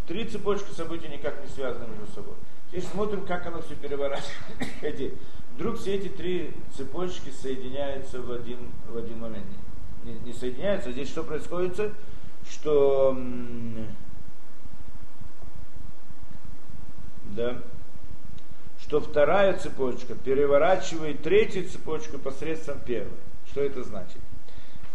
Три 0.07 0.25
цепочки 0.25 0.73
событий 0.73 1.09
никак 1.09 1.41
не 1.43 1.49
связаны 1.49 1.87
между 1.89 2.13
собой. 2.13 2.35
Теперь 2.69 2.85
смотрим, 2.85 3.27
как 3.27 3.47
оно 3.47 3.61
все 3.63 3.75
переворачивается. 3.75 5.15
Вдруг 5.55 5.77
все 5.79 5.95
эти 5.97 6.09
три 6.09 6.55
цепочки 6.77 7.31
соединяются 7.31 8.21
в 8.21 8.31
один, 8.33 8.59
в 8.89 8.97
один 8.97 9.19
момент. 9.21 9.47
Не, 10.05 10.15
не 10.15 10.33
соединяются. 10.33 10.93
Здесь 10.93 11.09
что 11.09 11.25
происходит? 11.25 11.93
Что 12.49 13.17
да, 17.39 17.61
что 18.89 19.01
вторая 19.01 19.53
цепочка 19.53 20.15
переворачивает 20.15 21.23
третью 21.23 21.69
цепочку 21.69 22.19
посредством 22.19 22.81
первой. 22.81 23.19
Что 23.51 23.61
это 23.61 23.83
значит? 23.83 24.17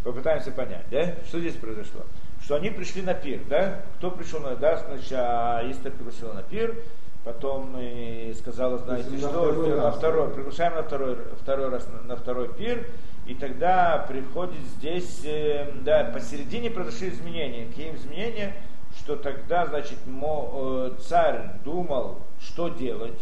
Попытаемся 0.04 0.52
понять, 0.52 0.86
да? 0.90 1.14
Что 1.28 1.40
здесь 1.40 1.56
произошло? 1.56 2.02
Что 2.42 2.56
они 2.56 2.72
пришли 2.72 3.04
на 3.04 3.14
пир, 3.14 3.42
да? 3.48 3.82
Кто 3.98 4.10
пришел 4.10 4.40
на, 4.40 4.56
да, 4.56 4.80
сначала 4.80 5.62
Истер 5.72 5.92
пригласила 5.92 6.34
на 6.34 6.42
пир, 6.42 6.76
потом 7.24 7.78
и 7.80 8.34
сказала, 8.38 8.80
знаете 8.80 9.12
на 9.12 9.20
что, 9.20 9.30
второй 9.30 9.70
на 9.70 9.84
раз, 9.84 9.96
второй, 9.96 10.28
да. 10.28 10.34
приглашаем 10.34 10.74
на 10.74 10.84
второй, 10.84 11.18
второй 11.40 11.70
раз 11.70 11.88
на, 11.88 12.02
на 12.02 12.16
второй 12.16 12.52
пир, 12.52 12.88
и 13.28 13.36
тогда 13.36 14.08
приходит 14.10 14.60
здесь, 14.76 15.22
э, 15.24 15.72
да, 15.84 16.06
посередине 16.06 16.72
произошли 16.72 17.10
изменения. 17.10 17.68
Какие 17.68 17.94
изменения? 17.94 18.56
Что 18.98 19.16
тогда, 19.16 19.68
значит, 19.68 20.00
мо, 20.08 20.90
э, 20.98 21.02
царь 21.08 21.52
думал, 21.64 22.20
что 22.42 22.70
делать, 22.70 23.20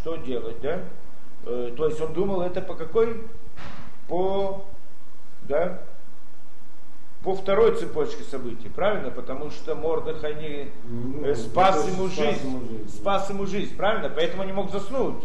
что 0.00 0.16
делать, 0.16 0.60
да? 0.60 0.80
Э, 1.46 1.72
то 1.76 1.86
есть 1.86 2.00
он 2.00 2.12
думал 2.12 2.42
это 2.42 2.60
по 2.60 2.74
какой? 2.74 3.22
По, 4.08 4.64
да, 5.42 5.80
по 7.22 7.34
второй 7.34 7.76
цепочке 7.76 8.22
событий, 8.22 8.68
правильно? 8.68 9.10
Потому 9.10 9.50
что 9.50 9.74
Мордыхай 9.74 10.34
не 10.34 10.70
Ну, 10.88 11.26
э, 11.26 11.34
спас, 11.34 11.74
то 11.74 11.82
есть 11.82 11.96
ему 11.96 12.08
спас 12.08 12.16
жизнь, 12.16 12.46
ему 12.46 12.60
жизнь, 12.60 12.88
спас 12.88 13.30
ему 13.30 13.46
жизнь, 13.46 13.76
правильно? 13.76 14.08
Поэтому 14.08 14.44
не 14.44 14.52
мог 14.52 14.70
заснуть. 14.70 15.24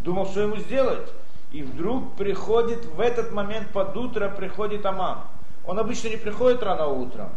Думал, 0.00 0.26
что 0.26 0.40
ему 0.40 0.56
сделать. 0.56 1.12
И 1.52 1.62
вдруг 1.62 2.16
приходит, 2.16 2.84
в 2.84 3.00
этот 3.00 3.32
момент 3.32 3.68
под 3.68 3.96
утро 3.96 4.28
приходит 4.28 4.84
Аман. 4.86 5.18
Он 5.64 5.78
обычно 5.78 6.08
не 6.08 6.16
приходит 6.16 6.62
рано 6.62 6.86
утром. 6.86 7.30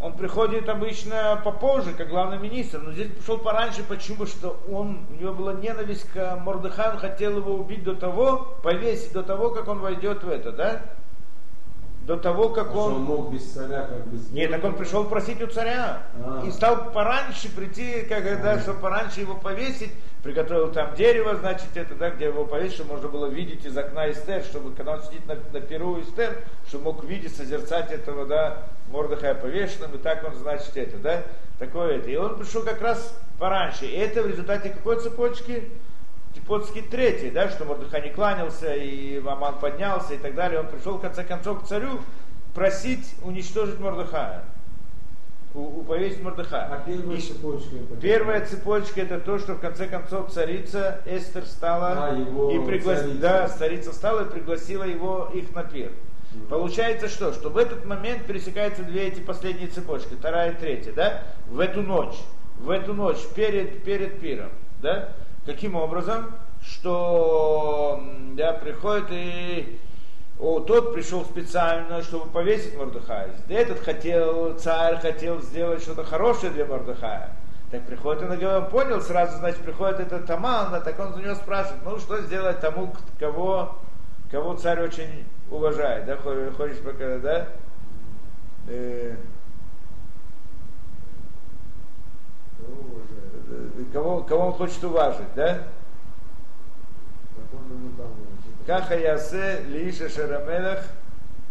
Он 0.00 0.12
приходит 0.12 0.68
обычно 0.68 1.40
попозже, 1.44 1.92
как 1.92 2.08
главный 2.08 2.38
министр, 2.38 2.78
но 2.78 2.92
здесь 2.92 3.10
пришел 3.10 3.36
пораньше, 3.36 3.82
почему? 3.82 4.26
Что 4.26 4.56
он, 4.70 5.06
у 5.10 5.20
него 5.20 5.34
была 5.34 5.54
ненависть 5.54 6.08
к 6.12 6.36
Мордыхаю, 6.36 6.92
он 6.92 6.98
хотел 6.98 7.36
его 7.36 7.54
убить 7.54 7.82
до 7.82 7.94
того, 7.96 8.56
повесить 8.62 9.12
до 9.12 9.24
того, 9.24 9.50
как 9.50 9.66
он 9.66 9.80
войдет 9.80 10.22
в 10.22 10.28
это, 10.28 10.52
да? 10.52 10.82
До 12.02 12.16
того, 12.16 12.50
как 12.50 12.68
А 12.68 12.78
он 12.78 12.94
он... 12.94 13.02
мог 13.02 13.32
без 13.32 13.52
царя 13.52 13.82
как 13.82 14.06
сделать? 14.06 14.32
Нет, 14.32 14.50
так 14.52 14.64
он 14.64 14.76
пришел 14.76 15.04
просить 15.04 15.42
у 15.42 15.46
царя. 15.48 16.04
А. 16.24 16.44
И 16.46 16.50
стал 16.52 16.90
пораньше 16.92 17.50
прийти, 17.54 18.02
как, 18.08 18.22
да, 18.40 18.60
чтобы 18.60 18.78
пораньше 18.78 19.20
его 19.20 19.34
повесить. 19.34 19.92
Приготовил 20.28 20.70
там 20.70 20.94
дерево, 20.94 21.36
значит, 21.36 21.74
это, 21.74 21.94
да, 21.94 22.10
где 22.10 22.26
его 22.26 22.46
чтобы 22.68 22.92
можно 22.92 23.08
было 23.08 23.26
видеть 23.28 23.64
из 23.64 23.74
окна 23.78 24.10
Эстер, 24.10 24.42
чтобы, 24.42 24.74
когда 24.74 24.96
он 24.96 25.02
сидит 25.02 25.26
на, 25.26 25.36
на 25.54 25.60
перу 25.62 25.98
Эстер, 26.02 26.36
чтобы 26.66 26.84
мог 26.84 27.02
видеть, 27.02 27.34
созерцать 27.34 27.90
этого, 27.90 28.26
да, 28.26 28.64
Мордыхая 28.90 29.34
повешенным, 29.34 29.94
и 29.94 29.96
так 29.96 30.22
он, 30.24 30.34
значит, 30.34 30.76
это, 30.76 30.98
да, 30.98 31.22
такое 31.58 31.96
это. 31.96 32.10
И 32.10 32.16
он 32.16 32.38
пришел 32.38 32.62
как 32.62 32.82
раз 32.82 33.18
пораньше. 33.38 33.86
И 33.86 33.96
это 33.96 34.22
в 34.22 34.26
результате 34.26 34.68
какой 34.68 35.00
цепочки? 35.00 35.70
Цепочки 36.34 36.82
третьей, 36.82 37.30
да, 37.30 37.48
что 37.48 37.64
Мордыхай 37.64 38.02
не 38.02 38.10
кланялся, 38.10 38.74
и 38.74 39.26
Аман 39.26 39.58
поднялся, 39.58 40.12
и 40.12 40.18
так 40.18 40.34
далее. 40.34 40.60
Он 40.60 40.66
пришел, 40.66 40.98
в 40.98 41.00
конце 41.00 41.24
концов, 41.24 41.64
к 41.64 41.66
царю 41.66 42.00
просить 42.54 43.14
уничтожить 43.22 43.80
Мордыхая. 43.80 44.44
Повесить 45.52 46.22
Мордыхая. 46.22 46.68
А 46.70 46.82
первая 46.86 47.20
цепочка 47.20 47.76
это 47.76 48.00
Первая 48.00 48.46
цепочка 48.46 49.00
это 49.00 49.18
то, 49.18 49.38
что 49.38 49.54
в 49.54 49.60
конце 49.60 49.86
концов 49.86 50.30
царица 50.30 51.00
Эстер 51.06 51.46
стала 51.46 52.10
А, 52.10 52.14
его 52.14 52.50
и 52.50 52.66
пригласила, 52.66 53.14
да, 53.14 53.48
царица 53.48 53.92
стала 53.92 54.26
и 54.26 54.30
пригласила 54.30 54.84
его 54.84 55.30
их 55.32 55.54
на 55.54 55.64
пир. 55.64 55.92
Получается 56.50 57.08
что? 57.08 57.32
Что 57.32 57.48
в 57.48 57.56
этот 57.56 57.86
момент 57.86 58.26
пересекаются 58.26 58.82
две 58.82 59.08
эти 59.08 59.20
последние 59.20 59.68
цепочки, 59.68 60.14
вторая 60.14 60.52
и 60.52 60.56
третья, 60.56 60.92
да? 60.92 61.22
В 61.48 61.58
эту 61.60 61.82
ночь, 61.82 62.16
в 62.58 62.68
эту 62.70 62.92
ночь 62.92 63.18
перед, 63.34 63.82
перед 63.82 64.20
пиром, 64.20 64.50
да? 64.82 65.14
Каким 65.46 65.74
образом? 65.74 66.26
Что 66.62 68.02
да, 68.32 68.52
приходит 68.52 69.06
и 69.10 69.78
о, 70.38 70.60
тот 70.60 70.94
пришел 70.94 71.24
специально, 71.24 72.00
чтобы 72.02 72.30
повесить 72.30 72.76
Мордыхая. 72.76 73.30
Этот 73.48 73.80
хотел, 73.80 74.56
царь 74.56 74.98
хотел 75.00 75.40
сделать 75.42 75.82
что-то 75.82 76.04
хорошее 76.04 76.52
для 76.52 76.64
Мордыхая. 76.64 77.30
Так 77.70 77.84
приходит 77.86 78.22
он 78.22 78.42
он 78.44 78.70
понял 78.70 79.00
сразу, 79.02 79.36
значит, 79.38 79.60
приходит 79.60 80.00
этот 80.00 80.26
Таман, 80.26 80.74
а 80.74 80.80
так 80.80 80.98
он 80.98 81.12
за 81.12 81.20
него 81.20 81.34
спрашивает, 81.34 81.82
ну 81.84 81.98
что 81.98 82.20
сделать 82.22 82.60
тому, 82.60 82.94
кого, 83.18 83.76
кого 84.30 84.54
царь 84.54 84.80
очень 84.80 85.26
уважает, 85.50 86.06
да, 86.06 86.16
Хо- 86.16 86.50
хочешь 86.56 86.78
пока, 86.78 87.18
да? 87.18 87.48
Э, 88.68 89.16
Кого 92.58 93.00
э, 93.50 93.84
кого, 93.92 94.22
кого 94.22 94.46
он 94.46 94.52
хочет 94.52 94.82
уважить, 94.84 95.34
да? 95.34 95.54
Так 97.34 97.46
он 97.52 97.76
ему 97.76 97.90
там, 97.96 98.08
Каха 98.68 98.98
ясе 98.98 99.62
лиша 99.70 100.10
шарамелах 100.10 100.80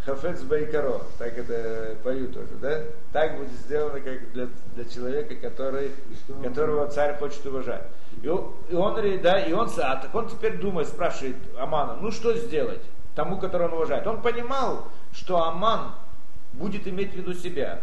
хафец 0.06 0.44
байкаро. 0.44 1.02
Так 1.18 1.36
это 1.36 1.96
пою 2.04 2.28
тоже, 2.28 2.54
да? 2.62 2.84
Так 3.12 3.40
будет 3.40 3.52
сделано 3.54 4.00
как 4.02 4.32
для, 4.34 4.48
для 4.76 4.86
человека, 4.86 5.34
который, 5.34 5.94
которого 6.44 6.88
царь 6.90 7.18
хочет 7.18 7.44
уважать. 7.48 7.82
И 8.22 8.28
он, 8.28 8.54
и 8.70 8.76
он, 8.76 9.22
да, 9.24 9.40
и 9.40 9.52
он, 9.52 9.68
а 9.80 9.96
так 9.96 10.14
он 10.14 10.30
теперь 10.30 10.58
думает, 10.60 10.90
спрашивает 10.90 11.38
Амана, 11.58 11.98
ну 12.00 12.12
что 12.12 12.38
сделать 12.38 12.84
тому, 13.16 13.40
которого 13.40 13.70
он 13.70 13.74
уважает. 13.74 14.06
Он 14.06 14.22
понимал, 14.22 14.88
что 15.12 15.44
Аман 15.44 15.94
будет 16.54 16.88
иметь 16.88 17.14
в 17.14 17.16
виду 17.16 17.34
себя. 17.34 17.82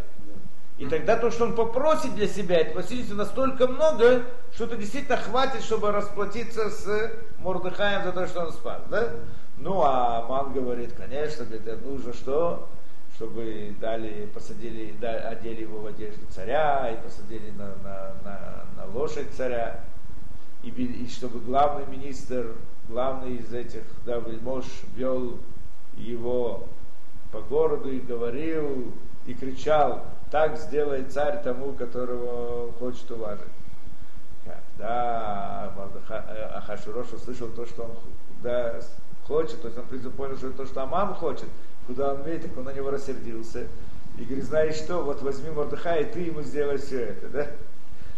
И 0.76 0.86
тогда 0.86 1.16
то, 1.16 1.30
что 1.30 1.44
он 1.44 1.54
попросит 1.54 2.14
для 2.16 2.26
себя, 2.26 2.58
это 2.58 2.72
просится 2.72 3.14
настолько 3.14 3.68
много, 3.68 4.24
что 4.52 4.64
это 4.64 4.76
действительно 4.76 5.16
хватит, 5.16 5.62
чтобы 5.62 5.92
расплатиться 5.92 6.68
с 6.68 7.12
Мордыхаем 7.38 8.02
за 8.02 8.12
то, 8.12 8.26
что 8.26 8.46
он 8.46 8.52
спас. 8.52 8.82
Да? 8.90 9.10
Ну, 9.58 9.82
а 9.82 10.24
Аман 10.24 10.52
говорит, 10.52 10.92
конечно, 10.94 11.44
это 11.44 11.76
нужно 11.76 12.12
что? 12.12 12.68
Чтобы 13.14 13.72
дали, 13.80 14.26
посадили, 14.34 14.96
да, 15.00 15.12
одели 15.28 15.62
его 15.62 15.78
в 15.78 15.86
одежду 15.86 16.26
царя, 16.30 16.90
и 16.90 17.00
посадили 17.04 17.52
на, 17.52 17.66
на, 17.84 18.12
на, 18.24 18.64
на 18.76 18.86
лошадь 18.92 19.30
царя. 19.36 19.80
И, 20.64 20.70
и 20.70 21.08
чтобы 21.08 21.38
главный 21.38 21.86
министр, 21.86 22.56
главный 22.88 23.36
из 23.36 23.54
этих, 23.54 23.82
да, 24.04 24.16
вельмож 24.16 24.64
вел 24.96 25.38
его 25.96 26.66
по 27.30 27.40
городу 27.42 27.92
и 27.92 28.00
говорил, 28.00 28.92
и 29.26 29.34
кричал, 29.34 30.04
так 30.34 30.58
сделает 30.58 31.12
царь 31.12 31.40
тому, 31.44 31.74
которого 31.74 32.72
хочет 32.72 33.08
уважить. 33.08 33.44
Когда 34.44 35.72
э, 36.08 36.56
Ахашвирош 36.56 37.12
услышал 37.12 37.46
то, 37.50 37.64
что 37.66 37.84
он 37.84 37.90
да, 38.42 38.80
хочет, 39.28 39.62
то 39.62 39.68
есть 39.68 39.78
он 39.78 39.84
в 39.84 39.88
принципе 39.90 40.10
понял, 40.10 40.36
что 40.36 40.48
это 40.48 40.56
то, 40.56 40.66
что 40.66 40.82
Аман 40.82 41.14
хочет, 41.14 41.46
куда 41.86 42.14
он 42.14 42.24
видит, 42.24 42.48
так 42.48 42.58
он 42.58 42.64
на 42.64 42.72
него 42.72 42.90
рассердился. 42.90 43.68
И 44.18 44.24
говорит, 44.24 44.42
знаешь 44.42 44.74
что, 44.74 45.04
вот 45.04 45.22
возьми 45.22 45.50
Мордыха, 45.50 46.00
и 46.00 46.04
ты 46.04 46.18
ему 46.22 46.42
сделай 46.42 46.78
все 46.78 47.10
это, 47.10 47.28
да? 47.28 47.46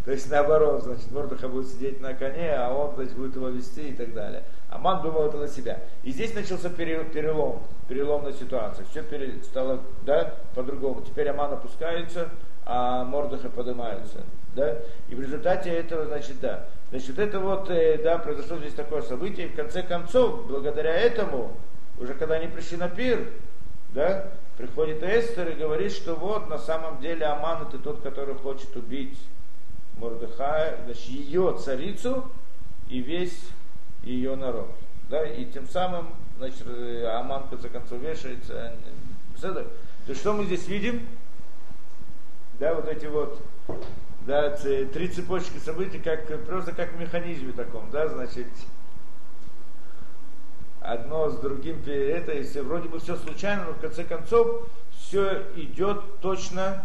То 0.07 0.13
есть 0.13 0.31
наоборот, 0.31 0.85
значит, 0.85 1.11
Мордыха 1.11 1.49
будет 1.49 1.69
сидеть 1.69 2.01
на 2.01 2.15
коне, 2.15 2.55
а 2.55 2.73
он, 2.73 2.95
значит, 2.95 3.15
будет 3.15 3.37
его 3.37 3.49
вести 3.49 3.91
и 3.91 3.95
так 3.95 4.15
далее. 4.15 4.43
Аман 4.71 5.03
думал 5.03 5.27
это 5.27 5.37
на 5.37 5.49
себя. 5.49 5.81
И 6.03 6.13
здесь 6.13 6.33
начался 6.33 6.71
пере- 6.71 7.05
перелом, 7.05 7.63
переломная 7.89 8.33
ситуация. 8.33 8.85
Все 8.91 9.03
пере- 9.03 9.43
стало, 9.43 9.81
да, 10.03 10.35
по-другому. 10.55 11.03
Теперь 11.03 11.29
Аман 11.29 11.53
опускается, 11.53 12.31
а 12.65 13.05
Мордыха 13.05 13.49
поднимается. 13.49 14.23
Да? 14.55 14.79
И 15.09 15.15
в 15.15 15.21
результате 15.21 15.71
этого, 15.71 16.07
значит, 16.07 16.41
да. 16.41 16.67
Значит, 16.91 17.19
это 17.19 17.41
вот, 17.41 17.71
э, 17.71 17.99
да, 18.03 18.19
произошло 18.19 18.59
здесь 18.59 18.75
такое 18.75 19.03
событие. 19.03 19.49
В 19.49 19.57
конце 19.57 19.83
концов, 19.83 20.47
благодаря 20.47 20.95
этому, 20.95 21.53
уже 21.99 22.15
когда 22.15 22.37
они 22.37 22.49
пришли 22.49 22.77
на 22.77 22.89
пир, 22.89 23.31
да, 23.95 24.31
приходит 24.57 25.03
Эстер 25.03 25.49
и 25.51 25.55
говорит, 25.55 25.93
что 25.93 26.15
вот 26.15 26.49
на 26.49 26.59
самом 26.59 27.01
деле 27.01 27.27
Аман 27.27 27.67
это 27.69 27.79
тот, 27.79 28.01
который 28.03 28.35
хочет 28.35 28.75
убить 28.77 29.19
Мордыхая, 29.99 30.79
значит, 30.85 31.09
ее 31.09 31.57
царицу 31.59 32.25
и 32.89 33.01
весь 33.01 33.49
ее 34.03 34.37
народ. 34.37 34.71
Да, 35.09 35.25
и 35.25 35.45
тем 35.45 35.69
самым, 35.69 36.09
значит, 36.39 36.65
э, 36.67 37.07
Аман 37.07 37.45
в 37.45 37.51
конце 37.51 37.69
концов 37.69 38.01
вешается. 38.01 38.75
Беседа? 39.35 39.63
То 39.63 40.11
есть 40.11 40.21
что 40.21 40.33
мы 40.33 40.45
здесь 40.45 40.67
видим? 40.69 41.07
Да, 42.59 42.75
вот 42.75 42.89
эти 42.89 43.07
вот 43.07 43.41
да, 44.27 44.51
три 44.51 45.09
цепочки 45.09 45.59
событий, 45.59 45.99
как, 45.99 46.27
просто 46.45 46.73
как 46.73 46.93
в 46.93 47.01
механизме 47.01 47.53
таком, 47.53 47.91
да, 47.91 48.09
значит, 48.09 48.47
одно 50.81 51.31
с 51.31 51.39
другим, 51.39 51.83
это, 51.87 52.33
и 52.33 52.43
все, 52.43 52.63
вроде 52.63 52.89
бы 52.89 52.99
все 52.99 53.17
случайно, 53.17 53.67
но 53.67 53.73
в 53.73 53.81
конце 53.81 54.05
концов 54.05 54.69
все 54.99 55.45
идет 55.55 56.21
точно 56.21 56.83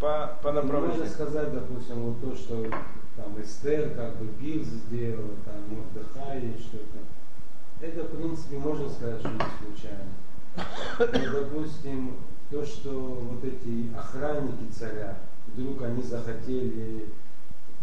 по, 0.00 0.38
по 0.42 0.52
направлению. 0.52 1.00
Можно 1.00 1.12
сказать, 1.12 1.52
допустим, 1.52 1.96
вот 1.96 2.20
то, 2.20 2.36
что 2.36 2.66
там 3.16 3.40
Эстер 3.40 3.90
как 3.90 4.16
бы 4.16 4.26
пир 4.40 4.62
сделала, 4.62 5.34
там 5.44 5.54
Мордыхай 5.68 6.54
что-то. 6.60 6.98
Это, 7.84 8.04
в 8.04 8.16
принципе, 8.16 8.56
можно 8.56 8.88
сказать, 8.88 9.20
что 9.20 9.28
не 9.28 9.40
случайно. 9.60 11.24
Но, 11.32 11.40
допустим, 11.40 12.16
то, 12.50 12.64
что 12.64 12.90
вот 12.90 13.44
эти 13.44 13.94
охранники 13.96 14.70
царя, 14.72 15.16
вдруг 15.48 15.82
они 15.82 16.02
захотели 16.02 17.06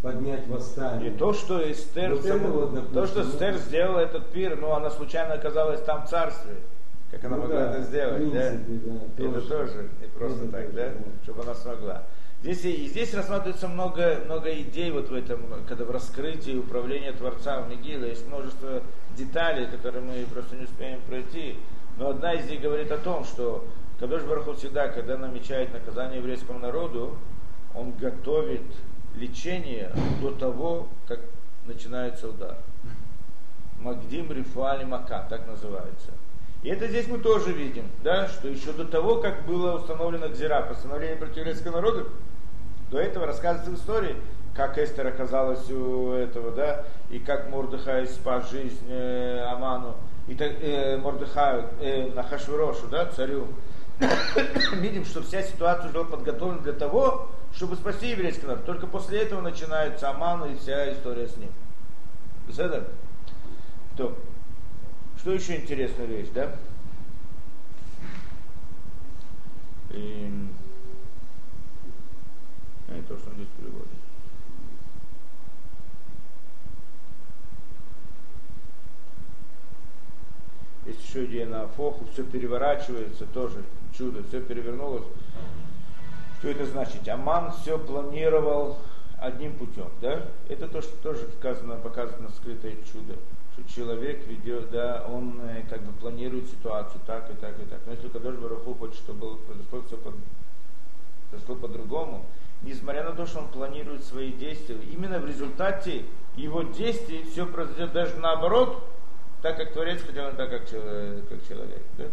поднять 0.00 0.48
восстание. 0.48 1.12
И 1.12 1.16
то, 1.16 1.32
что 1.32 1.70
Эстер, 1.70 2.14
Вот 2.14 2.24
сама- 2.24 2.34
это 2.36 2.48
вот, 2.48 2.74
допустим, 2.74 2.94
то, 2.94 3.06
что 3.06 3.22
ну, 3.22 3.30
Эстер 3.30 3.56
сделала 3.58 3.98
этот 4.00 4.26
пир, 4.32 4.58
ну, 4.60 4.72
она 4.72 4.90
случайно 4.90 5.34
оказалась 5.34 5.80
там 5.82 6.04
в 6.04 6.10
царстве. 6.10 6.56
Как 7.12 7.22
она 7.24 7.36
Ну 7.36 7.42
могла 7.42 7.56
да, 7.60 7.70
это 7.74 7.82
сделать, 7.82 8.22
в 8.22 8.32
да? 8.32 8.40
принципе, 8.40 8.72
да, 8.86 8.94
Это 9.24 9.32
тоже. 9.34 9.48
тоже 9.48 9.88
не 10.00 10.06
просто 10.08 10.44
Это 10.44 10.52
так, 10.52 10.64
тоже, 10.66 10.74
да? 10.76 10.88
да. 10.88 11.22
Чтобы 11.22 11.42
она 11.42 11.54
смогла. 11.54 12.02
Здесь, 12.42 12.64
и 12.64 12.72
и 12.72 12.88
здесь 12.88 13.14
рассматривается 13.14 13.68
много, 13.68 14.18
много 14.24 14.50
идей 14.60 14.90
вот 14.90 15.10
в 15.10 15.14
этом, 15.14 15.42
когда 15.68 15.84
в 15.84 15.90
раскрытии 15.92 16.56
управления 16.56 17.12
Творца 17.12 17.60
в 17.60 17.68
Мегиле 17.70 18.08
есть 18.08 18.26
множество 18.26 18.82
деталей, 19.16 19.66
которые 19.66 20.02
мы 20.02 20.24
просто 20.32 20.56
не 20.56 20.64
успеем 20.64 21.00
пройти. 21.08 21.56
Но 21.98 22.10
одна 22.10 22.34
из 22.34 22.48
них 22.48 22.60
говорит 22.60 22.90
о 22.90 22.98
том, 22.98 23.24
что 23.24 23.66
Кадош 23.98 24.22
Бараху 24.22 24.54
всегда, 24.54 24.88
когда 24.88 25.16
намечает 25.16 25.72
наказание 25.72 26.18
еврейскому 26.18 26.58
народу, 26.58 27.16
он 27.74 27.92
готовит 27.92 28.62
лечение 29.14 29.92
до 30.20 30.32
того, 30.32 30.88
как 31.06 31.20
начинается 31.66 32.28
удар. 32.28 32.56
Магдим 33.78 34.32
Рифуали 34.32 34.84
Мака, 34.84 35.26
так 35.28 35.46
называется. 35.46 36.10
И 36.62 36.68
это 36.68 36.86
здесь 36.86 37.08
мы 37.08 37.18
тоже 37.18 37.52
видим, 37.52 37.84
да, 38.04 38.28
что 38.28 38.48
еще 38.48 38.72
до 38.72 38.84
того, 38.84 39.16
как 39.16 39.44
было 39.46 39.76
установлено 39.76 40.28
Гзира, 40.28 40.62
постановление 40.62 41.16
против 41.16 41.38
еврейского 41.38 41.72
народа, 41.72 42.06
до 42.90 42.98
этого 42.98 43.26
рассказывается 43.26 43.72
в 43.72 43.74
истории, 43.74 44.16
как 44.54 44.78
Эстер 44.78 45.06
оказалась 45.06 45.70
у 45.70 46.12
этого, 46.12 46.50
да, 46.52 46.84
и 47.10 47.18
как 47.18 47.48
Мордыхай 47.48 48.06
спас 48.06 48.50
жизнь 48.50 48.86
э, 48.88 49.40
Аману, 49.50 49.96
и 50.28 50.34
так, 50.34 50.52
э, 50.60 50.96
Мордыхаю, 50.98 51.68
э, 51.80 52.12
Нахашвирошу, 52.12 52.88
да, 52.88 53.06
царю. 53.06 53.48
Видим, 54.74 55.04
что 55.04 55.22
вся 55.22 55.42
ситуация 55.42 55.86
уже 55.86 55.94
была 55.94 56.04
подготовлена 56.04 56.62
для 56.62 56.72
того, 56.72 57.28
чтобы 57.54 57.76
спасти 57.76 58.10
еврейский 58.10 58.46
народ. 58.46 58.64
Только 58.64 58.86
после 58.86 59.20
этого 59.22 59.40
начинается 59.40 60.10
Аман 60.10 60.52
и 60.52 60.56
вся 60.56 60.92
история 60.92 61.28
с 61.28 61.36
ним. 61.36 61.50
Беседа? 62.46 62.88
То. 63.96 64.16
Что 65.18 65.32
еще 65.32 65.56
интересная 65.56 66.06
вещь, 66.06 66.28
да? 66.34 66.50
И... 69.90 70.48
А, 72.88 72.94
не 72.94 73.02
то, 73.02 73.16
что 73.16 73.28
он 73.30 73.36
здесь 73.36 73.48
переводит. 73.56 74.01
Есть 80.86 81.06
еще 81.08 81.26
идея 81.26 81.46
на 81.46 81.62
Афоху, 81.62 82.06
все 82.12 82.24
переворачивается, 82.24 83.26
тоже 83.26 83.62
чудо, 83.96 84.22
все 84.24 84.40
перевернулось. 84.40 85.04
Что 86.38 86.48
это 86.48 86.66
значит? 86.66 87.08
Аман 87.08 87.52
все 87.52 87.78
планировал 87.78 88.78
одним 89.18 89.52
путем, 89.54 89.88
да? 90.00 90.24
Это 90.48 90.66
то, 90.66 90.82
что 90.82 90.96
тоже 90.96 91.28
сказано, 91.38 91.76
показано 91.76 92.28
скрытое 92.30 92.74
чудо, 92.92 93.14
что 93.52 93.72
человек 93.72 94.26
ведет, 94.26 94.70
да, 94.72 95.06
он 95.08 95.40
э, 95.42 95.62
как 95.70 95.82
бы 95.82 95.92
планирует 95.92 96.48
ситуацию 96.48 97.00
так 97.06 97.30
и 97.30 97.34
так 97.34 97.58
и 97.60 97.64
так. 97.64 97.80
Но 97.86 97.92
если 97.92 98.08
Кадош 98.08 98.34
Бараху 98.34 98.74
хочет, 98.74 98.96
чтобы 98.96 99.36
произошло 99.36 99.82
все 99.86 99.96
под, 99.96 100.14
произошло 101.30 101.54
по-другому, 101.54 102.26
несмотря 102.62 103.04
на 103.04 103.12
то, 103.12 103.24
что 103.26 103.38
он 103.38 103.48
планирует 103.48 104.02
свои 104.02 104.32
действия, 104.32 104.76
именно 104.90 105.20
в 105.20 105.26
результате 105.26 106.04
его 106.34 106.62
действий 106.62 107.24
все 107.30 107.46
произойдет 107.46 107.92
даже 107.92 108.16
наоборот, 108.16 108.82
так 109.42 109.56
как 109.56 109.72
Творец 109.72 110.00
хотел, 110.02 110.28
и 110.28 110.36
так 110.36 110.50
как 110.50 110.70
человек. 110.70 111.28
Как 111.28 111.46
человек 111.46 111.82
да? 111.98 112.04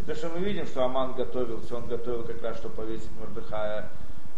Это 0.00 0.16
что 0.16 0.30
мы 0.30 0.40
видим, 0.40 0.66
что 0.66 0.84
Аман 0.84 1.14
готовился, 1.14 1.76
он 1.76 1.86
готовил 1.86 2.24
как 2.24 2.42
раз, 2.42 2.56
чтобы 2.56 2.74
повесить 2.74 3.08
Мордыхая, 3.20 3.88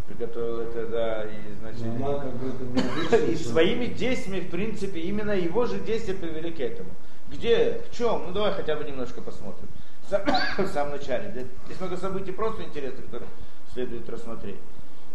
приготовил 0.07 0.61
это, 0.61 0.87
да, 0.89 1.25
и 1.25 1.55
значит... 1.61 1.99
Но 1.99 2.21
она 2.21 2.25
как 2.25 2.35
бы 2.35 3.33
И 3.33 3.37
своими 3.37 3.87
действиями, 3.87 4.41
в 4.41 4.51
принципе, 4.51 5.01
именно 5.01 5.31
его 5.31 5.65
же 5.65 5.79
действия 5.81 6.15
привели 6.15 6.51
к 6.51 6.61
этому. 6.61 6.91
Где, 7.31 7.81
в 7.91 7.97
чем? 7.97 8.25
Ну 8.27 8.33
давай 8.33 8.53
хотя 8.53 8.77
бы 8.77 8.85
немножко 8.85 9.23
посмотрим. 9.23 9.67
В 10.07 10.11
сам- 10.11 10.27
В 10.59 10.69
самом 10.69 10.93
начале. 10.93 11.31
Да, 11.31 11.41
Здесь 11.65 11.81
много 11.81 11.97
событий 11.97 12.33
просто 12.33 12.63
интересных, 12.63 13.07
которые 13.07 13.31
следует 13.73 14.07
рассмотреть. 14.11 14.59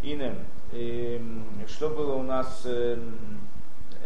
Инем, 0.01 0.39
эм, 0.73 1.45
что 1.67 1.89
было 1.89 2.15
у 2.15 2.23
нас, 2.23 2.63
эм, 2.65 3.39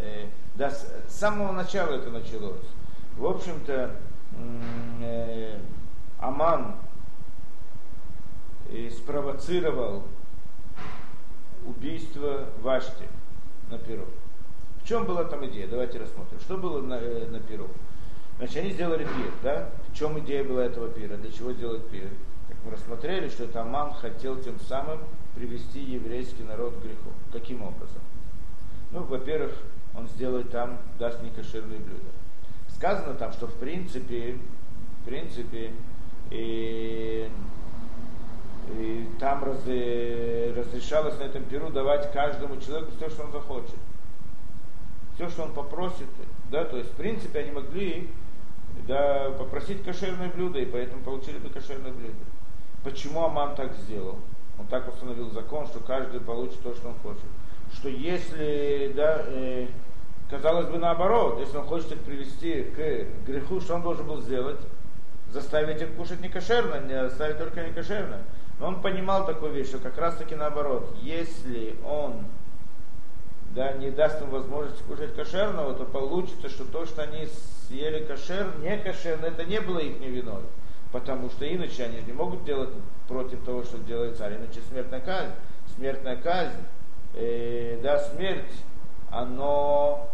э, 0.01 0.25
да, 0.55 0.69
с 0.71 0.85
самого 1.07 1.53
начала 1.53 1.95
это 1.95 2.09
началось. 2.09 2.59
В 3.17 3.25
общем-то, 3.27 3.95
э, 5.01 5.59
Аман 6.19 6.75
э, 8.69 8.89
спровоцировал 8.89 10.03
убийство 11.65 12.49
Вашти 12.61 13.07
на 13.69 13.77
Перу. 13.77 14.05
В 14.81 14.87
чем 14.87 15.05
была 15.05 15.25
там 15.25 15.45
идея? 15.45 15.67
Давайте 15.67 15.99
рассмотрим. 15.99 16.39
Что 16.39 16.57
было 16.57 16.81
на, 16.81 16.95
э, 16.95 17.27
на 17.27 17.39
Перу? 17.39 17.67
Значит, 18.37 18.57
они 18.57 18.71
сделали 18.71 19.03
пир, 19.03 19.31
да? 19.43 19.69
В 19.89 19.95
чем 19.95 20.19
идея 20.19 20.43
была 20.43 20.65
этого 20.65 20.89
пира? 20.89 21.15
Для 21.17 21.31
чего 21.31 21.53
сделать 21.53 21.87
пир? 21.89 22.09
Как 22.47 22.57
мы 22.65 22.71
рассмотрели, 22.71 23.29
что 23.29 23.43
это 23.43 23.61
Аман 23.61 23.93
хотел 23.93 24.41
тем 24.41 24.59
самым 24.59 24.99
привести 25.35 25.79
еврейский 25.79 26.43
народ 26.43 26.75
к 26.77 26.81
греху. 26.81 27.11
Каким 27.31 27.61
образом? 27.61 28.01
Ну, 28.91 29.03
во-первых, 29.03 29.53
он 29.95 30.07
сделает 30.07 30.49
там, 30.51 30.79
даст 30.97 31.21
некошерные 31.21 31.79
блюда. 31.79 32.09
Сказано 32.83 33.13
там, 33.13 33.31
что 33.31 33.47
в 33.47 33.53
принципе, 33.53 34.37
в 34.99 35.05
принципе, 35.05 35.71
и, 36.31 37.29
и 38.77 39.07
там 39.21 39.41
раз- 39.41 39.65
разрешалось 39.65 41.17
на 41.17 41.23
этом 41.23 41.45
перу 41.45 41.69
давать 41.69 42.11
каждому 42.11 42.59
человеку 42.59 42.91
все, 42.97 43.09
что 43.09 43.23
он 43.23 43.31
захочет. 43.31 43.77
Все, 45.15 45.29
что 45.29 45.43
он 45.43 45.53
попросит. 45.53 46.09
Да, 46.51 46.65
то 46.65 46.75
есть, 46.75 46.89
в 46.89 46.95
принципе, 46.95 47.39
они 47.39 47.51
могли 47.51 48.09
да, 48.85 49.31
попросить 49.39 49.81
кошерное 49.85 50.27
блюдо, 50.27 50.59
и 50.59 50.65
поэтому 50.65 51.01
получили 51.03 51.37
бы 51.37 51.47
кошерное 51.47 51.93
блюдо. 51.93 52.25
Почему 52.83 53.23
Аман 53.23 53.55
так 53.55 53.73
сделал? 53.75 54.19
Он 54.59 54.67
так 54.67 54.89
установил 54.89 55.31
закон, 55.31 55.67
что 55.67 55.79
каждый 55.79 56.19
получит 56.19 56.61
то, 56.61 56.75
что 56.75 56.89
он 56.89 56.95
хочет. 56.95 57.23
Что 57.71 57.87
если, 57.87 58.91
да, 58.93 59.21
э, 59.27 59.67
казалось 60.33 60.67
бы 60.67 60.79
наоборот, 60.79 61.39
если 61.39 61.57
он 61.57 61.65
хочет 61.65 61.91
их 61.91 61.99
привести 61.99 62.63
к 62.63 63.27
греху, 63.27 63.61
что 63.61 63.75
он 63.75 63.83
должен 63.83 64.07
был 64.07 64.19
сделать? 64.21 64.59
Заставить 65.29 65.81
их 65.81 65.93
кушать 65.95 66.21
не 66.21 66.29
кошерно, 66.29 66.79
не 66.79 66.93
оставить 66.93 67.37
только 67.37 67.63
не 67.63 67.71
кошерно. 67.71 68.19
Но 68.59 68.67
он 68.67 68.81
понимал 68.81 69.25
такую 69.25 69.51
вещь, 69.51 69.67
что 69.67 69.77
как 69.77 69.97
раз 69.97 70.15
таки 70.15 70.35
наоборот, 70.35 70.95
если 71.01 71.75
он 71.85 72.25
да, 73.51 73.73
не 73.73 73.91
даст 73.91 74.21
им 74.21 74.29
возможности 74.31 74.81
кушать 74.83 75.15
кошерного, 75.15 75.75
то 75.75 75.85
получится, 75.85 76.49
что 76.49 76.65
то, 76.65 76.85
что 76.85 77.03
они 77.03 77.27
съели 77.67 78.03
кошер, 78.03 78.47
не 78.61 78.77
кошерно, 78.77 79.27
это 79.27 79.45
не 79.45 79.61
было 79.61 79.79
их 79.79 79.99
виной. 79.99 80.41
Потому 80.91 81.29
что 81.29 81.45
иначе 81.45 81.83
они 81.85 82.01
не 82.01 82.13
могут 82.13 82.43
делать 82.43 82.69
против 83.07 83.43
того, 83.43 83.63
что 83.63 83.77
делает 83.77 84.17
царь. 84.17 84.35
Иначе 84.35 84.61
смертная 84.69 84.99
казнь. 84.99 85.31
Смертная 85.75 86.17
казнь, 86.17 86.61
э, 87.15 87.79
да, 87.81 87.99
смерть, 87.99 88.51
оно 89.09 90.12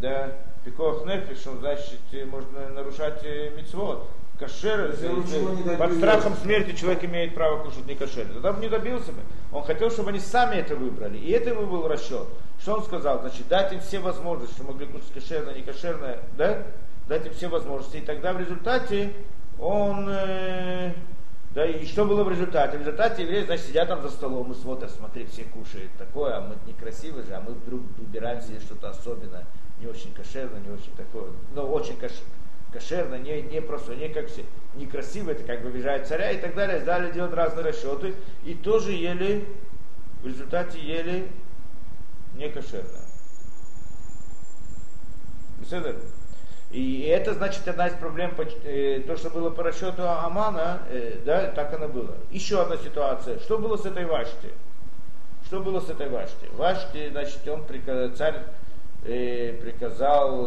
да, 0.00 0.32
пикох 0.64 1.06
нефиш, 1.06 1.46
он, 1.46 1.58
значит, 1.60 2.00
э, 2.12 2.24
можно 2.24 2.68
нарушать 2.70 3.22
мецвод. 3.56 4.08
Кошер, 4.38 4.90
Если 4.90 5.06
он 5.06 5.20
ничего 5.20 5.50
не 5.50 5.76
под 5.76 5.92
страхом 5.94 6.34
смерти 6.34 6.74
человек 6.74 7.04
имеет 7.04 7.34
право 7.34 7.62
кушать 7.62 7.86
не 7.86 7.94
кошер. 7.94 8.26
Тогда 8.26 8.52
бы 8.52 8.60
не 8.60 8.68
добился 8.68 9.12
бы. 9.12 9.20
Он 9.52 9.62
хотел, 9.62 9.90
чтобы 9.90 10.10
они 10.10 10.18
сами 10.18 10.56
это 10.56 10.74
выбрали. 10.74 11.16
И 11.16 11.30
это 11.30 11.50
его 11.50 11.64
был 11.64 11.86
расчет. 11.86 12.26
Что 12.60 12.74
он 12.74 12.82
сказал? 12.82 13.20
Значит, 13.20 13.46
дать 13.48 13.72
им 13.72 13.80
все 13.80 14.00
возможности, 14.00 14.54
что 14.54 14.64
могли 14.64 14.86
кушать 14.86 15.12
кошерное, 15.12 15.54
не 15.54 15.62
кошерное, 15.62 16.18
да? 16.36 16.64
Дать 17.08 17.26
им 17.26 17.34
все 17.34 17.48
возможности. 17.48 17.98
И 17.98 18.00
тогда 18.00 18.32
в 18.32 18.40
результате 18.40 19.12
он, 19.60 20.08
э, 20.08 20.92
да, 21.54 21.66
и 21.66 21.84
что 21.84 22.04
было 22.06 22.24
в 22.24 22.30
результате? 22.30 22.78
В 22.78 22.80
результате 22.80 23.22
евреи, 23.22 23.44
значит, 23.44 23.66
сидят 23.66 23.88
там 23.88 24.00
за 24.02 24.08
столом 24.08 24.50
и 24.52 24.54
смотрят, 24.54 24.90
смотри, 24.90 25.26
все 25.26 25.44
кушают 25.44 25.90
такое, 25.98 26.36
а 26.36 26.40
мы 26.40 26.56
некрасивые 26.66 27.26
же, 27.26 27.34
а 27.34 27.40
мы 27.40 27.52
вдруг 27.52 27.82
выбираем 27.98 28.40
себе 28.40 28.58
что-то 28.60 28.90
особенное, 28.90 29.46
не 29.78 29.86
очень 29.86 30.14
кошерное, 30.14 30.60
не 30.60 30.70
очень 30.70 30.92
такое, 30.96 31.30
но 31.54 31.66
очень 31.66 31.96
кошерное 31.96 32.42
кошерно, 32.72 33.16
не, 33.16 33.42
не 33.42 33.60
просто, 33.60 33.94
не 33.94 34.08
как 34.08 34.28
все, 34.28 34.44
некрасиво, 34.74 35.30
это 35.30 35.44
как 35.44 35.62
бы 35.62 35.68
обижает 35.68 36.06
царя 36.06 36.30
и 36.30 36.40
так 36.40 36.54
далее, 36.54 36.80
далее 36.80 37.12
делают 37.12 37.34
разные 37.34 37.66
расчеты, 37.66 38.14
и 38.44 38.54
тоже 38.54 38.92
ели 38.92 39.46
в 40.22 40.26
результате 40.26 40.80
ели 40.80 41.28
некошерно. 42.34 43.00
Беседа? 45.60 45.96
И 46.72 47.02
это 47.02 47.34
значит 47.34 47.68
одна 47.68 47.88
из 47.88 47.92
проблем, 47.94 48.34
э, 48.64 49.02
то, 49.06 49.14
что 49.18 49.28
было 49.28 49.50
по 49.50 49.62
расчету 49.62 50.08
Амана, 50.08 50.80
э, 50.88 51.18
да, 51.22 51.48
так 51.48 51.74
оно 51.74 51.86
было. 51.86 52.14
Еще 52.30 52.62
одна 52.62 52.78
ситуация. 52.78 53.38
Что 53.40 53.58
было 53.58 53.76
с 53.76 53.84
этой 53.84 54.06
Вашти? 54.06 54.48
Что 55.44 55.60
было 55.60 55.80
с 55.80 55.90
этой 55.90 56.08
Вашти? 56.08 56.48
Вашти, 56.54 57.10
значит, 57.10 57.46
он 57.46 57.64
приказ, 57.64 58.16
царь 58.16 58.36
э, 59.04 59.52
приказал 59.60 60.46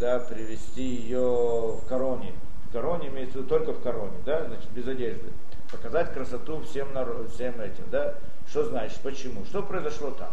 да, 0.00 0.18
привести 0.28 0.82
ее 0.82 1.78
в 1.80 1.86
короне. 1.88 2.32
В 2.68 2.72
короне 2.72 3.06
имеется 3.06 3.38
в 3.38 3.42
виду 3.42 3.48
только 3.48 3.72
в 3.74 3.80
короне, 3.80 4.16
да, 4.26 4.44
значит, 4.46 4.70
без 4.70 4.88
одежды. 4.88 5.30
Показать 5.70 6.12
красоту 6.12 6.62
всем, 6.62 6.92
народ, 6.94 7.30
всем 7.32 7.60
этим, 7.60 7.84
да. 7.92 8.14
Что 8.48 8.64
значит, 8.64 8.98
почему? 9.04 9.44
Что 9.44 9.62
произошло 9.62 10.10
там? 10.10 10.32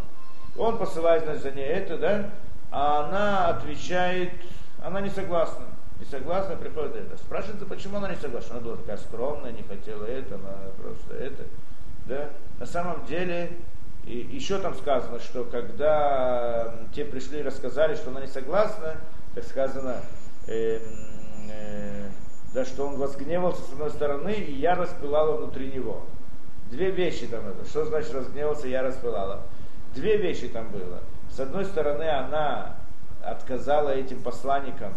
Он 0.58 0.78
посылает, 0.78 1.22
значит, 1.24 1.42
за 1.44 1.52
ней 1.52 1.66
это, 1.66 1.96
да, 1.96 2.30
а 2.72 3.04
она 3.04 3.48
отвечает, 3.48 4.32
она 4.82 5.00
не 5.00 5.10
согласна. 5.10 5.64
Не 5.98 6.06
согласна, 6.06 6.56
приходит 6.56 6.96
это. 6.96 7.16
Спрашивается, 7.18 7.66
почему 7.66 7.98
она 7.98 8.10
не 8.10 8.16
согласна. 8.16 8.56
Она 8.56 8.64
была 8.64 8.76
такая 8.76 8.96
скромная, 8.96 9.52
не 9.52 9.62
хотела 9.62 10.04
это, 10.04 10.36
она 10.36 10.54
просто 10.80 11.14
это. 11.14 11.44
Да? 12.06 12.30
На 12.58 12.66
самом 12.66 13.04
деле, 13.04 13.52
и 14.04 14.16
еще 14.30 14.58
там 14.58 14.74
сказано, 14.74 15.20
что 15.20 15.44
когда 15.44 16.74
те 16.94 17.04
пришли 17.04 17.40
и 17.40 17.42
рассказали, 17.42 17.94
что 17.94 18.10
она 18.10 18.22
не 18.22 18.26
согласна, 18.26 18.96
так 19.34 19.44
сказано, 19.44 19.96
э, 20.46 20.80
э, 21.50 22.08
да, 22.54 22.64
что 22.64 22.86
он 22.86 22.96
возгневался 22.96 23.62
с 23.62 23.72
одной 23.72 23.90
стороны, 23.90 24.32
и 24.32 24.52
я 24.52 24.74
распылала 24.74 25.36
внутри 25.36 25.70
него. 25.70 26.02
Две 26.70 26.90
вещи 26.90 27.26
там 27.26 27.46
это. 27.46 27.68
Что 27.68 27.84
значит 27.84 28.14
разгневался, 28.14 28.68
я 28.68 28.82
распылала? 28.82 29.42
Две 29.94 30.16
вещи 30.16 30.48
там 30.48 30.70
было. 30.70 31.00
С 31.30 31.40
одной 31.40 31.64
стороны, 31.64 32.08
она 32.08 32.76
отказала 33.24 33.90
этим 33.90 34.20
посланникам, 34.22 34.92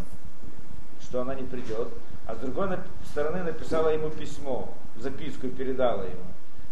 что 1.01 1.21
она 1.21 1.36
не 1.36 1.43
придет, 1.43 1.89
а 2.26 2.36
с 2.36 2.38
другой 2.38 2.78
стороны 3.05 3.43
написала 3.43 3.89
ему 3.89 4.09
письмо, 4.09 4.74
записку 4.95 5.47
передала 5.49 6.03
ему. 6.03 6.24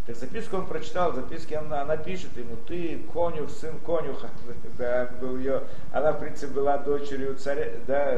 Так 0.08 0.16
записку 0.16 0.58
он 0.58 0.66
прочитал, 0.66 1.14
записки 1.14 1.54
она, 1.54 1.82
она 1.82 1.96
пишет 1.96 2.36
ему, 2.36 2.56
ты 2.68 3.04
конюх, 3.14 3.50
сын 3.52 3.78
конюха, 3.86 4.30
да, 4.78 5.10
был 5.22 5.38
ее, 5.38 5.62
она 5.94 6.14
в 6.14 6.20
принципе 6.20 6.54
была 6.54 6.78
дочерью 6.80 7.36
царя, 7.36 7.68
да, 7.86 8.16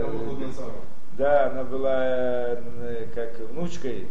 да, 1.17 1.47
она 1.47 1.63
была 1.63 2.03
э, 2.05 3.07
как 3.13 3.37
внучкой 3.49 4.07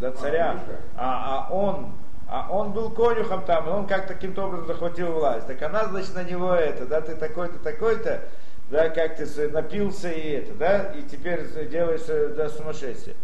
да, 0.00 0.12
царя, 0.12 0.58
а, 0.96 1.46
а 1.48 1.54
он 1.54 1.92
а 2.30 2.46
он 2.48 2.70
был 2.70 2.90
конюхом 2.90 3.42
там, 3.44 3.68
и 3.68 3.72
он 3.72 3.86
как 3.88 4.06
таким-то 4.06 4.44
образом 4.44 4.68
захватил 4.68 5.10
власть. 5.12 5.48
Так 5.48 5.60
она, 5.62 5.86
значит, 5.86 6.14
на 6.14 6.22
него 6.22 6.54
это, 6.54 6.86
да, 6.86 7.00
ты 7.00 7.16
такой-то, 7.16 7.58
такой-то, 7.58 8.22
да, 8.70 8.88
как 8.88 9.16
ты 9.16 9.48
напился 9.48 10.12
и 10.12 10.30
это, 10.34 10.54
да, 10.54 10.92
и 10.92 11.02
теперь 11.02 11.44
делаешь 11.68 12.02
да, 12.36 12.48
сумасшествие. 12.48 13.16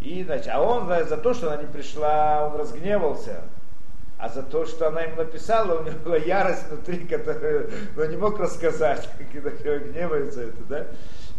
И, 0.00 0.24
значит, 0.24 0.48
а 0.50 0.62
он 0.62 0.88
за, 0.88 1.04
за 1.04 1.18
то, 1.18 1.34
что 1.34 1.52
она 1.52 1.60
не 1.60 1.68
пришла, 1.68 2.48
он 2.48 2.58
разгневался. 2.58 3.42
А 4.16 4.30
за 4.30 4.42
то, 4.42 4.64
что 4.64 4.88
она 4.88 5.02
ему 5.02 5.16
написала, 5.16 5.80
у 5.80 5.84
него 5.84 5.98
была 5.98 6.16
ярость 6.16 6.66
внутри, 6.68 7.06
которую 7.06 7.70
он 7.98 8.08
не 8.08 8.16
мог 8.16 8.38
рассказать, 8.40 9.06
когда 9.32 9.50
гневается 9.50 10.40
это, 10.40 10.62
да. 10.70 10.86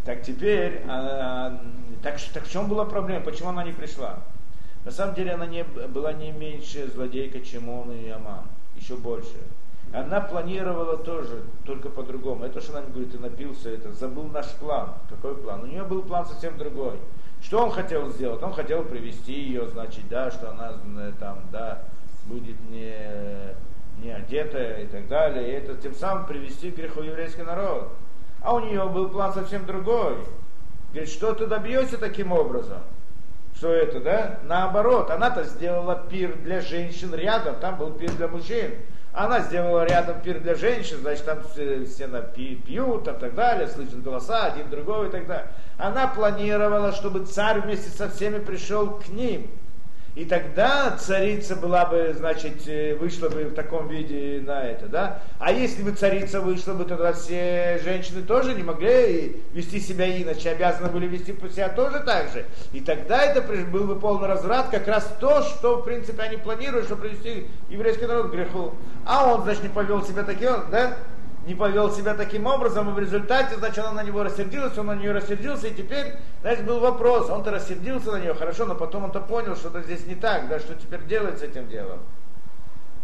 Так 0.06 0.22
теперь, 0.22 0.84
а, 0.88 1.60
так, 2.04 2.18
так 2.36 2.44
в 2.44 2.52
чем 2.52 2.68
была 2.68 2.86
проблема, 2.86 3.26
почему 3.26 3.50
она 3.50 3.64
не 3.64 3.72
пришла? 3.72 4.20
На 4.86 4.92
самом 4.92 5.16
деле 5.16 5.34
она 5.34 5.48
не, 5.48 5.64
была 5.64 6.14
не 6.14 6.32
меньше 6.32 6.88
злодейка, 6.92 7.42
чем 7.42 7.70
он 7.70 7.92
и 7.92 8.08
Аман, 8.08 8.44
еще 8.76 8.96
больше. 8.96 9.36
Она 9.92 10.22
планировала 10.22 10.98
тоже, 10.98 11.42
только 11.66 11.90
по-другому. 11.90 12.46
Это 12.46 12.62
что 12.62 12.78
она 12.78 12.88
говорит, 12.88 13.12
ты 13.12 13.20
напился, 13.20 13.70
это 13.70 13.94
забыл 13.94 14.26
наш 14.26 14.48
план. 14.54 14.94
Какой 15.10 15.36
план? 15.36 15.64
У 15.64 15.66
нее 15.66 15.84
был 15.84 16.04
план 16.04 16.26
совсем 16.26 16.58
другой. 16.58 17.00
Что 17.42 17.64
он 17.64 17.72
хотел 17.72 18.10
сделать? 18.12 18.44
Он 18.44 18.54
хотел 18.54 18.84
привести 18.84 19.34
ее, 19.34 19.68
значит, 19.68 20.08
да, 20.10 20.30
что 20.32 20.52
она 20.52 20.74
э, 21.00 21.12
там, 21.20 21.40
да, 21.52 21.84
будет 22.26 22.60
не, 22.70 22.94
не 24.04 24.12
одетая 24.12 24.84
и 24.84 24.88
так 24.88 25.08
далее. 25.08 25.50
И 25.50 25.52
это 25.52 25.76
тем 25.76 25.96
самым 25.96 26.26
привести 26.26 26.72
к 26.72 26.76
греху 26.76 27.02
еврейский 27.02 27.44
народ. 27.44 27.90
А 28.42 28.54
у 28.54 28.60
нее 28.60 28.86
был 28.88 29.10
план 29.10 29.34
совсем 29.34 29.66
другой. 29.66 30.18
Говорит, 30.92 31.10
что 31.10 31.34
ты 31.34 31.48
добьешься 31.48 31.98
таким 31.98 32.32
образом? 32.32 32.82
Что 33.56 33.72
это, 33.72 34.00
да? 34.00 34.40
Наоборот, 34.44 35.10
она-то 35.10 35.44
сделала 35.44 35.96
пир 36.10 36.36
для 36.44 36.62
женщин 36.62 37.14
рядом, 37.16 37.56
там 37.56 37.78
был 37.78 37.92
пир 37.92 38.12
для 38.12 38.28
мужчин. 38.28 38.72
Она 39.14 39.40
сделала 39.40 39.86
рядом 39.86 40.20
пир 40.20 40.42
для 40.42 40.56
женщин, 40.56 40.98
значит, 40.98 41.24
там 41.24 41.40
все, 41.50 41.86
все 41.86 42.08
пьют 42.66 43.08
и 43.08 43.12
так 43.14 43.34
далее, 43.34 43.70
слышат 43.70 44.04
голоса, 44.04 44.48
один 44.48 44.70
другой 44.70 45.08
и 45.08 45.12
так 45.12 45.26
далее. 45.26 45.48
Она 45.78 46.08
планировала, 46.08 46.92
чтобы 46.92 47.26
царь 47.26 47.62
вместе 47.62 47.90
со 47.90 48.10
всеми 48.10 48.40
пришел 48.40 49.00
к 49.00 49.08
ним. 49.08 49.50
И 50.16 50.24
тогда 50.24 50.96
царица 50.98 51.58
была 51.58 51.86
бы, 51.86 52.16
значит, 52.18 52.66
э, 52.68 52.96
вышла 52.96 53.28
бы 53.28 53.44
в 53.44 53.54
таком 53.54 53.90
виде 53.90 54.42
на 54.42 54.64
это, 54.64 54.88
да? 54.88 55.22
А 55.40 55.52
если 55.52 55.84
бы 55.84 55.92
царица 55.92 56.40
вышла 56.40 56.74
бы, 56.74 56.86
тогда 56.86 57.12
все 57.12 57.82
женщины 57.84 58.22
тоже 58.22 58.54
не 58.54 58.64
могли 58.64 59.44
вести 59.52 59.82
себя 59.82 60.08
иначе, 60.10 60.52
обязаны 60.52 60.88
были 60.88 61.08
вести 61.08 61.36
себя 61.54 61.68
тоже 61.68 62.00
так 62.00 62.32
же. 62.32 62.46
И 62.72 62.80
тогда 62.80 63.24
это 63.24 63.42
был 63.42 63.84
бы 63.84 64.00
полный 64.00 64.30
разврат, 64.30 64.70
как 64.70 64.88
раз 64.88 65.06
то, 65.20 65.44
что, 65.44 65.82
в 65.82 65.84
принципе, 65.84 66.24
они 66.24 66.38
планируют, 66.38 66.86
чтобы 66.86 67.10
привести 67.10 67.48
еврейский 67.70 68.06
народ 68.06 68.30
к 68.30 68.34
греху. 68.34 68.74
А 69.06 69.34
он, 69.34 69.44
значит, 69.44 69.64
не 69.64 69.70
повел 69.70 70.02
себя 70.06 70.24
таким, 70.24 70.54
да? 70.72 70.96
Не 71.46 71.54
повел 71.54 71.92
себя 71.92 72.16
таким 72.16 72.48
образом, 72.48 72.90
и 72.90 72.94
в 72.94 73.00
результате, 73.00 73.56
значит, 73.56 73.80
она 73.80 73.92
на 73.92 74.04
него 74.04 74.24
рассердилась, 74.24 74.78
он 74.78 74.88
на 74.88 74.96
нее 74.96 75.12
рассердился, 75.12 75.68
и 75.68 75.74
теперь, 75.74 76.16
значит, 76.42 76.66
был 76.66 76.80
вопрос, 76.80 77.30
он-то 77.30 77.52
рассердился 77.52 78.12
на 78.12 78.20
нее, 78.20 78.34
хорошо, 78.34 78.66
но 78.66 78.76
потом 78.76 79.06
он-то 79.06 79.22
понял, 79.22 79.56
что-то 79.56 79.82
здесь 79.84 80.06
не 80.08 80.16
так, 80.16 80.48
да, 80.48 80.60
что 80.60 80.74
теперь 80.74 81.04
делать 81.06 81.40
с 81.40 81.44
этим 81.44 81.68
делом. 81.70 82.00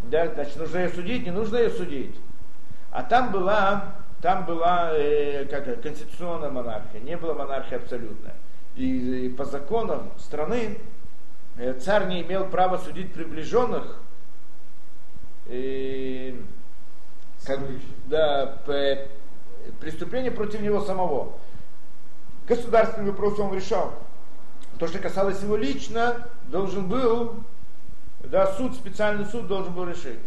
Да, 0.03 0.27
значит, 0.33 0.55
нужно 0.55 0.79
ее 0.79 0.89
судить, 0.89 1.23
не 1.23 1.31
нужно 1.31 1.57
ее 1.57 1.69
судить. 1.69 2.15
А 2.89 3.03
там 3.03 3.31
была, 3.31 3.95
там 4.21 4.45
была 4.45 4.91
э, 4.93 5.45
как 5.45 5.81
конституционная 5.81 6.49
монархия, 6.49 6.99
не 6.99 7.15
была 7.17 7.35
монархия 7.35 7.77
абсолютная. 7.77 8.33
И, 8.75 9.25
и 9.25 9.29
по 9.29 9.45
законам 9.45 10.11
страны 10.17 10.79
э, 11.57 11.73
царь 11.73 12.07
не 12.07 12.23
имел 12.23 12.47
права 12.47 12.79
судить 12.79 13.13
приближенных, 13.13 13.97
э, 15.45 16.33
как, 17.45 17.59
да, 18.05 18.57
преступление 19.79 20.31
против 20.31 20.61
него 20.61 20.81
самого. 20.81 21.33
Государственный 22.47 23.11
вопрос 23.11 23.39
он 23.39 23.55
решал. 23.55 23.93
То, 24.79 24.87
что 24.87 24.99
касалось 24.99 25.41
его 25.41 25.55
лично, 25.55 26.27
должен 26.47 26.87
был, 26.87 27.35
да, 28.23 28.51
суд, 28.53 28.73
специальный 28.75 29.25
суд 29.25 29.47
должен 29.47 29.73
был 29.73 29.85
решить. 29.85 30.19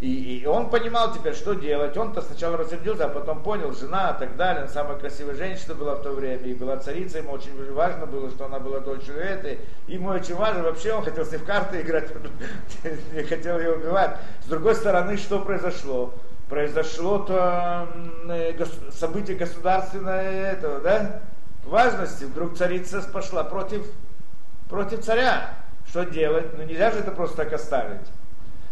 И, 0.00 0.40
и 0.40 0.46
он 0.46 0.68
понимал 0.68 1.14
теперь, 1.14 1.34
что 1.34 1.54
делать. 1.54 1.96
Он-то 1.96 2.20
сначала 2.20 2.56
рассердился, 2.56 3.06
а 3.06 3.08
потом 3.08 3.42
понял, 3.42 3.72
жена 3.72 4.10
и 4.10 4.18
так 4.18 4.36
далее, 4.36 4.68
самая 4.68 4.98
красивая 4.98 5.34
женщина 5.34 5.74
была 5.74 5.94
в 5.94 6.02
то 6.02 6.10
время, 6.10 6.46
и 6.46 6.52
была 6.52 6.76
царица, 6.76 7.18
ему 7.18 7.32
очень 7.32 7.72
важно 7.72 8.04
было, 8.04 8.28
что 8.30 8.46
она 8.46 8.58
была 8.58 8.80
дочерью 8.80 9.22
этой. 9.22 9.60
Ему 9.86 10.08
очень 10.08 10.34
важно, 10.34 10.64
вообще 10.64 10.92
он 10.92 11.04
хотел 11.04 11.24
с 11.24 11.30
ней 11.30 11.38
в 11.38 11.44
карты 11.44 11.80
играть, 11.80 12.10
не 13.14 13.22
хотел 13.22 13.58
ее 13.58 13.76
убивать. 13.76 14.18
С 14.44 14.48
другой 14.48 14.74
стороны, 14.74 15.16
что 15.16 15.40
произошло? 15.40 16.12
Произошло 16.48 17.18
то 17.18 17.88
э, 18.28 18.64
событие 18.92 19.36
государственное 19.36 20.52
этого, 20.52 20.80
да, 20.80 21.20
важности. 21.64 22.24
Вдруг 22.24 22.56
царица 22.56 23.02
пошла 23.02 23.44
против, 23.44 23.86
против 24.68 25.04
царя. 25.04 25.50
Что 25.88 26.04
делать? 26.04 26.46
Ну 26.56 26.64
нельзя 26.64 26.90
же 26.90 26.98
это 26.98 27.10
просто 27.10 27.36
так 27.38 27.52
оставить. 27.52 28.06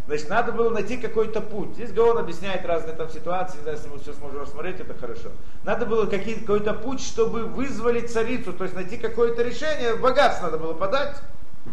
Значит, 0.06 0.28
надо 0.28 0.50
было 0.50 0.70
найти 0.70 0.96
какой-то 0.96 1.40
путь. 1.40 1.74
Здесь 1.74 1.92
Гаон 1.92 2.18
объясняет 2.18 2.66
разные 2.66 2.96
там 2.96 3.08
ситуации, 3.08 3.58
не 3.58 3.62
знаю, 3.62 3.76
если 3.76 3.88
мы 3.88 4.00
все 4.00 4.12
сможем 4.14 4.40
рассмотреть, 4.40 4.80
это 4.80 4.94
хорошо. 4.94 5.28
Надо 5.62 5.86
было 5.86 6.06
какой-то 6.06 6.74
путь, 6.74 7.00
чтобы 7.00 7.44
вызволить 7.44 8.12
царицу, 8.12 8.52
то 8.52 8.64
есть 8.64 8.74
найти 8.74 8.96
какое-то 8.96 9.42
решение, 9.42 9.94
богатство 9.94 10.46
надо 10.46 10.58
было 10.58 10.74
подать, 10.74 11.16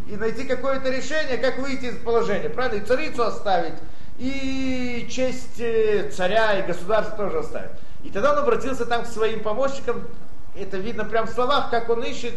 и 0.08 0.16
найти 0.16 0.44
какое-то 0.44 0.92
решение, 0.92 1.38
как 1.38 1.58
выйти 1.58 1.86
из 1.86 1.98
положения, 1.98 2.50
правильно? 2.50 2.84
И 2.84 2.86
царицу 2.86 3.24
оставить, 3.24 3.74
и 4.20 5.08
честь 5.10 5.60
э, 5.60 6.12
царя 6.12 6.60
и 6.60 6.68
государства 6.68 7.18
тоже 7.18 7.40
оставит. 7.40 7.72
И 8.04 8.10
тогда 8.10 8.34
он 8.34 8.40
обратился 8.40 8.86
там 8.86 9.04
к 9.04 9.08
своим 9.08 9.42
помощникам, 9.42 10.08
это 10.56 10.78
видно 10.78 11.06
прямо 11.06 11.26
в 11.26 11.32
словах, 11.32 11.70
как 11.72 11.90
он 11.90 12.04
ищет, 12.04 12.34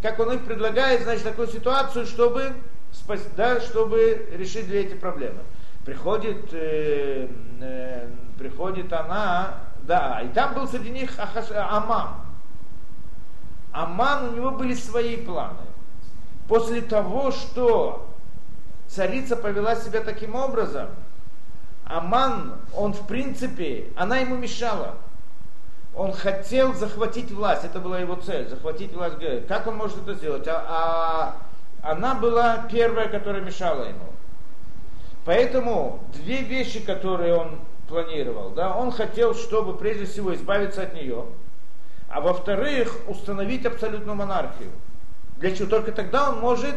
как 0.00 0.18
он 0.18 0.32
их 0.32 0.44
предлагает, 0.46 1.02
значит, 1.02 1.24
такую 1.24 1.48
ситуацию, 1.48 2.06
чтобы, 2.06 2.54
спас, 2.92 3.20
да, 3.36 3.60
чтобы 3.60 4.26
решить 4.32 4.66
две 4.68 4.84
эти 4.84 4.94
проблемы. 4.94 5.40
Приходит, 5.84 6.48
э, 6.52 7.28
э, 7.60 8.08
приходит 8.38 8.90
она, 8.94 9.58
да, 9.82 10.22
и 10.22 10.28
там 10.28 10.54
был 10.54 10.66
среди 10.66 10.88
них 10.88 11.10
Ахаш, 11.18 11.50
Аман. 11.50 12.08
Аман, 13.72 14.30
у 14.30 14.32
него 14.32 14.50
были 14.52 14.72
свои 14.72 15.18
планы. 15.18 15.58
После 16.48 16.80
того, 16.80 17.32
что 17.32 18.08
царица 18.86 19.36
повела 19.36 19.76
себя 19.76 20.00
таким 20.00 20.34
образом– 20.34 20.88
Аман, 21.88 22.54
он 22.76 22.92
в 22.92 23.06
принципе, 23.06 23.86
она 23.96 24.18
ему 24.18 24.36
мешала. 24.36 24.96
Он 25.94 26.12
хотел 26.12 26.74
захватить 26.74 27.30
власть, 27.30 27.64
это 27.64 27.80
была 27.80 27.98
его 27.98 28.14
цель, 28.16 28.48
захватить 28.48 28.92
власть. 28.92 29.16
Как 29.48 29.66
он 29.66 29.76
может 29.76 30.02
это 30.02 30.14
сделать? 30.14 30.46
А, 30.46 31.34
а 31.82 31.92
она 31.92 32.14
была 32.14 32.66
первая, 32.70 33.08
которая 33.08 33.42
мешала 33.42 33.84
ему. 33.84 34.04
Поэтому 35.24 36.00
две 36.14 36.42
вещи, 36.42 36.80
которые 36.80 37.34
он 37.34 37.58
планировал, 37.88 38.50
да, 38.50 38.74
он 38.76 38.92
хотел, 38.92 39.34
чтобы 39.34 39.76
прежде 39.76 40.04
всего 40.04 40.34
избавиться 40.34 40.82
от 40.82 40.94
нее, 40.94 41.24
а 42.08 42.20
во-вторых, 42.20 42.94
установить 43.08 43.64
абсолютную 43.64 44.14
монархию. 44.14 44.70
Для 45.38 45.54
чего? 45.54 45.68
Только 45.68 45.92
тогда 45.92 46.30
он 46.30 46.40
может 46.40 46.74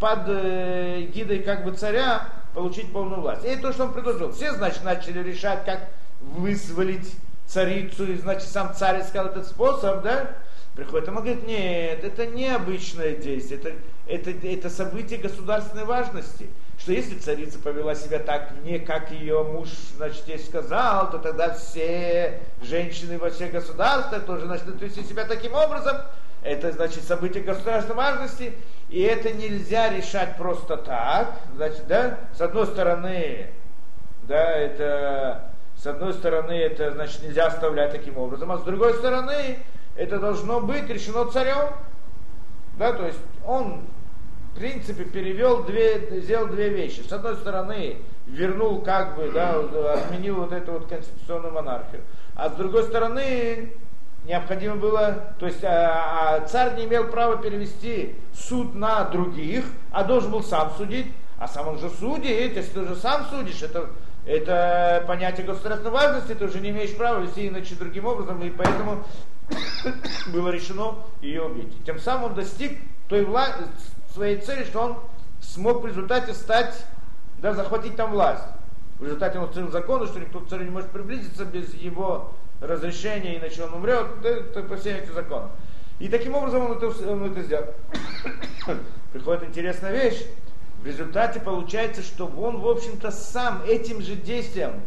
под 0.00 0.20
э, 0.28 1.02
гидой 1.12 1.40
как 1.40 1.64
бы 1.64 1.72
царя 1.72 2.28
получить 2.54 2.92
полную 2.92 3.20
власть. 3.20 3.44
И 3.44 3.56
то, 3.56 3.72
что 3.72 3.84
он 3.84 3.92
предложил. 3.92 4.32
Все, 4.32 4.52
значит, 4.52 4.84
начали 4.84 5.22
решать, 5.22 5.64
как 5.64 5.88
вызволить 6.20 7.14
царицу, 7.46 8.12
и, 8.12 8.16
значит, 8.16 8.48
сам 8.48 8.74
царь 8.74 9.02
искал 9.02 9.26
этот 9.26 9.46
способ, 9.46 10.02
да? 10.02 10.32
Приходит, 10.74 11.08
он 11.08 11.16
говорит, 11.16 11.44
нет, 11.46 12.04
это 12.04 12.26
необычное 12.26 13.16
действие, 13.16 13.58
это, 13.58 13.72
это, 14.06 14.46
это 14.46 14.70
событие 14.70 15.18
государственной 15.18 15.84
важности. 15.84 16.48
Что 16.78 16.92
если 16.92 17.18
царица 17.18 17.58
повела 17.58 17.96
себя 17.96 18.20
так, 18.20 18.52
не 18.62 18.78
как 18.78 19.10
ее 19.10 19.42
муж, 19.42 19.70
значит, 19.96 20.28
ей 20.28 20.38
сказал, 20.38 21.10
то 21.10 21.18
тогда 21.18 21.54
все 21.54 22.40
женщины 22.62 23.18
во 23.18 23.30
всех 23.30 23.50
государствах 23.50 24.24
тоже 24.24 24.46
начнут 24.46 24.80
вести 24.80 25.02
себя 25.02 25.24
таким 25.24 25.54
образом. 25.54 25.96
Это, 26.42 26.70
значит, 26.70 27.02
событие 27.02 27.42
государственной 27.42 27.96
важности, 27.96 28.52
и 28.88 29.02
это 29.02 29.32
нельзя 29.32 29.90
решать 29.90 30.36
просто 30.36 30.76
так. 30.76 31.32
Значит, 31.54 31.86
да, 31.86 32.18
с 32.36 32.40
одной 32.40 32.66
стороны, 32.66 33.46
да, 34.22 34.50
это, 34.52 35.50
с 35.76 35.86
одной 35.86 36.14
стороны, 36.14 36.52
это, 36.52 36.92
значит, 36.92 37.22
нельзя 37.22 37.46
оставлять 37.46 37.92
таким 37.92 38.16
образом, 38.18 38.50
а 38.52 38.58
с 38.58 38.62
другой 38.62 38.94
стороны, 38.94 39.58
это 39.96 40.18
должно 40.18 40.60
быть 40.60 40.88
решено 40.88 41.30
царем. 41.30 41.74
Да, 42.78 42.92
то 42.92 43.06
есть 43.06 43.18
он, 43.44 43.82
в 44.52 44.58
принципе, 44.58 45.04
перевел 45.04 45.64
две, 45.64 46.20
сделал 46.20 46.46
две 46.46 46.68
вещи. 46.68 47.00
С 47.00 47.12
одной 47.12 47.36
стороны, 47.36 47.96
вернул 48.26 48.80
как 48.82 49.16
бы, 49.16 49.30
да, 49.30 49.58
отменил 49.94 50.36
вот 50.36 50.52
эту 50.52 50.72
вот 50.72 50.88
конституционную 50.88 51.52
монархию. 51.52 52.02
А 52.36 52.48
с 52.50 52.52
другой 52.52 52.84
стороны, 52.84 53.72
необходимо 54.28 54.76
было, 54.76 55.32
то 55.38 55.46
есть 55.46 55.64
а, 55.64 56.36
а 56.36 56.46
царь 56.46 56.76
не 56.76 56.84
имел 56.84 57.04
права 57.04 57.38
перевести 57.38 58.14
суд 58.34 58.74
на 58.74 59.04
других, 59.04 59.64
а 59.90 60.04
должен 60.04 60.30
был 60.30 60.42
сам 60.44 60.70
судить, 60.76 61.06
а 61.38 61.48
сам 61.48 61.68
он 61.68 61.78
же 61.78 61.88
судит, 61.88 62.54
если 62.54 62.72
ты 62.72 62.80
уже 62.80 62.94
сам 62.94 63.24
судишь, 63.30 63.62
это, 63.62 63.88
это 64.26 65.02
понятие 65.06 65.46
государственной 65.46 65.92
важности, 65.92 66.34
ты 66.34 66.44
уже 66.44 66.60
не 66.60 66.70
имеешь 66.70 66.94
права 66.94 67.20
вести 67.20 67.48
иначе 67.48 67.74
другим 67.74 68.04
образом, 68.04 68.42
и 68.42 68.50
поэтому 68.50 69.02
было 70.32 70.50
решено 70.50 70.96
ее 71.22 71.44
убить. 71.44 71.82
Тем 71.86 71.98
самым 71.98 72.24
он 72.24 72.34
достиг 72.34 72.78
той 73.08 73.24
вла- 73.24 73.56
своей 74.12 74.36
цели, 74.36 74.64
что 74.64 74.80
он 74.80 74.98
смог 75.40 75.82
в 75.82 75.86
результате 75.86 76.34
стать, 76.34 76.84
да, 77.38 77.54
захватить 77.54 77.96
там 77.96 78.10
власть. 78.10 78.44
В 78.98 79.04
результате 79.04 79.38
он 79.38 79.44
установил 79.44 79.72
законы, 79.72 80.06
что 80.06 80.20
никто 80.20 80.40
к 80.40 80.48
царю 80.48 80.64
не 80.64 80.70
может 80.70 80.90
приблизиться 80.90 81.46
без 81.46 81.72
его 81.72 82.34
разрешения, 82.60 83.38
иначе 83.38 83.64
он 83.64 83.74
умрет, 83.74 84.06
это 84.24 84.62
по 84.62 84.76
всем 84.76 84.96
этим 84.96 85.14
законам. 85.14 85.50
И 85.98 86.08
таким 86.08 86.34
образом 86.34 86.70
он 86.70 86.76
это, 86.76 86.86
он 87.10 87.30
это 87.30 87.42
сделал. 87.42 87.66
Приходит 89.12 89.44
интересная 89.44 89.92
вещь. 89.92 90.24
В 90.80 90.86
результате 90.86 91.40
получается, 91.40 92.02
что 92.02 92.26
он, 92.26 92.60
в 92.60 92.68
общем-то, 92.68 93.10
сам 93.10 93.62
этим 93.66 94.00
же 94.00 94.14
действием, 94.14 94.80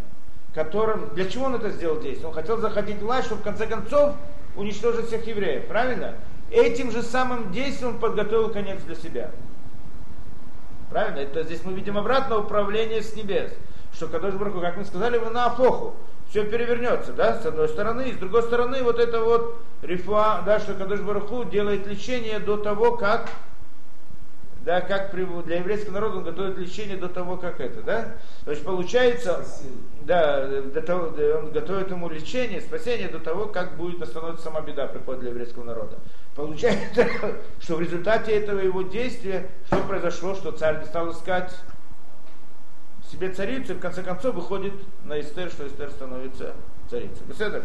которым... 0.54 1.14
Для 1.16 1.30
чего 1.30 1.46
он 1.46 1.56
это 1.56 1.70
сделал 1.70 2.00
действие? 2.00 2.28
Он 2.28 2.34
хотел 2.34 2.58
захватить 2.58 3.02
власть, 3.02 3.28
чтобы 3.28 3.42
в 3.42 3.44
конце 3.44 3.68
концов 3.68 4.16
уничтожить 4.56 5.08
всех 5.08 5.28
евреев, 5.28 5.68
правильно? 5.68 6.16
Этим 6.50 6.92
же 6.92 7.02
самым 7.02 7.52
действием 7.52 7.96
он 7.96 8.00
подготовил 8.00 8.50
конец 8.50 8.82
для 8.84 8.96
себя. 8.96 9.32
Правильно? 10.90 11.20
Это 11.20 11.44
здесь 11.44 11.64
мы 11.64 11.74
видим 11.74 11.98
обратное 11.98 12.38
управление 12.38 13.02
с 13.02 13.16
небес. 13.16 13.52
Что 13.94 14.08
Кадош 14.08 14.34
как 14.62 14.78
мы 14.78 14.86
сказали, 14.86 15.18
вы 15.18 15.30
на 15.30 15.48
Афоху. 15.48 15.96
Все 16.32 16.46
перевернется, 16.46 17.12
да, 17.12 17.42
с 17.42 17.46
одной 17.46 17.68
стороны. 17.68 18.04
И 18.04 18.14
с 18.14 18.18
другой 18.18 18.44
стороны, 18.44 18.82
вот 18.84 19.00
это 19.00 19.20
вот 19.20 19.58
рифуа, 19.82 20.42
да, 20.46 20.62
что 20.62 20.74
Кадош 20.76 21.02
Барху 21.02 21.44
делает 21.44 21.86
лечение 21.86 22.40
до 22.40 22.56
того, 22.56 22.96
как 22.96 23.30
да, 24.64 24.80
как 24.80 25.14
для 25.14 25.58
еврейского 25.58 25.96
народа 25.96 26.18
он 26.20 26.24
готовит 26.24 26.58
лечение 26.58 26.96
до 26.96 27.10
того, 27.10 27.36
как 27.36 27.60
это, 27.60 27.82
да? 27.82 28.16
То 28.46 28.52
есть 28.52 28.64
получается, 28.64 29.44
да, 30.04 30.46
до 30.46 30.82
того, 30.82 31.12
он 31.40 31.52
готовит 31.52 31.90
ему 31.90 32.08
лечение, 32.08 32.62
спасение 32.62 33.10
до 33.10 33.20
того, 33.20 33.48
как 33.48 33.76
будет 33.76 34.02
остановиться 34.02 34.44
сама 34.46 34.62
беда 34.62 34.88
приходит 34.88 35.22
для 35.22 35.32
еврейского 35.32 35.66
народа. 35.66 35.98
Получается, 36.36 37.08
что 37.60 37.76
в 37.76 37.82
результате 37.82 38.32
этого 38.32 38.60
его 38.60 38.84
действия, 38.84 39.50
что 39.66 39.80
произошло, 39.80 40.36
что 40.36 40.52
царь 40.52 40.86
стал 40.86 41.12
искать 41.12 41.52
себе 43.12 43.34
царицу, 43.34 43.74
и 43.74 43.76
в 43.76 43.80
конце 43.80 44.04
концов 44.04 44.36
выходит 44.36 44.74
на 45.06 45.20
Эстер, 45.20 45.50
что 45.50 45.68
Эстер 45.68 45.92
становится 45.92 46.54
царицей. 46.90 47.26
Беседа? 47.28 47.64